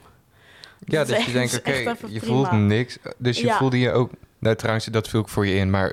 Ja, 0.84 0.98
Dat 1.04 1.16
dus 1.16 1.24
je 1.26 1.32
denkt, 1.32 1.58
oké, 1.58 1.70
je 1.72 1.94
prima. 1.96 2.20
voelt 2.20 2.52
niks. 2.52 2.98
Dus 3.18 3.38
je 3.40 3.46
Ja. 3.46 3.56
voelde 3.56 3.78
je 3.78 3.92
ook... 3.92 4.10
Nou, 4.38 4.56
trouwens, 4.56 4.84
dat 4.84 5.08
vul 5.08 5.20
ik 5.20 5.28
voor 5.28 5.46
je 5.46 5.54
in, 5.54 5.70
maar... 5.70 5.92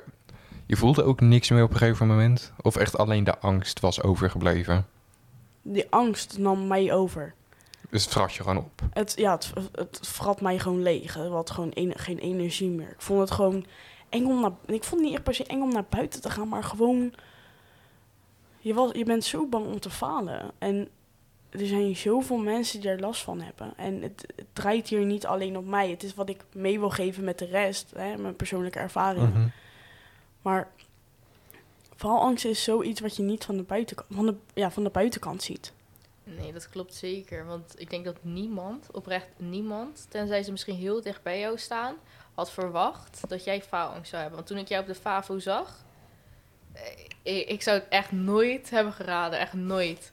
Je 0.66 0.76
voelde 0.76 1.04
ook 1.04 1.22
niks 1.22 1.50
meer 1.50 1.64
op 1.64 1.72
een 1.72 1.78
gegeven 1.78 2.08
moment? 2.08 2.52
Of 2.62 2.76
echt 2.76 2.98
alleen 2.98 3.24
de 3.24 3.38
angst 3.40 3.80
was 3.80 4.02
overgebleven? 4.02 4.86
Die 5.62 5.86
angst 5.90 6.38
nam 6.38 6.68
mij 6.68 6.94
over. 6.94 7.34
Dus 7.90 8.04
het 8.04 8.14
vrat 8.14 8.34
je 8.34 8.42
gewoon 8.44 8.58
op. 8.58 8.82
Het, 8.94 9.14
ja, 9.16 9.32
het, 9.32 9.52
het 9.72 10.00
vrat 10.02 10.42
mij 10.42 10.60
gewoon 10.60 10.82
leeg. 10.82 11.14
Het 11.14 11.30
had 11.32 11.50
gewoon 11.52 11.72
geen 11.96 12.18
energie 12.20 12.70
meer. 12.70 12.90
Ik 12.90 13.02
vond 13.02 13.20
het 13.20 13.32
gewoon 13.32 13.66
eng 14.10 14.26
om 14.26 14.42
naar... 14.42 14.52
Ik 14.66 14.84
vond 14.84 15.02
het 15.02 15.10
niet 15.10 15.14
echt 15.14 15.24
per 15.24 15.34
se 15.34 15.44
eng 15.44 15.62
om 15.62 15.74
naar 15.74 15.86
buiten 15.90 16.22
te 16.22 16.30
gaan, 16.30 16.48
maar 16.48 16.64
gewoon... 16.64 17.14
Je, 18.60 18.74
was, 18.74 18.92
je 18.94 19.04
bent 19.04 19.24
zo 19.24 19.48
bang 19.48 19.66
om 19.66 19.80
te 19.80 19.90
falen. 19.90 20.52
En 20.58 20.90
er 21.50 21.66
zijn 21.66 21.96
zoveel 21.96 22.38
mensen 22.38 22.82
die 22.82 22.90
er 22.90 23.00
last 23.00 23.22
van 23.22 23.42
hebben. 23.42 23.74
En 23.78 24.02
het, 24.02 24.26
het 24.36 24.46
draait 24.54 24.88
hier 24.88 25.06
niet 25.06 25.26
alleen 25.26 25.58
op 25.58 25.66
mij. 25.66 25.90
Het 25.90 26.04
is 26.04 26.14
wat 26.14 26.30
ik 26.30 26.44
mee 26.54 26.80
wil 26.80 26.90
geven 26.90 27.24
met 27.24 27.40
de 27.40 27.46
rest. 27.46 27.92
Hè, 27.96 28.18
mijn 28.18 28.36
persoonlijke 28.36 28.80
ervaring. 28.80 29.34
Mhm. 29.34 29.48
Maar 30.42 30.72
faalangst 31.96 32.46
is 32.46 32.64
zoiets 32.64 33.00
wat 33.00 33.16
je 33.16 33.24
niet 33.24 33.46
van 33.46 33.58
de, 33.58 33.64
buitenkant, 33.64 34.08
van, 34.12 34.26
de, 34.26 34.36
ja, 34.54 34.72
van 34.72 34.84
de 34.84 34.90
buitenkant 34.90 35.44
ziet. 35.44 35.74
Nee, 36.24 36.54
dat 36.54 36.70
klopt 36.70 36.94
zeker. 36.94 37.46
Want 37.46 37.74
ik 37.78 37.90
denk 37.90 38.06
dat 38.06 38.18
niemand, 38.22 38.88
oprecht 38.92 39.28
niemand, 39.38 40.06
tenzij 40.10 40.44
ze 40.44 40.52
misschien 40.52 40.76
heel 40.76 41.02
dicht 41.02 41.24
bij 41.24 41.40
jou 41.40 41.58
staan, 41.58 41.96
had 42.38 42.52
verwacht 42.52 43.30
dat 43.30 43.44
jij 43.44 43.62
faalangst 43.62 44.10
zou 44.10 44.22
hebben. 44.22 44.40
Want 44.40 44.48
toen 44.48 44.58
ik 44.58 44.68
jou 44.68 44.82
op 44.82 44.88
de 44.88 44.96
FAVO 44.96 45.40
zag, 45.40 45.84
eh, 46.74 46.84
ik, 47.24 47.48
ik 47.48 47.62
zou 47.62 47.78
het 47.78 47.88
echt 47.90 48.12
nooit 48.12 48.70
hebben 48.70 48.94
geraden. 48.94 49.40
Echt 49.40 49.54
nooit. 49.54 50.12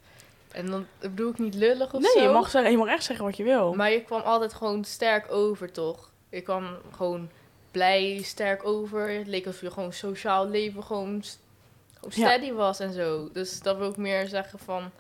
En 0.53 0.67
dan 0.67 0.87
bedoel 1.01 1.31
ik 1.31 1.39
niet 1.39 1.55
lullig 1.55 1.95
of 1.95 2.01
nee, 2.01 2.13
zo. 2.13 2.21
je 2.23 2.29
mag, 2.29 2.51
zeggen, 2.51 2.71
je 2.71 2.77
mag 2.77 2.89
echt 2.89 3.05
zeggen 3.05 3.25
wat 3.25 3.37
je 3.37 3.43
wil. 3.43 3.75
Maar 3.75 3.91
je 3.91 4.03
kwam 4.03 4.21
altijd 4.21 4.55
gewoon 4.55 4.85
sterk 4.85 5.33
over, 5.33 5.73
toch? 5.73 6.11
Je 6.29 6.41
kwam 6.41 6.77
gewoon 6.91 7.31
blij, 7.71 8.23
sterk 8.23 8.65
over. 8.65 9.09
Het 9.11 9.27
leek 9.27 9.47
alsof 9.47 9.61
je 9.61 9.71
gewoon 9.71 9.93
sociaal 9.93 10.49
leven 10.49 10.83
gewoon, 10.83 11.23
gewoon 11.95 12.13
Ja. 12.15 12.27
steady 12.27 12.53
was 12.53 12.81
en 12.81 12.93
zo. 12.93 13.29
Dus 13.33 13.61
dat 13.61 13.77
wil 13.77 13.91
ik 13.91 13.97
meer 13.97 14.29
zeggen 14.29 14.59
van... 14.59 14.91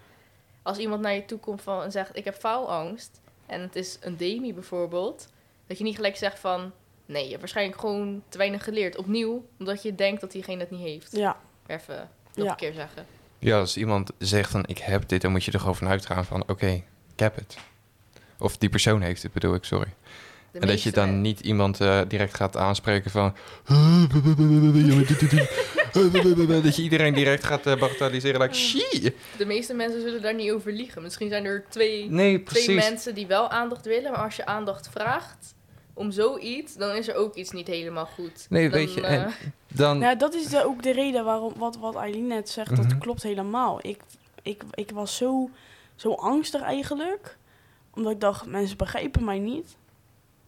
Als 0.62 0.78
iemand 0.78 1.00
naar 1.00 1.14
je 1.14 1.24
toe 1.24 1.38
komt 1.38 1.62
van, 1.62 1.82
en 1.82 1.92
zegt, 1.92 2.16
ik 2.16 2.24
heb 2.24 2.34
faalangst... 2.34 3.20
en 3.46 3.60
het 3.60 3.76
is 3.76 3.98
een 4.00 4.16
demi 4.16 4.54
bijvoorbeeld... 4.54 5.28
dat 5.66 5.78
je 5.78 5.84
niet 5.84 5.96
gelijk 5.96 6.16
zegt 6.16 6.38
van... 6.38 6.72
nee, 7.06 7.22
je 7.22 7.28
hebt 7.28 7.40
waarschijnlijk 7.40 7.80
gewoon 7.80 8.22
te 8.28 8.38
weinig 8.38 8.64
geleerd. 8.64 8.96
Opnieuw, 8.96 9.44
omdat 9.58 9.82
je 9.82 9.94
denkt 9.94 10.20
dat 10.20 10.32
diegene 10.32 10.60
het 10.60 10.70
niet 10.70 10.80
heeft. 10.80 11.16
Ja, 11.16 11.36
Even 11.66 12.08
nog 12.34 12.44
Ja. 12.44 12.50
een 12.50 12.56
keer 12.56 12.72
zeggen. 12.72 13.06
Ja, 13.38 13.58
als 13.58 13.76
iemand 13.76 14.10
zegt 14.18 14.50
van 14.50 14.64
ik 14.66 14.78
heb 14.78 15.08
dit, 15.08 15.22
dan 15.22 15.30
moet 15.30 15.44
je 15.44 15.52
er 15.52 15.58
gewoon 15.58 15.76
vanuit 15.76 16.06
gaan 16.06 16.24
van 16.24 16.42
oké, 16.46 16.66
ik 17.12 17.20
heb 17.20 17.34
het. 17.36 17.56
Of 18.38 18.56
die 18.56 18.68
persoon 18.68 19.00
heeft 19.00 19.22
het, 19.22 19.32
bedoel 19.32 19.54
ik, 19.54 19.64
sorry. 19.64 19.88
De 20.52 20.58
en 20.60 20.66
dat 20.66 20.82
je 20.82 20.90
dan 20.92 21.20
niet 21.20 21.40
iemand 21.40 21.80
eh, 21.80 22.00
direct 22.08 22.34
gaat 22.34 22.56
aanspreken 22.56 23.10
van... 23.10 23.34
dat 26.62 26.76
je 26.76 26.82
iedereen 26.82 27.14
direct 27.14 27.44
gaat 27.44 27.66
eh, 27.66 27.76
bagatelliseren, 27.76 28.40
like, 28.40 28.54
shit. 28.54 29.12
De 29.38 29.46
meeste 29.46 29.74
mensen 29.74 30.00
zullen 30.00 30.22
daar 30.22 30.34
niet 30.34 30.50
over 30.50 30.72
liegen. 30.72 31.02
Misschien 31.02 31.28
zijn 31.28 31.44
er 31.44 31.64
twee... 31.68 32.10
Nee, 32.10 32.42
twee 32.42 32.74
mensen 32.74 33.14
die 33.14 33.26
wel 33.26 33.50
aandacht 33.50 33.86
willen, 33.86 34.10
maar 34.12 34.20
als 34.20 34.36
je 34.36 34.46
aandacht 34.46 34.88
vraagt 34.92 35.53
om 35.94 36.10
zoiets, 36.10 36.74
dan 36.74 36.90
is 36.96 37.08
er 37.08 37.14
ook 37.14 37.34
iets 37.34 37.50
niet 37.50 37.66
helemaal 37.66 38.06
goed. 38.06 38.46
Nee, 38.48 38.62
Dan, 38.70 38.78
weet 38.78 38.94
je, 38.94 39.00
eh, 39.06 39.22
en 39.22 39.32
dan... 39.68 39.98
Nou, 39.98 40.16
dat 40.16 40.34
is 40.34 40.46
de, 40.48 40.64
ook 40.64 40.82
de 40.82 40.92
reden 40.92 41.24
waarom 41.24 41.52
wat, 41.56 41.76
wat 41.76 41.94
Eileen 41.94 42.26
net 42.26 42.48
zegt, 42.50 42.70
Mhm. 42.70 42.82
dat 42.88 42.98
klopt 42.98 43.22
helemaal. 43.22 43.78
Ik, 43.82 44.00
ik, 44.42 44.62
ik 44.74 44.90
was 44.90 45.16
zo, 45.16 45.50
zo 45.96 46.12
angstig 46.12 46.60
eigenlijk, 46.62 47.36
omdat 47.90 48.12
ik 48.12 48.20
dacht, 48.20 48.46
mensen 48.46 48.76
begrijpen 48.76 49.24
mij 49.24 49.38
niet. 49.38 49.76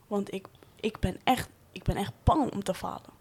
Want 0.07 0.35
ik, 0.35 0.47
ik, 0.81 0.99
ben 1.01 1.17
echt, 1.25 1.49
ik 1.73 1.83
ben 1.83 1.97
echt 1.97 2.13
bang 2.25 2.53
om 2.53 2.63
te 2.63 2.75
falen. 2.75 3.15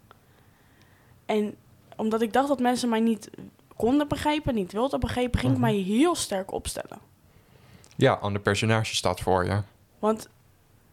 En 1.26 1.56
omdat 1.96 2.22
ik 2.22 2.34
dacht 2.34 2.48
dat 2.48 2.60
mensen 2.60 2.90
mij 2.90 3.00
niet 3.00 3.30
konden 3.76 4.08
begrijpen, 4.08 4.56
niet 4.56 4.72
wilden 4.72 5.00
begrijpen, 5.00 5.40
ging 5.40 5.54
Mhm. 5.58 5.66
ik 5.66 5.72
mij 5.72 5.82
heel 5.82 6.16
sterk 6.16 6.52
opstellen. 6.52 7.00
Ja, 7.96 8.14
ander 8.14 8.42
personage 8.42 8.96
staat 8.96 9.20
voor 9.22 9.46
je. 9.46 9.62
Want 10.00 10.30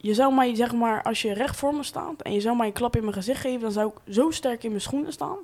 je 0.03 0.15
zou 0.15 0.35
mij, 0.35 0.55
zeg 0.55 0.73
maar, 0.73 1.03
als 1.03 1.23
je 1.23 1.33
recht 1.33 1.57
voor 1.57 1.75
me 1.75 1.83
staat 1.83 2.23
en 2.23 2.33
je 2.33 2.41
zou 2.41 2.57
mij 2.57 2.67
een 2.67 2.73
klap 2.73 2.97
in 2.97 3.03
mijn 3.03 3.15
gezicht 3.15 3.41
geven, 3.41 3.61
dan 3.61 3.73
zou 3.73 3.89
ik 3.89 4.15
zo 4.15 4.31
sterk 4.31 4.63
in 4.63 4.71
mijn 4.71 4.83
schoenen 4.83 5.13
staan 5.13 5.39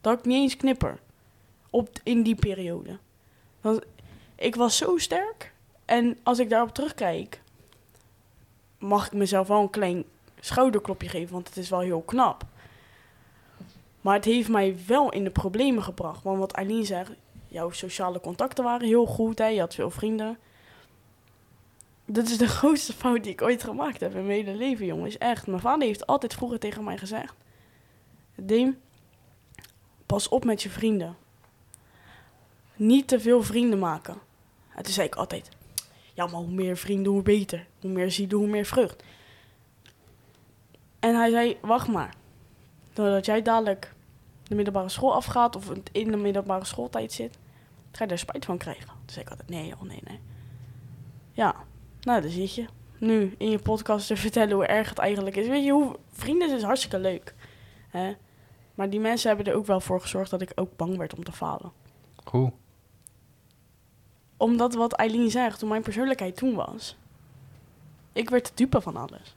dat 0.00 0.18
ik 0.18 0.24
niet 0.24 0.42
eens 0.42 0.56
knipper. 0.56 0.98
Op, 1.70 1.88
in 2.02 2.22
die 2.22 2.34
periode. 2.34 2.98
Want 3.60 3.80
ik 4.34 4.56
was 4.56 4.76
zo 4.76 4.98
sterk. 4.98 5.52
En 5.84 6.18
als 6.22 6.38
ik 6.38 6.50
daarop 6.50 6.74
terugkijk, 6.74 7.40
mag 8.78 9.06
ik 9.06 9.12
mezelf 9.12 9.48
wel 9.48 9.60
een 9.60 9.70
klein 9.70 10.04
schouderklopje 10.40 11.08
geven, 11.08 11.32
want 11.32 11.48
het 11.48 11.56
is 11.56 11.68
wel 11.68 11.80
heel 11.80 12.02
knap. 12.02 12.44
Maar 14.00 14.14
het 14.14 14.24
heeft 14.24 14.48
mij 14.48 14.76
wel 14.86 15.12
in 15.12 15.24
de 15.24 15.30
problemen 15.30 15.82
gebracht. 15.82 16.22
Want 16.22 16.38
wat 16.38 16.52
Eileen 16.52 16.86
zegt, 16.86 17.10
jouw 17.48 17.70
sociale 17.70 18.20
contacten 18.20 18.64
waren 18.64 18.86
heel 18.86 19.06
goed, 19.06 19.38
hè? 19.38 19.46
je 19.46 19.60
had 19.60 19.74
veel 19.74 19.90
vrienden. 19.90 20.38
Dit 22.12 22.28
is 22.28 22.38
de 22.38 22.48
grootste 22.48 22.92
fout 22.92 23.22
die 23.22 23.32
ik 23.32 23.42
ooit 23.42 23.64
gemaakt 23.64 24.00
heb 24.00 24.14
in 24.14 24.26
mijn 24.26 24.44
hele 24.44 24.58
leven, 24.58 24.86
jongens. 24.86 25.18
Echt. 25.18 25.46
Mijn 25.46 25.60
vader 25.60 25.86
heeft 25.86 26.06
altijd 26.06 26.34
vroeger 26.34 26.58
tegen 26.58 26.84
mij 26.84 26.98
gezegd... 26.98 27.34
Deem, 28.34 28.80
pas 30.06 30.28
op 30.28 30.44
met 30.44 30.62
je 30.62 30.70
vrienden. 30.70 31.16
Niet 32.76 33.08
te 33.08 33.20
veel 33.20 33.42
vrienden 33.42 33.78
maken. 33.78 34.14
En 34.74 34.82
toen 34.82 34.92
zei 34.92 35.06
ik 35.06 35.14
altijd... 35.14 35.48
Ja, 36.14 36.26
maar 36.26 36.40
hoe 36.40 36.50
meer 36.50 36.76
vrienden, 36.76 37.12
hoe 37.12 37.22
beter. 37.22 37.66
Hoe 37.80 37.90
meer 37.90 38.10
zielen, 38.10 38.38
hoe 38.38 38.46
meer 38.46 38.66
vrucht. 38.66 39.02
En 40.98 41.14
hij 41.14 41.30
zei, 41.30 41.58
wacht 41.60 41.88
maar. 41.88 42.14
Doordat 42.92 43.26
jij 43.26 43.42
dadelijk 43.42 43.94
de 44.42 44.54
middelbare 44.54 44.88
school 44.88 45.14
afgaat... 45.14 45.56
of 45.56 45.70
in 45.92 46.10
de 46.10 46.16
middelbare 46.16 46.64
schooltijd 46.64 47.12
zit... 47.12 47.38
ga 47.92 48.02
je 48.02 48.08
daar 48.08 48.18
spijt 48.18 48.44
van 48.44 48.58
krijgen. 48.58 48.86
Toen 48.86 48.96
zei 49.04 49.24
ik 49.24 49.30
altijd, 49.30 49.48
nee, 49.48 49.72
oh 49.72 49.82
nee, 49.82 50.00
nee. 50.04 50.20
Ja, 51.32 51.54
nou, 52.02 52.20
daar 52.20 52.30
zit 52.30 52.54
je. 52.54 52.66
Nu 52.98 53.34
in 53.38 53.50
je 53.50 53.58
podcast 53.58 54.06
te 54.06 54.16
vertellen 54.16 54.54
hoe 54.54 54.66
erg 54.66 54.88
het 54.88 54.98
eigenlijk 54.98 55.36
is. 55.36 55.46
Weet 55.48 55.64
je, 55.64 55.70
hoe, 55.72 55.96
vrienden 56.12 56.56
is 56.56 56.62
hartstikke 56.62 56.98
leuk. 56.98 57.34
Hè? 57.88 58.12
Maar 58.74 58.90
die 58.90 59.00
mensen 59.00 59.28
hebben 59.28 59.46
er 59.46 59.54
ook 59.58 59.66
wel 59.66 59.80
voor 59.80 60.00
gezorgd 60.00 60.30
dat 60.30 60.40
ik 60.40 60.52
ook 60.54 60.76
bang 60.76 60.96
werd 60.96 61.14
om 61.14 61.24
te 61.24 61.32
falen. 61.32 61.72
Hoe? 62.24 62.52
Omdat 64.36 64.74
wat 64.74 64.92
Eileen 64.92 65.30
zegt, 65.30 65.60
hoe 65.60 65.68
mijn 65.70 65.82
persoonlijkheid 65.82 66.36
toen 66.36 66.54
was. 66.54 66.96
Ik 68.12 68.30
werd 68.30 68.46
de 68.46 68.52
dupe 68.54 68.80
van 68.80 68.96
alles. 68.96 69.36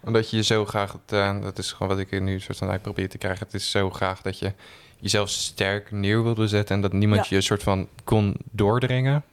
Omdat 0.00 0.30
je 0.30 0.36
je 0.36 0.42
zo 0.42 0.64
graag, 0.64 0.92
het, 0.92 1.12
eh, 1.12 1.42
dat 1.42 1.58
is 1.58 1.72
gewoon 1.72 1.88
wat 1.96 2.06
ik 2.06 2.20
nu 2.20 2.40
soort 2.40 2.58
van 2.58 2.68
uit 2.70 2.82
probeer 2.82 3.08
te 3.08 3.18
krijgen. 3.18 3.46
Het 3.46 3.54
is 3.54 3.70
zo 3.70 3.90
graag 3.90 4.22
dat 4.22 4.38
je 4.38 4.52
jezelf 4.98 5.28
sterk 5.28 5.90
neer 5.90 6.22
wilde 6.22 6.48
zetten 6.48 6.74
en 6.76 6.82
dat 6.82 6.92
niemand 6.92 7.20
Ja. 7.22 7.26
je 7.28 7.36
een 7.36 7.42
soort 7.42 7.62
van 7.62 7.88
kon 8.04 8.36
doordringen. 8.50 9.24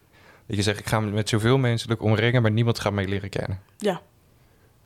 Dat 0.48 0.56
je 0.56 0.62
zegt, 0.62 0.80
ik 0.80 0.88
ga 0.88 1.00
me 1.00 1.12
met 1.12 1.30
zoveel 1.30 1.58
mensen 1.58 2.00
omringen, 2.00 2.42
maar 2.42 2.52
niemand 2.52 2.80
gaat 2.80 2.94
mij 2.94 3.08
leren 3.08 3.30
kennen. 3.30 3.62
Ja. 3.78 4.02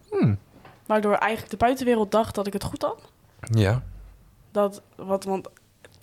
Hmm. 0.09 0.37
Waardoor 0.85 1.13
eigenlijk 1.13 1.51
de 1.51 1.57
buitenwereld 1.57 2.11
dacht 2.11 2.35
dat 2.35 2.47
ik 2.47 2.53
het 2.53 2.63
goed 2.63 2.81
had. 2.81 3.11
Ja. 3.41 3.83
Dat, 4.51 4.81
wat, 4.95 5.23
want 5.23 5.47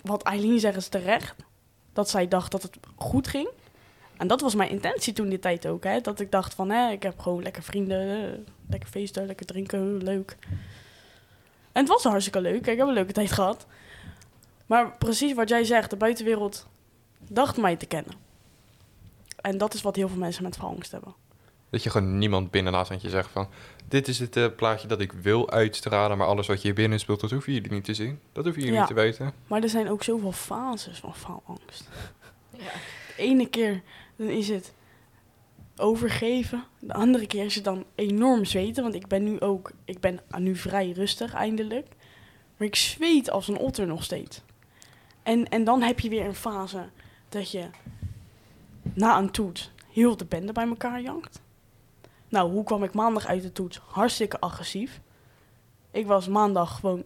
wat 0.03 0.23
Eileen 0.23 0.61
zegt 0.61 0.77
is 0.77 0.89
terecht. 0.89 1.35
Dat 1.93 2.11
zij 2.11 2.29
dacht 2.29 2.51
dat 2.51 2.63
het 2.63 2.79
goed 2.97 3.29
ging. 3.29 3.49
En 4.17 4.27
dat 4.27 4.41
was 4.41 4.55
mijn 4.55 4.71
intentie 4.71 5.13
toen 5.13 5.29
die 5.29 5.39
tijd 5.39 5.67
ook. 5.67 5.85
Hè? 5.85 6.01
Dat 6.01 6.21
ik 6.21 6.31
dacht 6.31 6.55
van, 6.55 6.71
hè, 6.71 6.91
ik 6.91 7.03
heb 7.03 7.19
gewoon 7.19 7.43
lekker 7.43 7.63
vrienden. 7.63 8.33
eh, 8.33 8.39
lekker 8.69 8.89
feesten, 8.89 9.27
lekker 9.27 9.47
drinken, 9.47 9.97
leuk. 10.03 10.37
En 11.73 11.85
het 11.85 11.89
was 11.89 12.05
hartstikke 12.05 12.41
leuk. 12.41 12.67
Ik 12.67 12.79
heb 12.79 12.87
een 12.87 12.93
leuke 12.93 13.13
tijd 13.13 13.33
gehad. 13.33 13.67
Maar 14.67 14.93
precies 14.97 15.35
wat 15.35 15.49
jij 15.49 15.65
zegt, 15.65 15.91
de 15.91 15.97
buitenwereld 15.97 16.67
dacht 17.29 17.57
mij 17.57 17.77
te 17.77 17.87
kennen. 17.87 18.13
En 19.41 19.59
dat 19.59 19.75
is 19.75 19.83
wat 19.83 19.97
heel 19.97 20.09
veel 20.09 20.19
mensen 20.19 20.43
met 20.43 20.57
faalangst 20.57 20.93
hebben. 20.93 21.15
Dat 21.71 21.83
je 21.83 21.91
gewoon 21.91 22.19
niemand 22.19 22.51
binnenlaat 22.51 22.89
want 22.89 23.03
je 23.03 23.09
zegt 23.09 23.31
van... 23.31 23.49
dit 23.89 24.09
is 24.09 24.19
het 24.19 24.37
eh, 24.37 24.47
plaatje 24.57 24.89
dat 24.89 25.01
ik 25.01 25.13
wil 25.13 25.51
uitstralen... 25.51 26.19
maar 26.19 26.27
alles 26.27 26.47
wat 26.47 26.57
je 26.57 26.67
hier 26.67 26.75
binnen 26.75 27.01
speelt, 27.01 27.21
dat 27.21 27.31
hoeven 27.31 27.53
jullie 27.53 27.71
niet 27.71 27.85
te 27.85 27.95
zien. 27.95 28.21
Dat 28.33 28.45
hoeven 28.45 28.63
jullie 28.63 28.77
Ja. 28.77 28.81
niet 28.87 28.97
te 28.97 29.03
weten. 29.03 29.33
Maar 29.47 29.63
er 29.63 29.69
zijn 29.69 29.91
ook 29.91 30.03
zoveel 30.03 30.33
fases 30.33 30.99
van 30.99 31.15
faalangst. 31.15 31.89
Ja. 32.57 32.71
De 33.17 33.23
ene 33.23 33.49
keer 33.49 33.83
dan 34.17 34.27
is 34.29 34.49
het 34.49 34.73
overgeven. 35.77 36.65
De 36.79 36.93
andere 36.93 37.27
keer 37.27 37.45
is 37.45 37.55
het 37.55 37.65
dan 37.65 37.85
enorm 37.95 38.45
zweten. 38.45 38.83
Want 38.83 38.95
ik 38.95 39.07
ben 39.07 39.25
nu 39.25 39.41
ook, 39.41 39.71
ik 39.85 40.01
ben 40.01 40.21
nu 40.39 40.57
vrij 40.57 40.91
rustig 40.91 41.35
eindelijk. 41.35 41.87
Maar 42.57 42.67
ik 42.67 42.77
zweet 42.77 43.31
als 43.31 43.49
een 43.49 43.59
otter 43.59 43.87
nog 43.87 44.05
steeds. 44.05 44.43
En, 45.23 45.49
en 45.49 45.65
dan 45.65 45.83
heb 45.83 46.01
je 46.01 46.09
weer 46.09 46.25
een 46.25 46.35
fase 46.35 46.89
dat 47.29 47.51
je 47.51 47.65
na 48.99 49.19
een 49.19 49.31
toets 49.31 49.71
heel 49.93 50.17
de 50.17 50.25
bende 50.25 50.53
bij 50.53 50.67
elkaar 50.69 51.01
jankt. 51.01 51.41
Nou, 52.29 52.51
hoe 52.51 52.65
kwam 52.65 52.83
ik 52.85 52.95
maandag 52.95 53.27
uit 53.27 53.43
de 53.43 53.53
toets? 53.53 53.81
Hartstikke 53.87 54.41
agressief. 54.41 55.01
Ik 55.91 56.07
was 56.07 56.29
maandag 56.29 56.79
gewoon 56.81 57.05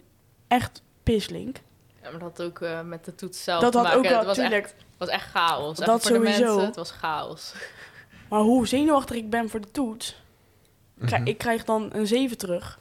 echt 0.48 0.82
pislink. 1.02 1.56
Ja, 2.02 2.10
maar 2.10 2.18
dat 2.20 2.36
had 2.36 2.42
ook 2.42 2.60
eh, 2.60 2.80
met 2.82 3.04
de 3.04 3.14
toets 3.14 3.42
zelf 3.44 3.60
Dat 3.62 3.72
te 3.72 3.78
had 3.78 3.86
maken. 3.86 4.00
ook 4.02 4.08
wel, 4.08 4.18
het 4.18 4.26
was 4.26 4.36
tuurlijk. 4.36 4.64
echt, 4.64 4.72
het 4.74 4.84
was 4.98 5.08
echt 5.08 5.30
chaos. 5.30 5.78
Dat 5.78 6.02
voor 6.02 6.10
de 6.10 6.16
sowieso. 6.16 6.44
mensen, 6.44 6.64
het 6.66 6.76
was 6.76 6.90
chaos. 6.90 7.54
Maar 8.28 8.40
hoe 8.40 8.66
zenuwachtig 8.66 9.16
ik 9.16 9.30
ben 9.30 9.48
voor 9.50 9.60
de 9.60 9.70
toets, 9.70 10.20
Mhm. 10.94 11.26
ik 11.26 11.38
krijg 11.38 11.64
dan 11.64 11.88
een 11.92 12.06
7 12.06 12.38
terug. 12.38 12.78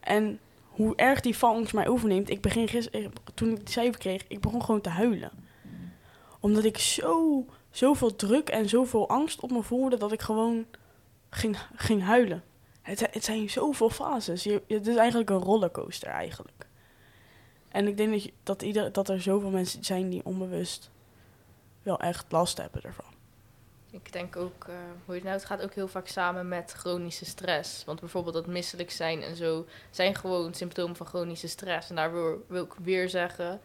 En 0.00 0.38
hoe 0.68 0.96
erg 0.96 1.20
die 1.20 1.34
faalangst 1.34 1.74
mij 1.74 1.88
overneemt, 1.88 2.30
ik 2.30 2.40
begin 2.40 2.68
gisteren, 2.68 3.12
toen 3.34 3.50
ik 3.50 3.56
die 3.56 3.70
cijfer 3.70 3.98
kreeg, 4.00 4.24
ik 4.28 4.40
begon 4.40 4.64
gewoon 4.64 4.80
te 4.80 4.88
huilen. 4.88 5.30
Omdat 6.40 6.64
ik 6.64 6.78
zo, 6.78 7.44
zoveel 7.76 8.16
druk 8.16 8.48
en 8.48 8.68
zoveel 8.68 9.08
angst 9.08 9.40
op 9.40 9.50
me 9.50 9.62
voelde, 9.62 9.96
dat 9.96 10.12
ik 10.12 10.22
gewoon 10.22 10.66
ging, 11.30 11.58
ging 11.76 12.02
huilen. 12.02 12.42
Het, 12.82 13.00
het 13.10 13.24
zijn 13.24 13.50
zoveel 13.50 13.90
fases. 13.90 14.42
Je, 14.42 14.62
het 14.68 14.86
is 14.86 14.96
eigenlijk 14.96 15.30
een 15.30 15.38
rollercoaster 15.38 16.08
eigenlijk. 16.08 16.66
En 17.68 17.86
ik 17.86 17.96
denk 17.96 18.12
dat, 18.12 18.30
dat, 18.42 18.62
ieder, 18.62 18.92
dat 18.92 19.08
er 19.08 19.20
zoveel 19.20 19.50
mensen 19.50 19.84
zijn 19.84 20.08
die 20.08 20.24
onbewust 20.24 20.90
wel 21.82 22.00
echt 22.00 22.32
last 22.32 22.58
hebben 22.58 22.82
ervan. 22.82 23.12
Ik 23.90 24.12
denk 24.12 24.36
ook, 24.36 24.64
eh, 24.68 24.74
hoe 25.04 25.14
je 25.14 25.20
het 25.20 25.22
nou, 25.22 25.34
het 25.36 25.44
gaat 25.44 25.62
ook 25.62 25.74
heel 25.74 25.88
vaak 25.88 26.06
samen 26.06 26.48
met 26.48 26.72
chronische 26.72 27.24
stress. 27.24 27.84
Want 27.84 28.00
bijvoorbeeld 28.00 28.34
dat 28.34 28.46
misselijk 28.46 28.90
zijn 28.90 29.22
en 29.22 29.36
zo 29.36 29.66
zijn 29.90 30.14
gewoon 30.14 30.54
symptomen 30.54 30.96
van 30.96 31.06
chronische 31.06 31.48
stress. 31.48 31.88
En 31.88 31.96
daar 31.96 32.12
wil, 32.12 32.44
wil 32.46 32.64
ik 32.64 32.72
weer 32.82 33.08
zeggen, 33.08 33.60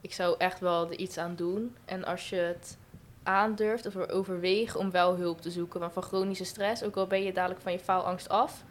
ik 0.00 0.12
zou 0.12 0.34
echt 0.38 0.60
wel 0.60 0.90
er 0.90 0.98
iets 0.98 1.18
aan 1.18 1.36
doen. 1.36 1.76
En 1.84 2.04
als 2.04 2.28
je 2.28 2.36
het 2.36 2.76
aandurft 3.22 3.86
of 3.86 3.94
er 3.94 4.10
overweegt 4.10 4.76
om 4.76 4.90
wel 4.90 5.16
hulp 5.16 5.40
te 5.40 5.50
zoeken. 5.50 5.80
Want 5.80 5.92
van 5.92 6.02
chronische 6.02 6.44
stress, 6.44 6.82
ook 6.82 6.96
al 6.96 7.06
ben 7.06 7.22
je 7.22 7.32
dadelijk 7.32 7.60
van 7.60 7.72
je 7.72 7.78
faalangst 7.78 8.28
af, 8.28 8.64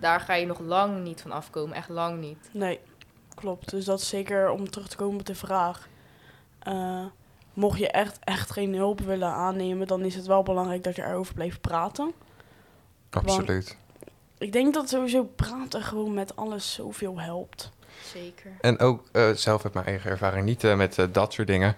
daar 0.00 0.20
ga 0.20 0.34
je 0.34 0.46
nog 0.46 0.58
lang 0.58 1.02
niet 1.02 1.20
van 1.20 1.32
afkomen. 1.32 1.76
Echt 1.76 1.88
lang 1.88 2.20
niet. 2.20 2.48
Nee, 2.52 2.80
klopt. 3.34 3.70
Dus 3.70 3.84
dat 3.84 4.00
is 4.00 4.08
zeker 4.08 4.50
om 4.50 4.70
terug 4.70 4.88
te 4.88 4.96
komen 4.96 5.18
op 5.18 5.26
de 5.26 5.34
vraag. 5.34 5.88
Eh, 6.58 7.04
mocht 7.54 7.78
je 7.78 7.88
echt, 7.88 8.18
echt 8.24 8.50
geen 8.50 8.74
hulp 8.74 9.00
willen 9.00 9.32
aannemen, 9.32 9.86
dan 9.86 10.04
is 10.04 10.14
het 10.14 10.26
wel 10.26 10.42
belangrijk 10.42 10.84
dat 10.84 10.96
je 10.96 11.04
erover 11.04 11.34
blijft 11.34 11.60
praten. 11.60 12.12
Absoluut. 13.10 13.76
Ik 14.38 14.52
denk 14.52 14.74
dat 14.74 14.88
sowieso 14.88 15.24
praten 15.24 15.82
gewoon 15.82 16.14
met 16.14 16.36
alles 16.36 16.72
zoveel 16.72 17.20
helpt. 17.20 17.70
Zeker. 18.02 18.52
En 18.60 18.78
ook 18.78 19.04
eh, 19.12 19.30
zelf 19.30 19.62
heb 19.62 19.74
mijn 19.74 19.86
eigen 19.86 20.10
ervaring 20.10 20.44
niet 20.44 20.64
eh, 20.64 20.76
met 20.76 21.06
dat 21.12 21.32
soort 21.32 21.46
dingen. 21.46 21.76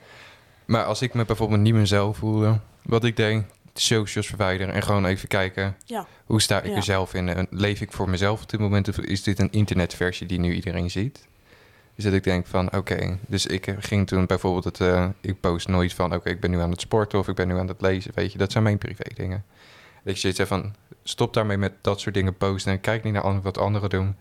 Maar 0.68 0.84
als 0.84 1.02
ik 1.02 1.14
me 1.14 1.24
bijvoorbeeld 1.24 1.60
niet 1.60 1.74
mezelf 1.74 2.16
voelde, 2.16 2.58
wat 2.82 3.04
ik 3.04 3.16
deed, 3.16 3.42
socials 3.74 4.26
verwijderen 4.26 4.74
en 4.74 4.82
gewoon 4.82 5.04
even 5.04 5.28
kijken 5.28 5.76
Ja. 5.84 6.06
hoe 6.24 6.40
sta 6.42 6.60
ik 6.62 6.70
Ja. 6.70 6.76
er 6.76 6.82
zelf 6.82 7.14
in. 7.14 7.28
En 7.28 7.46
leef 7.50 7.80
ik 7.80 7.92
voor 7.92 8.08
mezelf 8.10 8.42
op 8.42 8.50
dit 8.50 8.60
moment 8.60 8.88
of 8.88 8.98
is 8.98 9.22
dit 9.22 9.38
een 9.38 9.52
internetversie 9.52 10.26
die 10.26 10.38
nu 10.40 10.54
iedereen 10.54 10.90
ziet? 10.90 11.26
Dus 11.94 12.04
dat 12.04 12.12
ik 12.12 12.24
denk 12.24 12.46
van 12.46 12.72
oké, 12.76 13.18
dus 13.26 13.46
ik 13.46 13.66
eh, 13.66 13.74
ging 13.78 14.06
toen 14.06 14.26
bijvoorbeeld 14.26 14.64
het, 14.64 14.80
eh, 14.80 15.08
ik 15.20 15.40
post 15.40 15.68
nooit 15.68 15.92
van 15.94 16.14
oké, 16.14 16.28
ik 16.30 16.40
ben 16.40 16.50
nu 16.50 16.60
aan 16.60 16.70
het 16.70 16.80
sporten 16.80 17.18
of 17.18 17.28
ik 17.28 17.34
ben 17.34 17.48
nu 17.48 17.58
aan 17.58 17.68
het 17.68 17.80
lezen, 17.80 18.12
weet 18.14 18.32
je, 18.32 18.38
dat 18.38 18.52
zijn 18.52 18.64
mijn 18.64 18.78
privé 18.78 19.04
dingen. 19.14 19.44
Dat 20.04 20.14
je 20.14 20.20
zoiets 20.20 20.38
hebt 20.38 20.50
van 20.50 20.74
stop 21.02 21.34
daarmee 21.34 21.56
met 21.56 21.72
dat 21.80 22.00
soort 22.00 22.14
dingen 22.14 22.36
posten 22.36 22.72
en 22.72 22.80
kijk 22.80 23.04
niet 23.04 23.12
naar 23.12 23.42
wat 23.42 23.58
anderen 23.58 23.90
doen. 23.90 24.16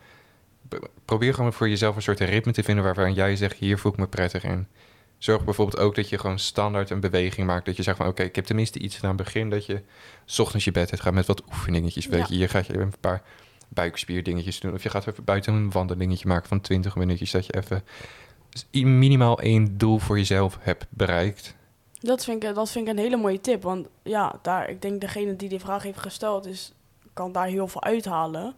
Probeer 1.05 1.33
gewoon 1.33 1.53
voor 1.53 1.69
jezelf 1.69 1.95
een 1.95 2.01
soort 2.01 2.19
ritme 2.19 2.51
te 2.51 2.63
vinden 2.63 2.83
waarvan 2.83 3.13
jij 3.13 3.35
zegt 3.35 3.57
hier 3.57 3.77
voel 3.77 3.91
ik 3.91 3.97
me 3.97 4.07
prettig 4.07 4.43
in. 4.43 4.67
Zorg 5.17 5.43
bijvoorbeeld 5.43 5.79
ook 5.79 5.95
dat 5.95 6.09
je 6.09 6.17
gewoon 6.17 6.39
standaard 6.39 6.89
een 6.89 6.99
beweging 6.99 7.47
maakt. 7.47 7.65
Dat 7.65 7.75
je 7.75 7.83
zegt 7.83 7.97
van 7.97 8.07
oké, 8.07 8.23
ik 8.23 8.35
heb 8.35 8.45
tenminste 8.45 8.79
iets 8.79 8.95
gedaan. 8.95 9.15
Begin 9.15 9.49
dat 9.49 9.65
je 9.65 9.81
's 10.25 10.39
ochtends 10.39 10.65
je 10.65 10.71
bed 10.71 10.91
uit 10.91 11.01
gaat 11.01 11.13
met 11.13 11.25
wat 11.25 11.43
oefeningetjes. 11.47 12.05
Weet 12.05 12.27
je, 12.27 12.37
je 12.37 12.47
gaat 12.47 12.65
je 12.65 12.77
een 12.77 12.93
paar 12.99 13.21
buikspierdingetjes 13.67 14.59
doen. 14.59 14.73
Of 14.73 14.83
je 14.83 14.89
gaat 14.89 15.07
even 15.07 15.23
buiten 15.23 15.53
een 15.53 15.71
wandelingetje 15.71 16.27
maken 16.27 16.47
van 16.47 16.61
20 16.61 16.95
minuutjes. 16.95 17.31
Dat 17.31 17.45
je 17.45 17.53
even 17.53 17.83
minimaal 18.99 19.39
één 19.39 19.77
doel 19.77 19.99
voor 19.99 20.17
jezelf 20.17 20.57
hebt 20.61 20.85
bereikt. 20.89 21.55
Dat 21.99 22.23
vind, 22.23 22.43
ik, 22.43 22.55
dat 22.55 22.71
vind 22.71 22.87
ik 22.87 22.93
een 22.93 22.99
hele 22.99 23.17
mooie 23.17 23.41
tip. 23.41 23.63
Want 23.63 23.87
ja, 24.03 24.39
daar, 24.41 24.69
ik 24.69 24.81
denk 24.81 25.01
degene 25.01 25.35
die 25.35 25.49
die 25.49 25.59
vraag 25.59 25.83
heeft 25.83 25.99
gesteld, 25.99 26.45
is, 26.45 26.73
kan 27.13 27.31
daar 27.31 27.47
heel 27.47 27.67
veel 27.67 27.83
uithalen. 27.83 28.55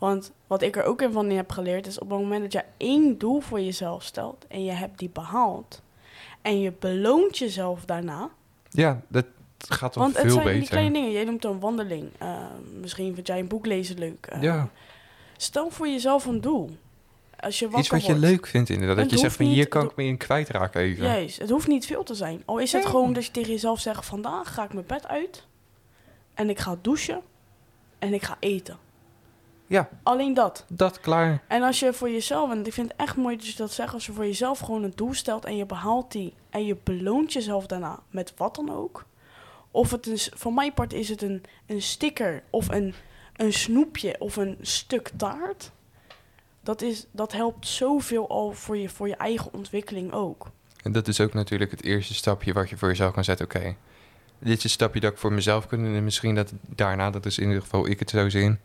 Want 0.00 0.32
wat 0.46 0.62
ik 0.62 0.76
er 0.76 0.84
ook 0.84 1.02
in 1.02 1.12
van 1.12 1.30
heb 1.30 1.50
geleerd, 1.52 1.86
is 1.86 1.98
op 1.98 2.10
het 2.10 2.18
moment 2.18 2.42
dat 2.42 2.52
je 2.52 2.64
één 2.76 3.18
doel 3.18 3.40
voor 3.40 3.60
jezelf 3.60 4.02
stelt 4.02 4.44
en 4.48 4.64
je 4.64 4.70
hebt 4.72 4.98
die 4.98 5.10
behaald. 5.12 5.82
En 6.42 6.60
je 6.60 6.72
beloont 6.78 7.38
jezelf 7.38 7.84
daarna. 7.84 8.30
Ja, 8.70 9.00
dat 9.08 9.24
gaat 9.68 9.92
toch 9.92 10.02
Want 10.02 10.14
het 10.14 10.22
veel 10.22 10.32
zijn 10.32 10.44
beter. 10.44 10.60
die 10.60 10.68
kleine 10.68 10.92
dingen. 10.92 11.10
Jij 11.12 11.24
noemt 11.24 11.44
een 11.44 11.60
wandeling. 11.60 12.08
Eh, 12.18 12.36
misschien 12.80 13.14
vind 13.14 13.26
jij 13.26 13.38
een 13.38 13.48
boek 13.48 13.66
lezen 13.66 13.98
leuk. 13.98 14.26
Eh, 14.26 14.42
Ja. 14.42 14.68
Stel 15.36 15.70
voor 15.70 15.88
jezelf 15.88 16.24
een 16.24 16.40
doel. 16.40 16.70
Als 17.40 17.58
je 17.58 17.68
Iets 17.76 17.88
wat 17.88 18.00
je 18.06 18.12
wordt. 18.12 18.20
leuk 18.26 18.46
vindt 18.46 18.68
inderdaad. 18.70 18.96
Dat 18.96 19.10
je 19.10 19.18
zegt 19.18 19.36
van 19.36 19.46
hier 19.46 19.68
kan 19.68 19.84
ik 19.84 19.96
me 19.96 20.04
in 20.04 20.16
kwijtraken 20.16 20.80
even. 20.80 21.04
Juist, 21.04 21.38
het 21.38 21.50
hoeft 21.50 21.66
niet 21.68 21.86
veel 21.86 22.02
te 22.02 22.14
zijn. 22.14 22.42
Al 22.44 22.58
is 22.58 22.72
het 22.72 22.82
Nee. 22.82 22.90
gewoon 22.90 23.12
dat 23.12 23.24
je 23.24 23.30
tegen 23.30 23.50
jezelf 23.52 23.80
zegt: 23.80 24.06
vandaag 24.06 24.54
ga 24.54 24.64
ik 24.64 24.72
mijn 24.72 24.86
bed 24.86 25.08
uit 25.08 25.46
en 26.34 26.50
ik 26.50 26.58
ga 26.58 26.76
douchen 26.82 27.20
en 27.98 28.14
ik 28.14 28.22
ga 28.22 28.36
eten. 28.40 28.78
Ja, 29.70 29.88
Alleen 30.02 30.34
dat. 30.34 30.64
dat 30.68 31.00
klaar. 31.00 31.42
En 31.46 31.62
als 31.62 31.80
je 31.80 31.92
voor 31.92 32.10
jezelf, 32.10 32.50
en 32.50 32.66
ik 32.66 32.72
vind 32.72 32.88
het 32.88 33.00
echt 33.00 33.16
mooi 33.16 33.36
dat 33.36 33.46
je 33.46 33.56
dat 33.56 33.72
zegt, 33.72 33.94
als 33.94 34.06
je 34.06 34.12
voor 34.12 34.24
jezelf 34.24 34.58
gewoon 34.58 34.82
een 34.82 34.92
doel 34.94 35.14
stelt 35.14 35.44
en 35.44 35.56
je 35.56 35.66
behaalt 35.66 36.12
die 36.12 36.34
en 36.50 36.64
je 36.64 36.76
beloont 36.82 37.32
jezelf 37.32 37.66
daarna 37.66 37.98
met 38.10 38.32
wat 38.36 38.54
dan 38.54 38.72
ook, 38.72 39.04
Of 39.70 39.90
het 39.90 40.06
is, 40.06 40.30
van 40.34 40.54
mijn 40.54 40.74
part 40.74 40.92
is 40.92 41.08
het 41.08 41.22
een, 41.22 41.42
een 41.66 41.82
sticker 41.82 42.42
of 42.50 42.68
een, 42.68 42.94
een 43.36 43.52
snoepje 43.52 44.16
of 44.18 44.36
een 44.36 44.56
stuk 44.60 45.10
taart. 45.16 45.70
Dat, 46.60 46.82
is, 46.82 47.06
dat 47.10 47.32
helpt 47.32 47.66
zoveel 47.66 48.28
al 48.28 48.52
voor 48.52 48.76
je, 48.76 48.88
voor 48.88 49.08
je 49.08 49.16
eigen 49.16 49.52
ontwikkeling 49.52 50.12
ook. 50.12 50.46
En 50.82 50.92
dat 50.92 51.08
is 51.08 51.20
ook 51.20 51.34
natuurlijk 51.34 51.70
het 51.70 51.82
eerste 51.82 52.14
stapje 52.14 52.52
wat 52.52 52.68
je 52.70 52.76
voor 52.76 52.88
jezelf 52.88 53.12
kan 53.12 53.24
zetten. 53.24 53.46
Oké, 53.46 53.76
dit 54.38 54.56
is 54.58 54.64
een 54.64 54.70
stapje 54.70 55.00
dat 55.00 55.12
ik 55.12 55.18
voor 55.18 55.32
mezelf 55.32 55.66
kan 55.66 55.78
doen. 55.78 55.94
En 55.94 56.04
misschien 56.04 56.34
dat 56.34 56.52
daarna, 56.66 57.10
dat 57.10 57.26
is 57.26 57.38
in 57.38 57.46
ieder 57.46 57.62
geval 57.62 57.88
ik 57.88 57.98
het 57.98 58.10
zo 58.10 58.28
zien... 58.28 58.58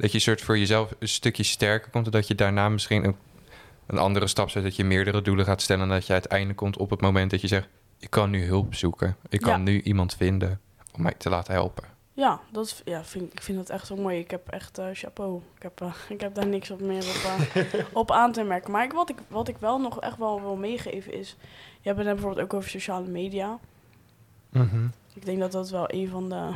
dat 0.00 0.12
je 0.12 0.18
soort 0.18 0.40
voor 0.40 0.58
jezelf 0.58 0.94
een 0.98 1.08
stukje 1.08 1.42
sterker 1.42 1.90
komt... 1.90 2.06
en 2.06 2.12
dat 2.12 2.26
je 2.28 2.34
daarna 2.34 2.68
misschien 2.68 3.06
ook 3.06 3.16
een 3.86 3.98
andere 3.98 4.26
stap 4.26 4.50
zet... 4.50 4.62
dat 4.62 4.76
je 4.76 4.84
meerdere 4.84 5.22
doelen 5.22 5.44
gaat 5.44 5.62
stellen... 5.62 5.82
en 5.82 5.88
dat 5.88 6.06
je 6.06 6.12
uiteindelijk 6.12 6.58
komt 6.58 6.76
op 6.76 6.90
het 6.90 7.00
moment 7.00 7.30
dat 7.30 7.40
je 7.40 7.46
zegt... 7.46 7.68
ik 7.98 8.10
kan 8.10 8.30
nu 8.30 8.44
hulp 8.44 8.74
zoeken. 8.74 9.16
Ik 9.28 9.40
kan 9.40 9.52
Ja. 9.52 9.56
nu 9.56 9.80
iemand 9.82 10.14
vinden 10.14 10.60
om 10.92 11.02
mij 11.02 11.14
te 11.18 11.28
laten 11.28 11.52
helpen. 11.54 11.84
Ja, 12.12 12.40
dat 12.52 12.66
is, 12.66 12.82
ja 12.84 13.04
vind, 13.04 13.32
ik 13.32 13.42
vind 13.42 13.58
dat 13.58 13.70
echt 13.70 13.86
zo 13.86 13.96
mooi. 13.96 14.18
Ik 14.18 14.30
heb 14.30 14.48
echt 14.48 14.78
eh, 14.78 14.86
chapeau. 14.92 15.42
Ik 15.56 15.62
heb, 15.62 15.80
eh, 15.80 15.94
ik 16.16 16.20
heb 16.20 16.34
daar 16.34 16.46
niks 16.46 16.70
op 16.70 16.80
meer 16.80 17.04
op, 17.04 17.30
eh, 17.54 17.64
op 17.92 18.10
aan 18.10 18.32
te 18.32 18.42
merken. 18.42 18.70
Maar 18.70 18.84
ik, 18.84 18.92
wat, 18.92 19.10
ik, 19.10 19.18
wat 19.28 19.48
ik 19.48 19.56
wel 19.56 19.78
nog 19.78 20.00
echt 20.00 20.18
wel 20.18 20.40
wil 20.40 20.56
meegeven 20.56 21.12
is... 21.12 21.36
Je 21.80 21.88
hebt 21.88 21.98
het 21.98 22.08
bijvoorbeeld 22.08 22.42
ook 22.44 22.54
over 22.54 22.70
sociale 22.70 23.08
media. 23.08 23.58
Ik 25.14 25.24
denk 25.24 25.38
dat 25.38 25.52
dat 25.52 25.70
wel 25.70 25.84
een 25.92 26.08
van 26.08 26.28
de, 26.28 26.50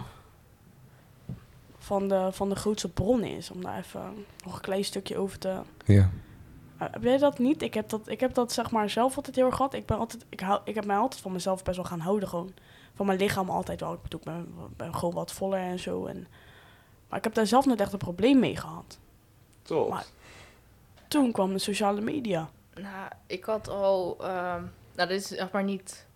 van 1.85 2.09
de, 2.09 2.29
van 2.33 2.49
de 2.49 2.55
grootste 2.55 2.89
bronnen 2.89 3.31
is. 3.37 3.51
Om 3.51 3.63
daar 3.63 3.79
even 3.79 4.27
nog 4.45 4.55
een 4.55 4.61
klein 4.61 4.85
stukje 4.85 5.17
over 5.17 5.39
te... 5.39 5.61
Ja. 5.85 6.11
Uh, 6.83 6.89
heb 6.91 7.03
jij 7.03 7.19
dat 7.19 7.39
niet? 7.39 7.63
Ik 7.63 7.75
heb 7.75 7.89
dat, 7.89 8.09
ik 8.09 8.21
heb 8.21 8.35
dat 8.35 8.53
zeg 8.53 8.71
maar 8.71 8.91
zelf 8.91 9.17
altijd 9.17 9.37
heel 9.37 9.47
erg 9.47 9.57
gehad. 9.57 9.75
Ik, 9.75 9.87
ben 9.87 9.99
altijd, 9.99 10.25
ik, 10.29 10.41
hou, 10.41 10.61
ik 10.65 10.75
heb 10.75 10.85
mij 10.85 10.97
altijd 10.97 11.23
van 11.23 11.33
mezelf 11.33 11.63
best 11.63 11.77
wel 11.77 11.87
gaan 11.87 12.01
houden. 12.01 12.29
Gewoon 12.29 12.53
van 12.95 13.07
mijn 13.07 13.19
lichaam 13.19 13.51
altijd 13.51 13.81
wel. 13.81 13.93
Ik 13.93 14.03
bedoel, 14.03 14.21
ik 14.21 14.25
ben, 14.27 14.55
ben 14.77 14.95
gewoon 14.95 15.15
wat 15.15 15.33
voller 15.33 15.59
en 15.59 15.79
zo. 15.79 16.07
En, 16.07 16.27
maar 17.09 17.19
ik 17.19 17.25
heb 17.25 17.35
daar 17.35 17.47
zelf 17.47 17.67
nooit 17.67 17.81
echt 17.81 17.93
een 17.93 17.99
probleem 17.99 18.39
mee 18.39 18.57
gehad. 18.57 18.99
Top. 19.63 19.91
Maar- 19.91 20.07
Toen 21.09 21.33
kwam 21.33 21.53
de 21.53 21.59
sociale 21.59 22.01
media. 22.01 22.49
Nou, 22.75 23.09
ik 23.27 23.45
had 23.45 23.69
al... 23.69 24.17
ehm, 24.21 24.63
nou, 24.95 25.09
dit 25.09 25.21
is 25.21 25.27
zeg 25.27 25.51
maar 25.51 25.65
niet... 25.65 26.07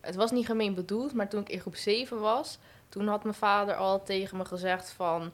Het 0.00 0.14
was 0.14 0.30
niet 0.30 0.46
gemeen 0.46 0.74
bedoeld, 0.74 1.12
maar 1.14 1.28
toen 1.28 1.40
ik 1.40 1.48
in 1.48 1.60
groep 1.60 1.76
7 1.76 2.20
was... 2.20 2.58
Toen 2.90 3.08
had 3.08 3.22
mijn 3.22 3.34
vader 3.34 3.74
al 3.74 4.02
tegen 4.02 4.36
me 4.36 4.44
gezegd 4.44 4.90
van... 4.90 5.32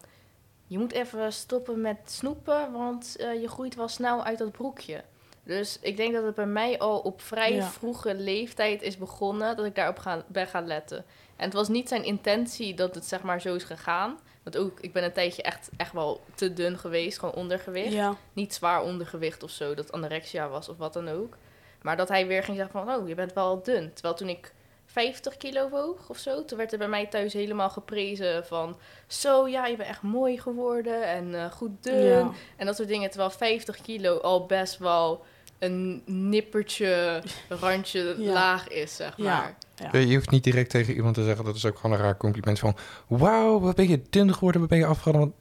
Je 0.66 0.78
moet 0.78 0.92
even 0.92 1.32
stoppen 1.32 1.80
met 1.80 1.96
snoepen, 2.04 2.72
want 2.72 3.16
eh, 3.16 3.40
je 3.40 3.48
groeit 3.48 3.74
wel 3.74 3.88
snel 3.88 4.24
uit 4.24 4.38
dat 4.38 4.52
broekje. 4.52 5.02
Dus 5.42 5.78
ik 5.80 5.96
denk 5.96 6.14
dat 6.14 6.24
het 6.24 6.34
bij 6.34 6.46
mij 6.46 6.78
al 6.78 6.98
op 6.98 7.20
vrij 7.20 7.54
Ja. 7.54 7.68
vroege 7.68 8.14
leeftijd 8.14 8.82
is 8.82 8.96
begonnen... 8.96 9.57
dat 9.57 9.66
ik 9.66 9.74
daarop 9.74 9.98
ga, 9.98 10.24
ben 10.26 10.46
gaan 10.46 10.66
letten. 10.66 11.04
En 11.36 11.44
het 11.44 11.52
was 11.52 11.68
niet 11.68 11.88
zijn 11.88 12.04
intentie 12.04 12.74
dat 12.74 12.94
het 12.94 13.04
zeg 13.04 13.22
maar 13.22 13.40
zo 13.40 13.54
is 13.54 13.64
gegaan. 13.64 14.18
Want 14.42 14.57
ook, 14.57 14.80
ik 14.80 14.92
ben 14.92 15.04
een 15.04 15.12
tijdje 15.12 15.42
echt, 15.42 15.70
echt 15.76 15.92
wel 15.92 16.20
te 16.34 16.52
dun 16.52 16.78
geweest, 16.78 17.18
gewoon 17.18 17.34
ondergewicht 17.34 17.92
Ja, 17.92 18.16
niet 18.32 18.54
zwaar 18.54 18.82
ondergewicht 18.82 19.42
of 19.42 19.50
zo, 19.50 19.74
dat 19.74 19.92
anorexia 19.92 20.48
was 20.48 20.68
of 20.68 20.76
wat 20.76 20.92
dan 20.92 21.09
ook. 21.09 21.36
Maar 21.82 21.96
dat 21.96 22.09
hij 22.09 22.26
weer 22.26 22.42
ging 22.42 22.57
zeggen 22.57 22.84
van, 22.84 22.94
oh, 22.94 23.09
je 23.09 23.14
bent 23.14 23.32
wel 23.32 23.62
dun. 23.62 23.92
Terwijl 23.92 24.14
toen 24.14 24.28
ik 24.28 24.52
50 24.97 25.36
kilo 25.36 25.68
woog 25.68 26.09
of 26.09 26.18
zo, 26.18 26.44
toen 26.44 26.59
werd 26.59 26.72
er 26.72 26.78
bij 26.78 26.88
mij 26.88 27.07
thuis 27.07 27.32
helemaal 27.32 27.70
geprezen 27.70 28.47
van, 28.47 28.76
zo, 29.07 29.49
ja, 29.49 29.66
je 29.66 29.76
bent 29.76 29.88
echt 29.88 30.03
mooi 30.03 30.38
geworden 30.40 31.07
en 31.09 31.34
eh, 31.34 31.51
goed 31.51 31.70
dun. 31.80 32.05
ja. 32.05 32.30
En 32.57 32.66
dat 32.66 32.76
soort 32.76 32.88
dingen, 32.88 33.09
terwijl 33.11 33.30
50 33.30 33.80
kilo 33.80 34.18
al 34.18 34.47
best 34.47 34.78
wel 34.78 35.24
een 35.59 36.03
nippertje, 36.07 37.22
randje 37.49 38.14
Ja. 38.18 38.32
laag 38.32 38.68
is, 38.68 38.97
zeg 38.97 39.12
Ja. 39.16 39.24
maar. 39.24 39.55
Ja. 39.92 39.99
Je 39.99 40.14
hoeft 40.14 40.30
niet 40.30 40.44
direct 40.44 40.70
tegen 40.70 40.94
iemand 40.94 41.14
te 41.14 41.24
zeggen... 41.24 41.44
dat 41.44 41.55
is 41.57 41.64
ook 41.66 41.78
gewoon 41.78 41.97
een 41.97 42.03
raar 42.03 42.16
compliment 42.16 42.59
van... 42.59 42.76
wauw, 43.07 43.61
wat 43.61 43.74
ben 43.76 43.88
je 43.88 44.03
dun 44.11 44.34
geworden, 44.34 44.61
wat 44.61 44.70
ben 44.70 44.78
je 44.78 44.86
afgevallen. 44.86 45.20
Want 45.20 45.32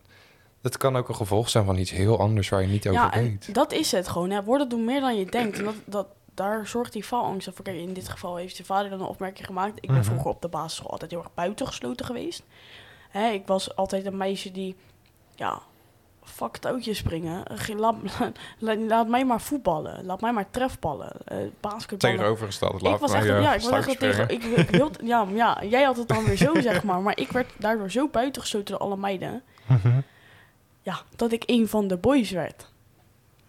dat 0.61 0.77
kan 0.77 0.95
ook 0.95 1.09
een 1.09 1.15
gevolg 1.15 1.49
zijn 1.49 1.65
van 1.65 1.77
iets 1.77 1.91
heel 1.91 2.19
anders... 2.19 2.49
waar 2.49 2.61
je 2.61 2.67
niet 2.67 2.87
over 2.87 3.09
weet. 3.13 3.53
dat 3.53 3.71
is 3.71 3.91
het 3.91 4.07
gewoon. 4.07 4.29
Hè. 4.29 4.43
Woorden 4.43 4.69
doen 4.69 4.85
meer 4.85 4.99
dan 4.99 5.17
je 5.17 5.25
denkt. 5.25 5.57
En 5.57 5.63
dat, 5.63 5.75
dat, 5.85 6.07
daar 6.35 6.67
zorgt 6.67 6.93
die 6.93 7.03
faalangst 7.03 7.49
voor. 7.53 7.65
Kijk, 7.65 7.77
in 7.77 7.93
dit 7.93 8.09
geval 8.09 8.35
heeft 8.35 8.57
je 8.57 8.65
vader 8.65 8.89
dan 8.89 8.99
een 8.99 9.05
opmerking 9.05 9.45
gemaakt. 9.45 9.77
Ik 9.77 9.87
ben 9.87 9.95
Mhm. 9.97 10.05
vroeger 10.05 10.29
op 10.31 10.41
de 10.41 10.47
basisschool 10.47 10.91
altijd 10.91 11.11
heel 11.11 11.19
erg 11.19 11.33
buitengesloten 11.33 12.05
geweest. 12.05 12.43
Hè, 13.09 13.29
ik 13.29 13.47
was 13.47 13.75
altijd 13.75 14.05
een 14.05 14.17
meisje 14.17 14.51
die, 14.51 14.75
ja, 15.35 15.59
fuck 16.23 16.57
touwtjes 16.57 16.97
springen. 16.97 17.43
Geen- 17.57 17.79
Laat, 17.79 17.95
laat, 18.59 18.77
laat 18.77 19.07
mij 19.07 19.25
maar 19.25 19.41
voetballen. 19.41 20.05
Laat 20.05 20.21
mij 20.21 20.33
maar 20.33 20.49
trefballen. 20.49 21.11
eh 21.25 21.37
basketballen. 21.59 22.17
Tegenovergesteld. 22.17 22.83
Ik 22.83 22.97
was 22.97 23.13
echt, 23.13 23.25
ja, 23.25 23.53
ik 23.53 23.61
was 23.61 23.71
echt 23.71 23.85
wel 23.85 23.95
tegen, 23.95 24.29
ik, 24.29 24.43
ik 24.43 24.69
hield, 24.69 24.97
ja, 25.13 25.27
ja, 25.33 25.63
jij 25.63 25.83
had 25.83 25.97
het 25.97 26.07
dan 26.07 26.23
weer 26.23 26.37
zo, 26.37 26.61
zeg 26.61 26.83
maar. 26.83 27.01
Maar 27.01 27.17
ik 27.17 27.31
werd 27.31 27.51
daardoor 27.57 27.91
zo 27.91 28.07
buitengesloten 28.07 28.71
door 28.71 28.81
alle 28.83 28.97
meiden 28.97 29.43
Mhm. 29.67 29.99
ja, 30.81 31.01
dat 31.15 31.31
ik 31.31 31.43
een 31.45 31.67
van 31.67 31.87
de 31.87 31.97
boys 31.97 32.31
werd. 32.31 32.73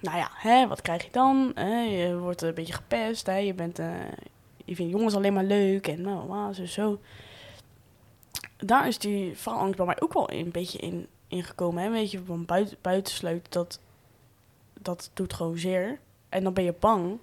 Nou 0.01 0.17
ja, 0.17 0.31
hè, 0.33 0.67
wat 0.67 0.83
krijg 0.83 1.05
je 1.05 1.11
dan? 1.11 1.53
Hè, 1.55 1.81
je 1.81 2.19
wordt 2.19 2.43
een 2.43 2.55
beetje 2.55 2.73
gepest. 2.73 3.27
Hè, 3.27 3.37
je, 3.37 3.55
bent, 3.55 3.79
eh, 3.79 3.89
je 4.65 4.75
vindt 4.75 4.93
jongens 4.93 5.15
alleen 5.15 5.33
maar 5.33 5.45
leuk 5.45 5.87
en 5.87 6.01
nou, 6.01 6.29
nou, 6.29 6.53
zo, 6.53 6.67
zo. 6.67 7.01
Daar 8.57 8.87
is 8.87 8.99
die 8.99 9.37
faalangst 9.37 9.77
bij 9.77 9.87
mij 9.87 10.01
ook 10.01 10.13
wel 10.13 10.31
een 10.33 10.51
beetje 10.51 10.79
in, 10.79 11.07
in 11.29 11.45
gekomen. 11.45 11.83
Hè? 11.83 11.91
Weet 11.91 12.11
je, 12.11 12.25
van 12.25 12.45
buiten, 12.45 12.77
buitensluiten, 12.81 13.53
dat, 13.53 13.81
dat 14.81 15.11
doet 15.15 15.33
gewoon 15.33 15.59
zeer. 15.59 15.99
En 16.29 16.43
dan 16.43 16.53
ben 16.53 16.65
je 16.65 16.75
bang. 16.81 17.19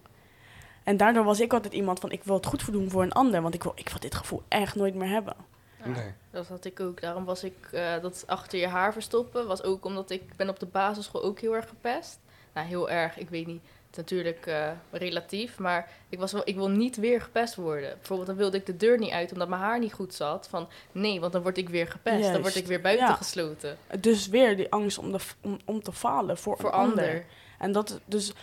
En 0.84 0.98
daardoor 0.98 1.24
was 1.24 1.40
ik 1.40 1.54
altijd 1.54 1.74
iemand 1.74 2.00
van, 2.00 2.12
ik 2.12 2.24
wil 2.24 2.36
het 2.36 2.46
goed 2.46 2.64
voor 2.64 2.74
doen 2.74 2.90
voor 2.90 3.04
een 3.04 3.12
ander. 3.12 3.42
Want 3.42 3.54
ik 3.54 3.64
wil, 3.64 3.72
ik 3.76 3.90
wil 3.90 4.00
dit 4.00 4.16
gevoel 4.16 4.44
echt 4.48 4.76
nooit 4.76 4.96
meer 4.96 5.10
hebben. 5.10 5.36
Ja. 5.84 5.88
Nee. 5.88 6.14
Dat 6.32 6.48
had 6.48 6.66
ik 6.66 6.80
ook. 6.80 7.02
Daarom 7.02 7.26
was 7.26 7.44
ik 7.44 7.70
eh, 7.72 8.02
dat 8.02 8.24
achter 8.28 8.60
je 8.60 8.68
haar 8.68 8.94
verstoppen. 8.94 9.48
Was 9.48 9.64
ook 9.64 9.86
omdat 9.86 10.10
ik 10.10 10.36
ben 10.36 10.50
op 10.50 10.60
de 10.60 10.66
basisschool 10.66 11.24
ook 11.24 11.40
heel 11.40 11.56
erg 11.56 11.70
gepest. 11.70 12.20
Nou, 12.54 12.68
heel 12.68 12.90
erg. 12.90 13.18
Ik 13.18 13.30
weet 13.30 13.48
niet. 13.48 13.62
Het 13.64 13.92
is 13.92 13.98
natuurlijk 14.14 14.46
eh, 14.46 14.70
relatief. 14.92 15.60
Maar 15.60 15.90
ik, 16.10 16.20
was 16.20 16.32
wel, 16.32 16.42
ik 16.46 16.56
wil 16.56 16.70
niet 16.70 16.96
weer 16.96 17.22
gepest 17.22 17.56
worden. 17.56 17.94
Bijvoorbeeld 17.98 18.28
dan 18.28 18.38
wilde 18.38 18.58
ik 18.58 18.66
de 18.66 18.78
deur 18.78 18.98
niet 19.00 19.12
uit 19.12 19.32
omdat 19.32 19.48
mijn 19.48 19.62
haar 19.62 19.80
niet 19.80 19.94
goed 19.94 20.14
zat. 20.14 20.48
Van 20.50 20.68
nee, 20.92 21.20
want 21.20 21.34
dan 21.34 21.42
word 21.42 21.58
ik 21.58 21.70
weer 21.70 21.88
gepest. 21.88 22.32
Dan 22.32 22.42
word 22.42 22.56
ik 22.56 22.66
weer 22.66 22.82
buiten 22.82 23.08
Ja. 23.08 23.14
gesloten. 23.14 23.78
Dus 24.00 24.28
weer 24.28 24.56
die 24.58 24.72
angst 24.72 24.98
om, 24.98 25.12
de, 25.12 25.20
om, 25.42 25.60
om 25.66 25.84
te 25.84 25.92
falen 25.92 26.38
voor, 26.38 26.58
Voor 26.58 26.70
een 26.70 26.76
ander. 26.76 27.04
ander. 27.06 27.26
En 27.60 27.72
dat 27.72 28.00
dus 28.06 28.34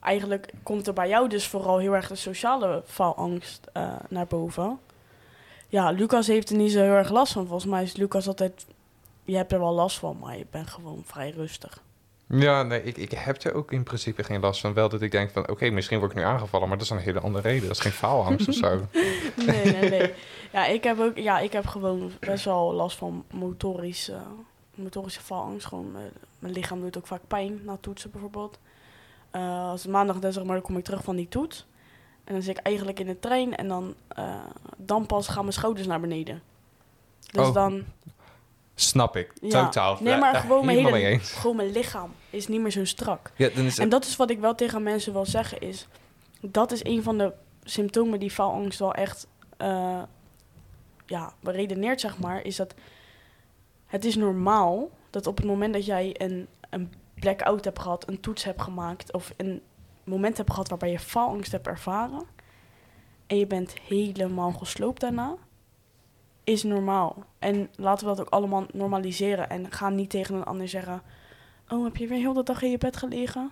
eigenlijk 0.00 0.52
komt 0.62 0.86
er 0.86 0.92
bij 0.92 1.08
jou 1.08 1.28
dus 1.28 1.46
vooral 1.46 1.78
heel 1.78 1.94
erg 1.94 2.08
de 2.08 2.14
sociale 2.14 2.82
faalangst 2.86 3.66
eh, 3.72 3.94
naar 4.08 4.26
boven. 4.26 4.78
Ja, 5.68 5.90
Lucas 5.90 6.26
heeft 6.26 6.50
er 6.50 6.56
niet 6.56 6.72
zo 6.72 6.78
heel 6.82 6.92
erg 6.92 7.10
last 7.10 7.32
van. 7.32 7.46
Volgens 7.46 7.70
mij 7.70 7.82
is 7.82 7.96
Lucas 7.96 8.26
altijd. 8.28 8.66
Je 9.24 9.36
hebt 9.36 9.52
er 9.52 9.58
wel 9.58 9.72
last 9.72 9.98
van, 9.98 10.16
maar 10.20 10.38
je 10.38 10.46
bent 10.50 10.68
gewoon 10.70 11.02
vrij 11.06 11.30
rustig. 11.30 11.82
Ja, 12.40 12.62
nee, 12.62 12.82
ik, 12.82 12.96
ik 12.96 13.10
heb 13.10 13.42
er 13.42 13.54
ook 13.54 13.72
in 13.72 13.82
principe 13.82 14.24
geen 14.24 14.40
last 14.40 14.60
van. 14.60 14.72
Wel 14.74 14.88
dat 14.88 15.02
ik 15.02 15.10
denk 15.10 15.30
van, 15.30 15.48
oké, 15.48 15.70
misschien 15.70 15.98
word 15.98 16.10
ik 16.10 16.16
nu 16.16 16.22
aangevallen, 16.22 16.68
maar 16.68 16.76
dat 16.76 16.86
is 16.86 16.92
een 16.92 16.98
hele 16.98 17.20
andere 17.20 17.48
reden. 17.48 17.66
Dat 17.68 17.76
is 17.76 17.82
geen 17.82 17.92
faalangst 17.92 18.48
of 18.48 18.54
zo. 18.54 18.80
Nee, 19.46 19.64
nee, 19.64 19.90
nee. 19.90 20.14
Ja, 20.52 20.66
ik 20.66 20.84
heb 20.84 21.00
ook. 21.00 21.16
Ja, 21.16 21.38
ik 21.38 21.52
heb 21.52 21.66
gewoon 21.66 22.12
best 22.20 22.44
wel 22.44 22.72
last 22.72 22.96
van 22.96 23.24
motorisch, 23.30 24.08
eh, 24.08 24.20
motorische 24.74 25.20
faalangst. 25.20 25.66
Gewoon, 25.66 25.90
eh, 25.96 26.00
mijn 26.38 26.52
lichaam 26.52 26.80
doet 26.80 26.96
ook 26.98 27.06
vaak 27.06 27.20
pijn 27.28 27.60
na 27.64 27.76
toetsen 27.80 28.10
bijvoorbeeld. 28.10 28.58
Eh, 29.30 29.68
als 29.68 29.82
het 29.82 29.90
maandag 29.90 30.16
is, 30.20 30.34
zeg 30.34 30.44
maar, 30.44 30.54
dan 30.54 30.64
kom 30.64 30.76
ik 30.76 30.84
terug 30.84 31.04
van 31.04 31.16
die 31.16 31.28
toets. 31.28 31.66
En 32.24 32.32
dan 32.34 32.42
zit 32.42 32.58
ik 32.58 32.64
eigenlijk 32.66 33.00
in 33.00 33.06
de 33.06 33.18
trein 33.18 33.56
en 33.56 33.68
dan, 33.68 33.94
eh, 34.08 34.34
dan 34.76 35.06
pas 35.06 35.28
gaan 35.28 35.42
mijn 35.42 35.52
schouders 35.52 35.86
naar 35.86 36.00
beneden. 36.00 36.42
Dus 37.30 37.46
Oh. 37.46 37.54
dan, 37.54 37.84
Snap 38.74 39.16
ik, 39.16 39.32
Ja. 39.40 39.64
totaal. 39.64 39.96
nee, 40.00 40.16
maar 40.16 40.34
gewoon 40.34 40.66
mijn, 40.66 40.86
hele, 40.86 41.18
gewoon 41.20 41.56
mijn 41.56 41.70
lichaam 41.70 42.14
is 42.30 42.48
niet 42.48 42.60
meer 42.60 42.70
zo 42.70 42.84
strak. 42.84 43.32
Ja, 43.36 43.48
dan 43.48 43.64
is 43.64 43.78
En 43.78 43.88
dat 43.88 44.04
is 44.04 44.16
wat 44.16 44.30
ik 44.30 44.38
wel 44.38 44.54
tegen 44.54 44.82
mensen 44.82 45.12
wil 45.12 45.26
zeggen 45.26 45.60
is... 45.60 45.86
Dat 46.40 46.72
is 46.72 46.84
een 46.84 47.02
van 47.02 47.18
de 47.18 47.32
symptomen 47.64 48.20
die 48.20 48.30
faalangst 48.30 48.78
wel 48.78 48.94
echt... 48.94 49.26
eh, 49.56 50.02
ja, 51.06 51.32
beredeneert, 51.40 52.00
zeg 52.00 52.18
maar, 52.18 52.44
is 52.44 52.56
dat... 52.56 52.74
Het 53.86 54.04
is 54.04 54.16
normaal 54.16 54.90
dat 55.10 55.26
op 55.26 55.36
het 55.36 55.46
moment 55.46 55.72
dat 55.72 55.86
jij 55.86 56.14
een, 56.18 56.46
een 56.70 56.92
blackout 57.14 57.64
hebt 57.64 57.78
gehad... 57.78 58.08
een 58.08 58.20
toets 58.20 58.44
hebt 58.44 58.62
gemaakt... 58.62 59.12
of 59.12 59.32
een 59.36 59.62
moment 60.04 60.36
hebt 60.36 60.50
gehad 60.50 60.68
waarbij 60.68 60.90
je 60.90 60.98
faalangst 60.98 61.52
hebt 61.52 61.66
ervaren... 61.66 62.24
en 63.26 63.36
je 63.38 63.46
bent 63.46 63.74
helemaal 63.86 64.52
gesloopt 64.52 65.00
daarna... 65.00 65.36
is 66.44 66.62
normaal. 66.62 67.24
En 67.38 67.68
laten 67.76 68.06
we 68.08 68.14
dat 68.14 68.26
ook 68.26 68.32
allemaal 68.32 68.66
normaliseren... 68.72 69.50
en 69.50 69.72
ga 69.72 69.88
niet 69.88 70.10
tegen 70.10 70.34
een 70.34 70.44
ander 70.44 70.68
zeggen... 70.68 71.02
Oh, 71.68 71.84
heb 71.84 71.96
je 71.96 72.06
weer 72.06 72.18
heel 72.18 72.32
de 72.32 72.42
dag 72.42 72.62
in 72.62 72.70
je 72.70 72.78
bed 72.78 72.96
gelegen? 72.96 73.50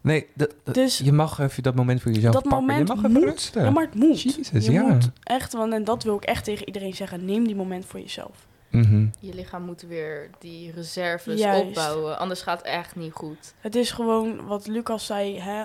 Nee, 0.00 0.26
dat, 0.34 0.54
dat- 0.64 0.74
Dus- 0.74 0.98
je 0.98 1.12
mag 1.12 1.38
even 1.38 1.62
dat 1.62 1.74
moment 1.74 2.02
voor 2.02 2.12
jezelf 2.12 2.34
dat 2.34 2.42
pakken. 2.42 2.60
moment 2.60 2.88
je 2.88 2.94
mag 2.94 3.04
even 3.04 3.12
moet. 3.20 3.30
rusten. 3.30 3.64
Ja, 3.64 3.70
maar 3.70 3.84
het 3.84 3.94
moet. 3.94 4.22
Jezus, 4.22 4.64
je 4.66 4.72
ja. 4.72 4.82
moet 4.82 5.10
echt, 5.22 5.52
want 5.52 5.72
en 5.72 5.84
dat 5.84 6.02
wil 6.02 6.16
ik 6.16 6.24
echt 6.24 6.44
tegen 6.44 6.66
iedereen 6.66 6.94
zeggen. 6.94 7.24
Neem 7.24 7.46
die 7.46 7.56
moment 7.56 7.84
voor 7.86 8.00
jezelf. 8.00 8.46
Mhm. 8.70 9.06
Je 9.20 9.34
lichaam 9.34 9.62
moet 9.62 9.82
weer 9.82 10.30
die 10.38 10.72
reserves 10.72 11.38
Juist. 11.38 11.62
opbouwen. 11.66 12.18
Anders 12.18 12.42
gaat 12.42 12.58
het 12.58 12.66
echt 12.66 12.96
niet 12.96 13.12
goed. 13.12 13.54
Het 13.60 13.74
is 13.74 13.90
gewoon 13.90 14.46
wat 14.46 14.66
Lucas 14.66 15.06
zei. 15.06 15.38
Hè? 15.40 15.64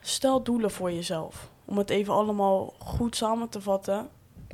Stel 0.00 0.42
doelen 0.42 0.70
voor 0.70 0.92
jezelf. 0.92 1.50
Om 1.64 1.78
het 1.78 1.90
even 1.90 2.14
allemaal 2.14 2.74
goed 2.78 3.16
samen 3.16 3.48
te 3.48 3.60
vatten. 3.60 4.08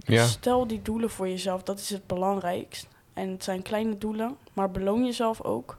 Stel 0.06 0.66
die 0.66 0.82
doelen 0.82 1.10
voor 1.10 1.28
jezelf, 1.28 1.62
dat 1.62 1.78
is 1.78 1.90
het 1.90 2.06
belangrijkst. 2.06 2.88
En 3.12 3.30
het 3.30 3.44
zijn 3.44 3.62
kleine 3.62 3.98
doelen, 3.98 4.36
maar 4.52 4.70
beloon 4.70 5.04
jezelf 5.04 5.42
ook. 5.42 5.78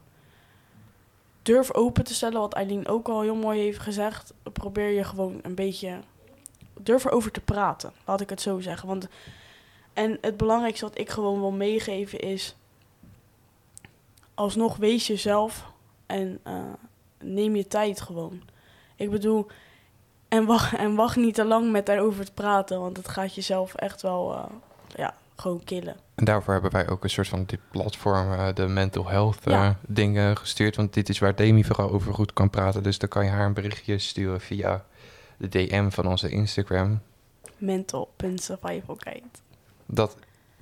Durf 1.41 1.73
open 1.73 2.03
te 2.03 2.13
stellen, 2.13 2.39
wat 2.39 2.53
Eileen 2.53 2.87
ook 2.87 3.07
al 3.07 3.21
heel 3.21 3.35
mooi 3.35 3.59
heeft 3.59 3.79
gezegd. 3.79 4.33
Probeer 4.53 4.89
je 4.89 5.03
gewoon 5.03 5.39
een 5.41 5.55
beetje. 5.55 5.99
Durf 6.81 7.05
erover 7.05 7.31
te 7.31 7.41
praten, 7.41 7.93
laat 8.05 8.21
ik 8.21 8.29
het 8.29 8.41
zo 8.41 8.59
zeggen. 8.59 8.87
Want, 8.87 9.07
en 9.93 10.17
het 10.21 10.37
belangrijkste 10.37 10.85
wat 10.85 10.97
ik 10.97 11.09
gewoon 11.09 11.39
wil 11.39 11.51
meegeven 11.51 12.19
is. 12.19 12.55
Alsnog 14.33 14.77
wees 14.77 15.07
jezelf 15.07 15.65
en 16.05 16.39
eh, 16.43 16.73
neem 17.19 17.55
je 17.55 17.67
tijd 17.67 18.01
gewoon. 18.01 18.41
Ik 18.95 19.09
bedoel, 19.09 19.47
en 20.29 20.45
wacht, 20.45 20.75
en 20.75 20.95
wacht 20.95 21.15
niet 21.15 21.35
te 21.35 21.45
lang 21.45 21.71
met 21.71 21.85
daarover 21.85 22.25
te 22.25 22.31
praten, 22.31 22.79
want 22.79 22.97
het 22.97 23.07
gaat 23.07 23.35
jezelf 23.35 23.73
echt 23.75 24.01
wel 24.01 24.33
eh, 24.35 24.43
ja, 24.95 25.13
gewoon 25.35 25.63
killen. 25.63 25.95
En 26.15 26.25
daarvoor 26.25 26.53
hebben 26.53 26.71
wij 26.71 26.89
ook 26.89 27.03
een 27.03 27.09
soort 27.09 27.27
van 27.27 27.43
dit 27.45 27.59
platform, 27.71 28.33
eh, 28.33 28.47
de 28.53 28.67
mental 28.67 29.07
health 29.07 29.37
eh, 29.43 29.53
Ja. 29.53 29.77
dingen 29.87 30.37
gestuurd. 30.37 30.75
Want 30.75 30.93
dit 30.93 31.09
is 31.09 31.19
waar 31.19 31.35
Demi 31.35 31.63
vooral 31.63 31.91
over 31.91 32.13
goed 32.13 32.33
kan 32.33 32.49
praten. 32.49 32.83
Dus 32.83 32.97
dan 32.97 33.09
kan 33.09 33.25
je 33.25 33.31
haar 33.31 33.45
een 33.45 33.53
berichtje 33.53 33.97
sturen 33.97 34.41
via 34.41 34.83
de 35.37 35.47
DM 35.47 35.89
van 35.89 36.07
onze 36.07 36.29
Instagram. 36.29 36.99
Mental.survivalguide. 37.57 39.27
Dat 39.85 40.15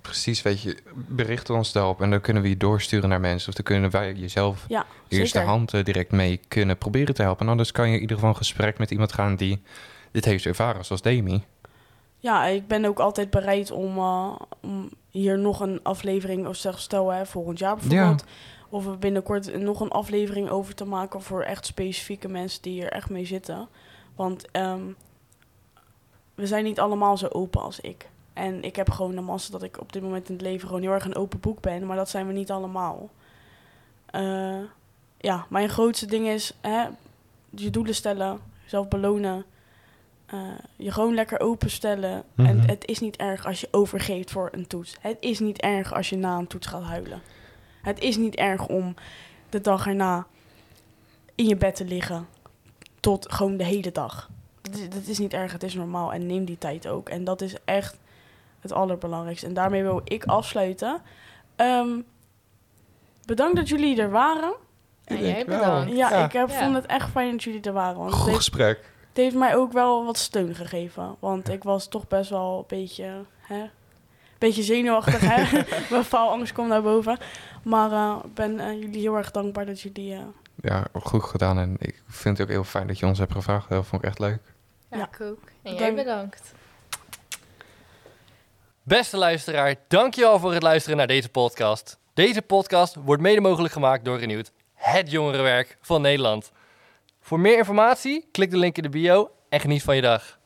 precies, 0.07 0.41
weet 0.41 0.61
je, 0.61 0.77
bericht 0.93 1.49
ons 1.49 1.71
daarop. 1.71 2.01
En 2.01 2.09
dan 2.09 2.21
kunnen 2.21 2.43
we 2.43 2.49
je 2.49 2.57
doorsturen 2.57 3.09
naar 3.09 3.19
mensen. 3.19 3.49
Of 3.49 3.55
dan 3.55 3.63
kunnen 3.63 3.89
wij 3.91 4.13
jezelf 4.13 4.65
Ja, 4.67 4.85
eerste 5.07 5.37
zeker. 5.37 5.49
hand 5.51 5.73
eh, 5.73 5.83
direct 5.83 6.11
mee 6.11 6.39
kunnen 6.47 6.77
proberen 6.77 7.15
te 7.15 7.21
helpen. 7.21 7.45
En 7.45 7.51
anders 7.51 7.71
kan 7.71 7.87
je 7.89 7.95
in 7.95 8.01
ieder 8.01 8.15
geval 8.15 8.31
een 8.31 8.37
gesprek 8.37 8.77
met 8.77 8.91
iemand 8.91 9.13
gaan 9.13 9.35
die 9.35 9.61
dit 10.11 10.25
heeft 10.25 10.45
ervaren, 10.45 10.85
zoals 10.85 11.01
Demi. 11.01 11.43
Ja, 12.17 12.45
ik 12.45 12.67
ben 12.67 12.85
ook 12.85 12.99
altijd 12.99 13.29
bereid 13.29 13.71
om, 13.71 13.97
eh, 13.97 14.35
om 14.61 14.89
hier 15.11 15.39
nog 15.39 15.59
een 15.59 15.79
aflevering, 15.83 16.47
of 16.47 16.55
zeg, 16.55 16.79
stel 16.79 17.09
hè, 17.11 17.25
volgend 17.25 17.59
jaar 17.59 17.75
bijvoorbeeld, 17.75 18.23
of 18.69 18.85
we 18.85 18.97
binnenkort 18.97 19.59
nog 19.59 19.79
een 19.79 19.91
aflevering 19.91 20.49
over 20.49 20.75
te 20.75 20.85
maken 20.85 21.21
voor 21.21 21.41
echt 21.41 21.65
specifieke 21.65 22.27
mensen 22.27 22.61
die 22.61 22.73
hier 22.73 22.91
echt 22.91 23.09
mee 23.09 23.25
zitten. 23.25 23.67
Want 24.15 24.51
ehm, 24.51 24.81
we 26.35 26.47
zijn 26.47 26.63
niet 26.63 26.79
allemaal 26.79 27.17
zo 27.17 27.27
open 27.27 27.61
als 27.61 27.79
ik. 27.79 28.09
En 28.37 28.63
ik 28.63 28.75
heb 28.75 28.89
gewoon 28.89 29.15
de 29.15 29.21
massa 29.21 29.51
dat 29.51 29.63
ik 29.63 29.79
op 29.79 29.93
dit 29.93 30.01
moment 30.01 30.27
in 30.29 30.33
het 30.33 30.43
leven 30.43 30.67
gewoon 30.67 30.81
heel 30.81 30.91
erg 30.91 31.05
een 31.05 31.15
open 31.15 31.39
boek 31.39 31.61
ben, 31.61 31.85
maar 31.85 31.95
dat 31.97 32.09
zijn 32.09 32.27
we 32.27 32.33
niet 32.33 32.51
allemaal. 32.51 33.09
Eh, 34.05 34.59
ja, 35.17 35.45
mijn 35.49 35.69
grootste 35.69 36.05
ding 36.05 36.27
is 36.27 36.53
hè, 36.61 36.85
je 37.49 37.69
doelen 37.69 37.95
stellen, 37.95 38.39
jezelf 38.63 38.87
belonen. 38.87 39.45
eh, 40.27 40.39
je 40.75 40.91
gewoon 40.91 41.13
lekker 41.13 41.39
openstellen. 41.39 42.23
En 42.35 42.55
Mhm. 42.55 42.67
het 42.67 42.85
is 42.85 42.99
niet 42.99 43.15
erg 43.15 43.45
als 43.45 43.61
je 43.61 43.67
overgeeft 43.71 44.31
voor 44.31 44.49
een 44.51 44.67
toets. 44.67 44.95
Het 45.01 45.17
is 45.19 45.39
niet 45.39 45.61
erg 45.61 45.93
als 45.93 46.09
je 46.09 46.15
na 46.17 46.37
een 46.37 46.47
toets 46.47 46.67
gaat 46.67 46.83
huilen. 46.83 47.21
Het 47.81 47.99
is 47.99 48.17
niet 48.17 48.35
erg 48.35 48.67
om 48.67 48.95
de 49.49 49.61
dag 49.61 49.87
erna 49.87 50.25
in 51.35 51.45
je 51.47 51.55
bed 51.55 51.75
te 51.75 51.85
liggen. 51.85 52.27
Tot 52.99 53.31
gewoon 53.33 53.57
de 53.57 53.63
hele 53.63 53.91
dag. 53.91 54.29
Dat 54.61 54.75
is, 54.75 54.89
dat 54.89 55.05
is 55.07 55.17
niet 55.19 55.33
erg, 55.33 55.51
het 55.51 55.63
is 55.63 55.73
normaal. 55.73 56.13
En 56.13 56.25
neem 56.25 56.45
die 56.45 56.57
tijd 56.57 56.87
ook. 56.87 57.09
En 57.09 57.23
dat 57.23 57.41
is 57.41 57.55
echt 57.65 57.97
het 58.69 58.77
allerbelangrijkste. 58.77 59.45
En 59.47 59.53
daarmee 59.53 59.83
wil 59.83 60.01
ik 60.03 60.23
afsluiten. 60.25 61.01
Ehm, 61.55 61.99
bedankt 63.25 63.55
dat 63.55 63.69
jullie 63.69 64.01
er 64.01 64.09
waren. 64.11 64.53
En 65.03 65.17
Ik 65.17 65.21
jij 65.25 65.45
bedankt. 65.45 65.91
Ja, 65.91 66.09
Ja. 66.09 66.25
ik 66.25 66.31
heb, 66.31 66.49
Ja. 66.49 66.59
vond 66.59 66.75
het 66.75 66.85
echt 66.85 67.09
fijn 67.09 67.31
dat 67.31 67.43
jullie 67.43 67.61
er 67.61 67.73
waren. 67.73 67.97
Want 67.97 68.09
het 68.09 68.15
Goed 68.19 68.25
heeft, 68.25 68.37
gesprek. 68.37 68.77
het 69.07 69.17
heeft 69.17 69.35
mij 69.35 69.55
ook 69.55 69.71
wel 69.71 70.05
wat 70.05 70.17
steun 70.17 70.55
gegeven. 70.55 71.15
Want 71.19 71.49
ik 71.49 71.63
was 71.63 71.87
toch 71.87 72.07
best 72.07 72.29
wel 72.29 72.57
een 72.57 72.77
beetje, 72.77 73.23
hè, 73.39 73.69
beetje 74.37 74.63
zenuwachtig. 74.63 75.19
Hè? 75.19 75.61
Mijn 75.91 76.03
faalangst 76.03 76.53
komt 76.53 76.67
naar 76.69 76.81
boven. 76.81 77.17
Maar 77.63 77.91
eh, 77.91 78.15
ik 78.25 78.33
ben 78.33 78.59
eh, 78.59 78.71
jullie 78.81 78.99
heel 79.01 79.15
erg 79.17 79.31
dankbaar 79.31 79.65
dat 79.65 79.81
jullie... 79.81 80.13
eh, 80.13 80.19
Ja, 80.61 80.85
goed 80.93 81.23
gedaan. 81.23 81.57
En 81.59 81.75
ik 81.79 82.01
vind 82.07 82.37
het 82.37 82.47
ook 82.47 82.53
heel 82.53 82.63
fijn 82.63 82.87
dat 82.87 82.99
je 82.99 83.05
ons 83.05 83.19
hebt 83.19 83.31
gevraagd. 83.31 83.69
Dat 83.69 83.85
vond 83.85 84.01
ik 84.01 84.07
echt 84.07 84.19
leuk. 84.19 84.39
Ja, 84.91 84.97
Ja. 84.97 85.03
ik 85.11 85.21
ook. 85.21 85.39
En 85.45 85.49
Bedankt. 85.61 85.79
jij 85.79 85.93
bedankt. 85.95 86.53
Beste 88.87 89.17
luisteraar, 89.17 89.75
dankjewel 89.87 90.39
voor 90.39 90.53
het 90.53 90.63
luisteren 90.63 90.97
naar 90.97 91.07
deze 91.07 91.29
podcast. 91.29 91.99
Deze 92.13 92.41
podcast 92.41 92.95
wordt 92.95 93.21
mede 93.21 93.41
mogelijk 93.41 93.73
gemaakt 93.73 94.05
door 94.05 94.19
Renewed, 94.19 94.51
het 94.73 95.11
jongerenwerk 95.11 95.77
van 95.81 96.01
Nederland. 96.01 96.51
Voor 97.21 97.39
meer 97.39 97.57
informatie, 97.57 98.27
klik 98.31 98.51
de 98.51 98.57
link 98.57 98.77
in 98.77 98.83
de 98.83 98.89
bio 98.89 99.31
en 99.49 99.59
geniet 99.59 99.83
van 99.83 99.95
je 99.95 100.01
dag. 100.01 100.36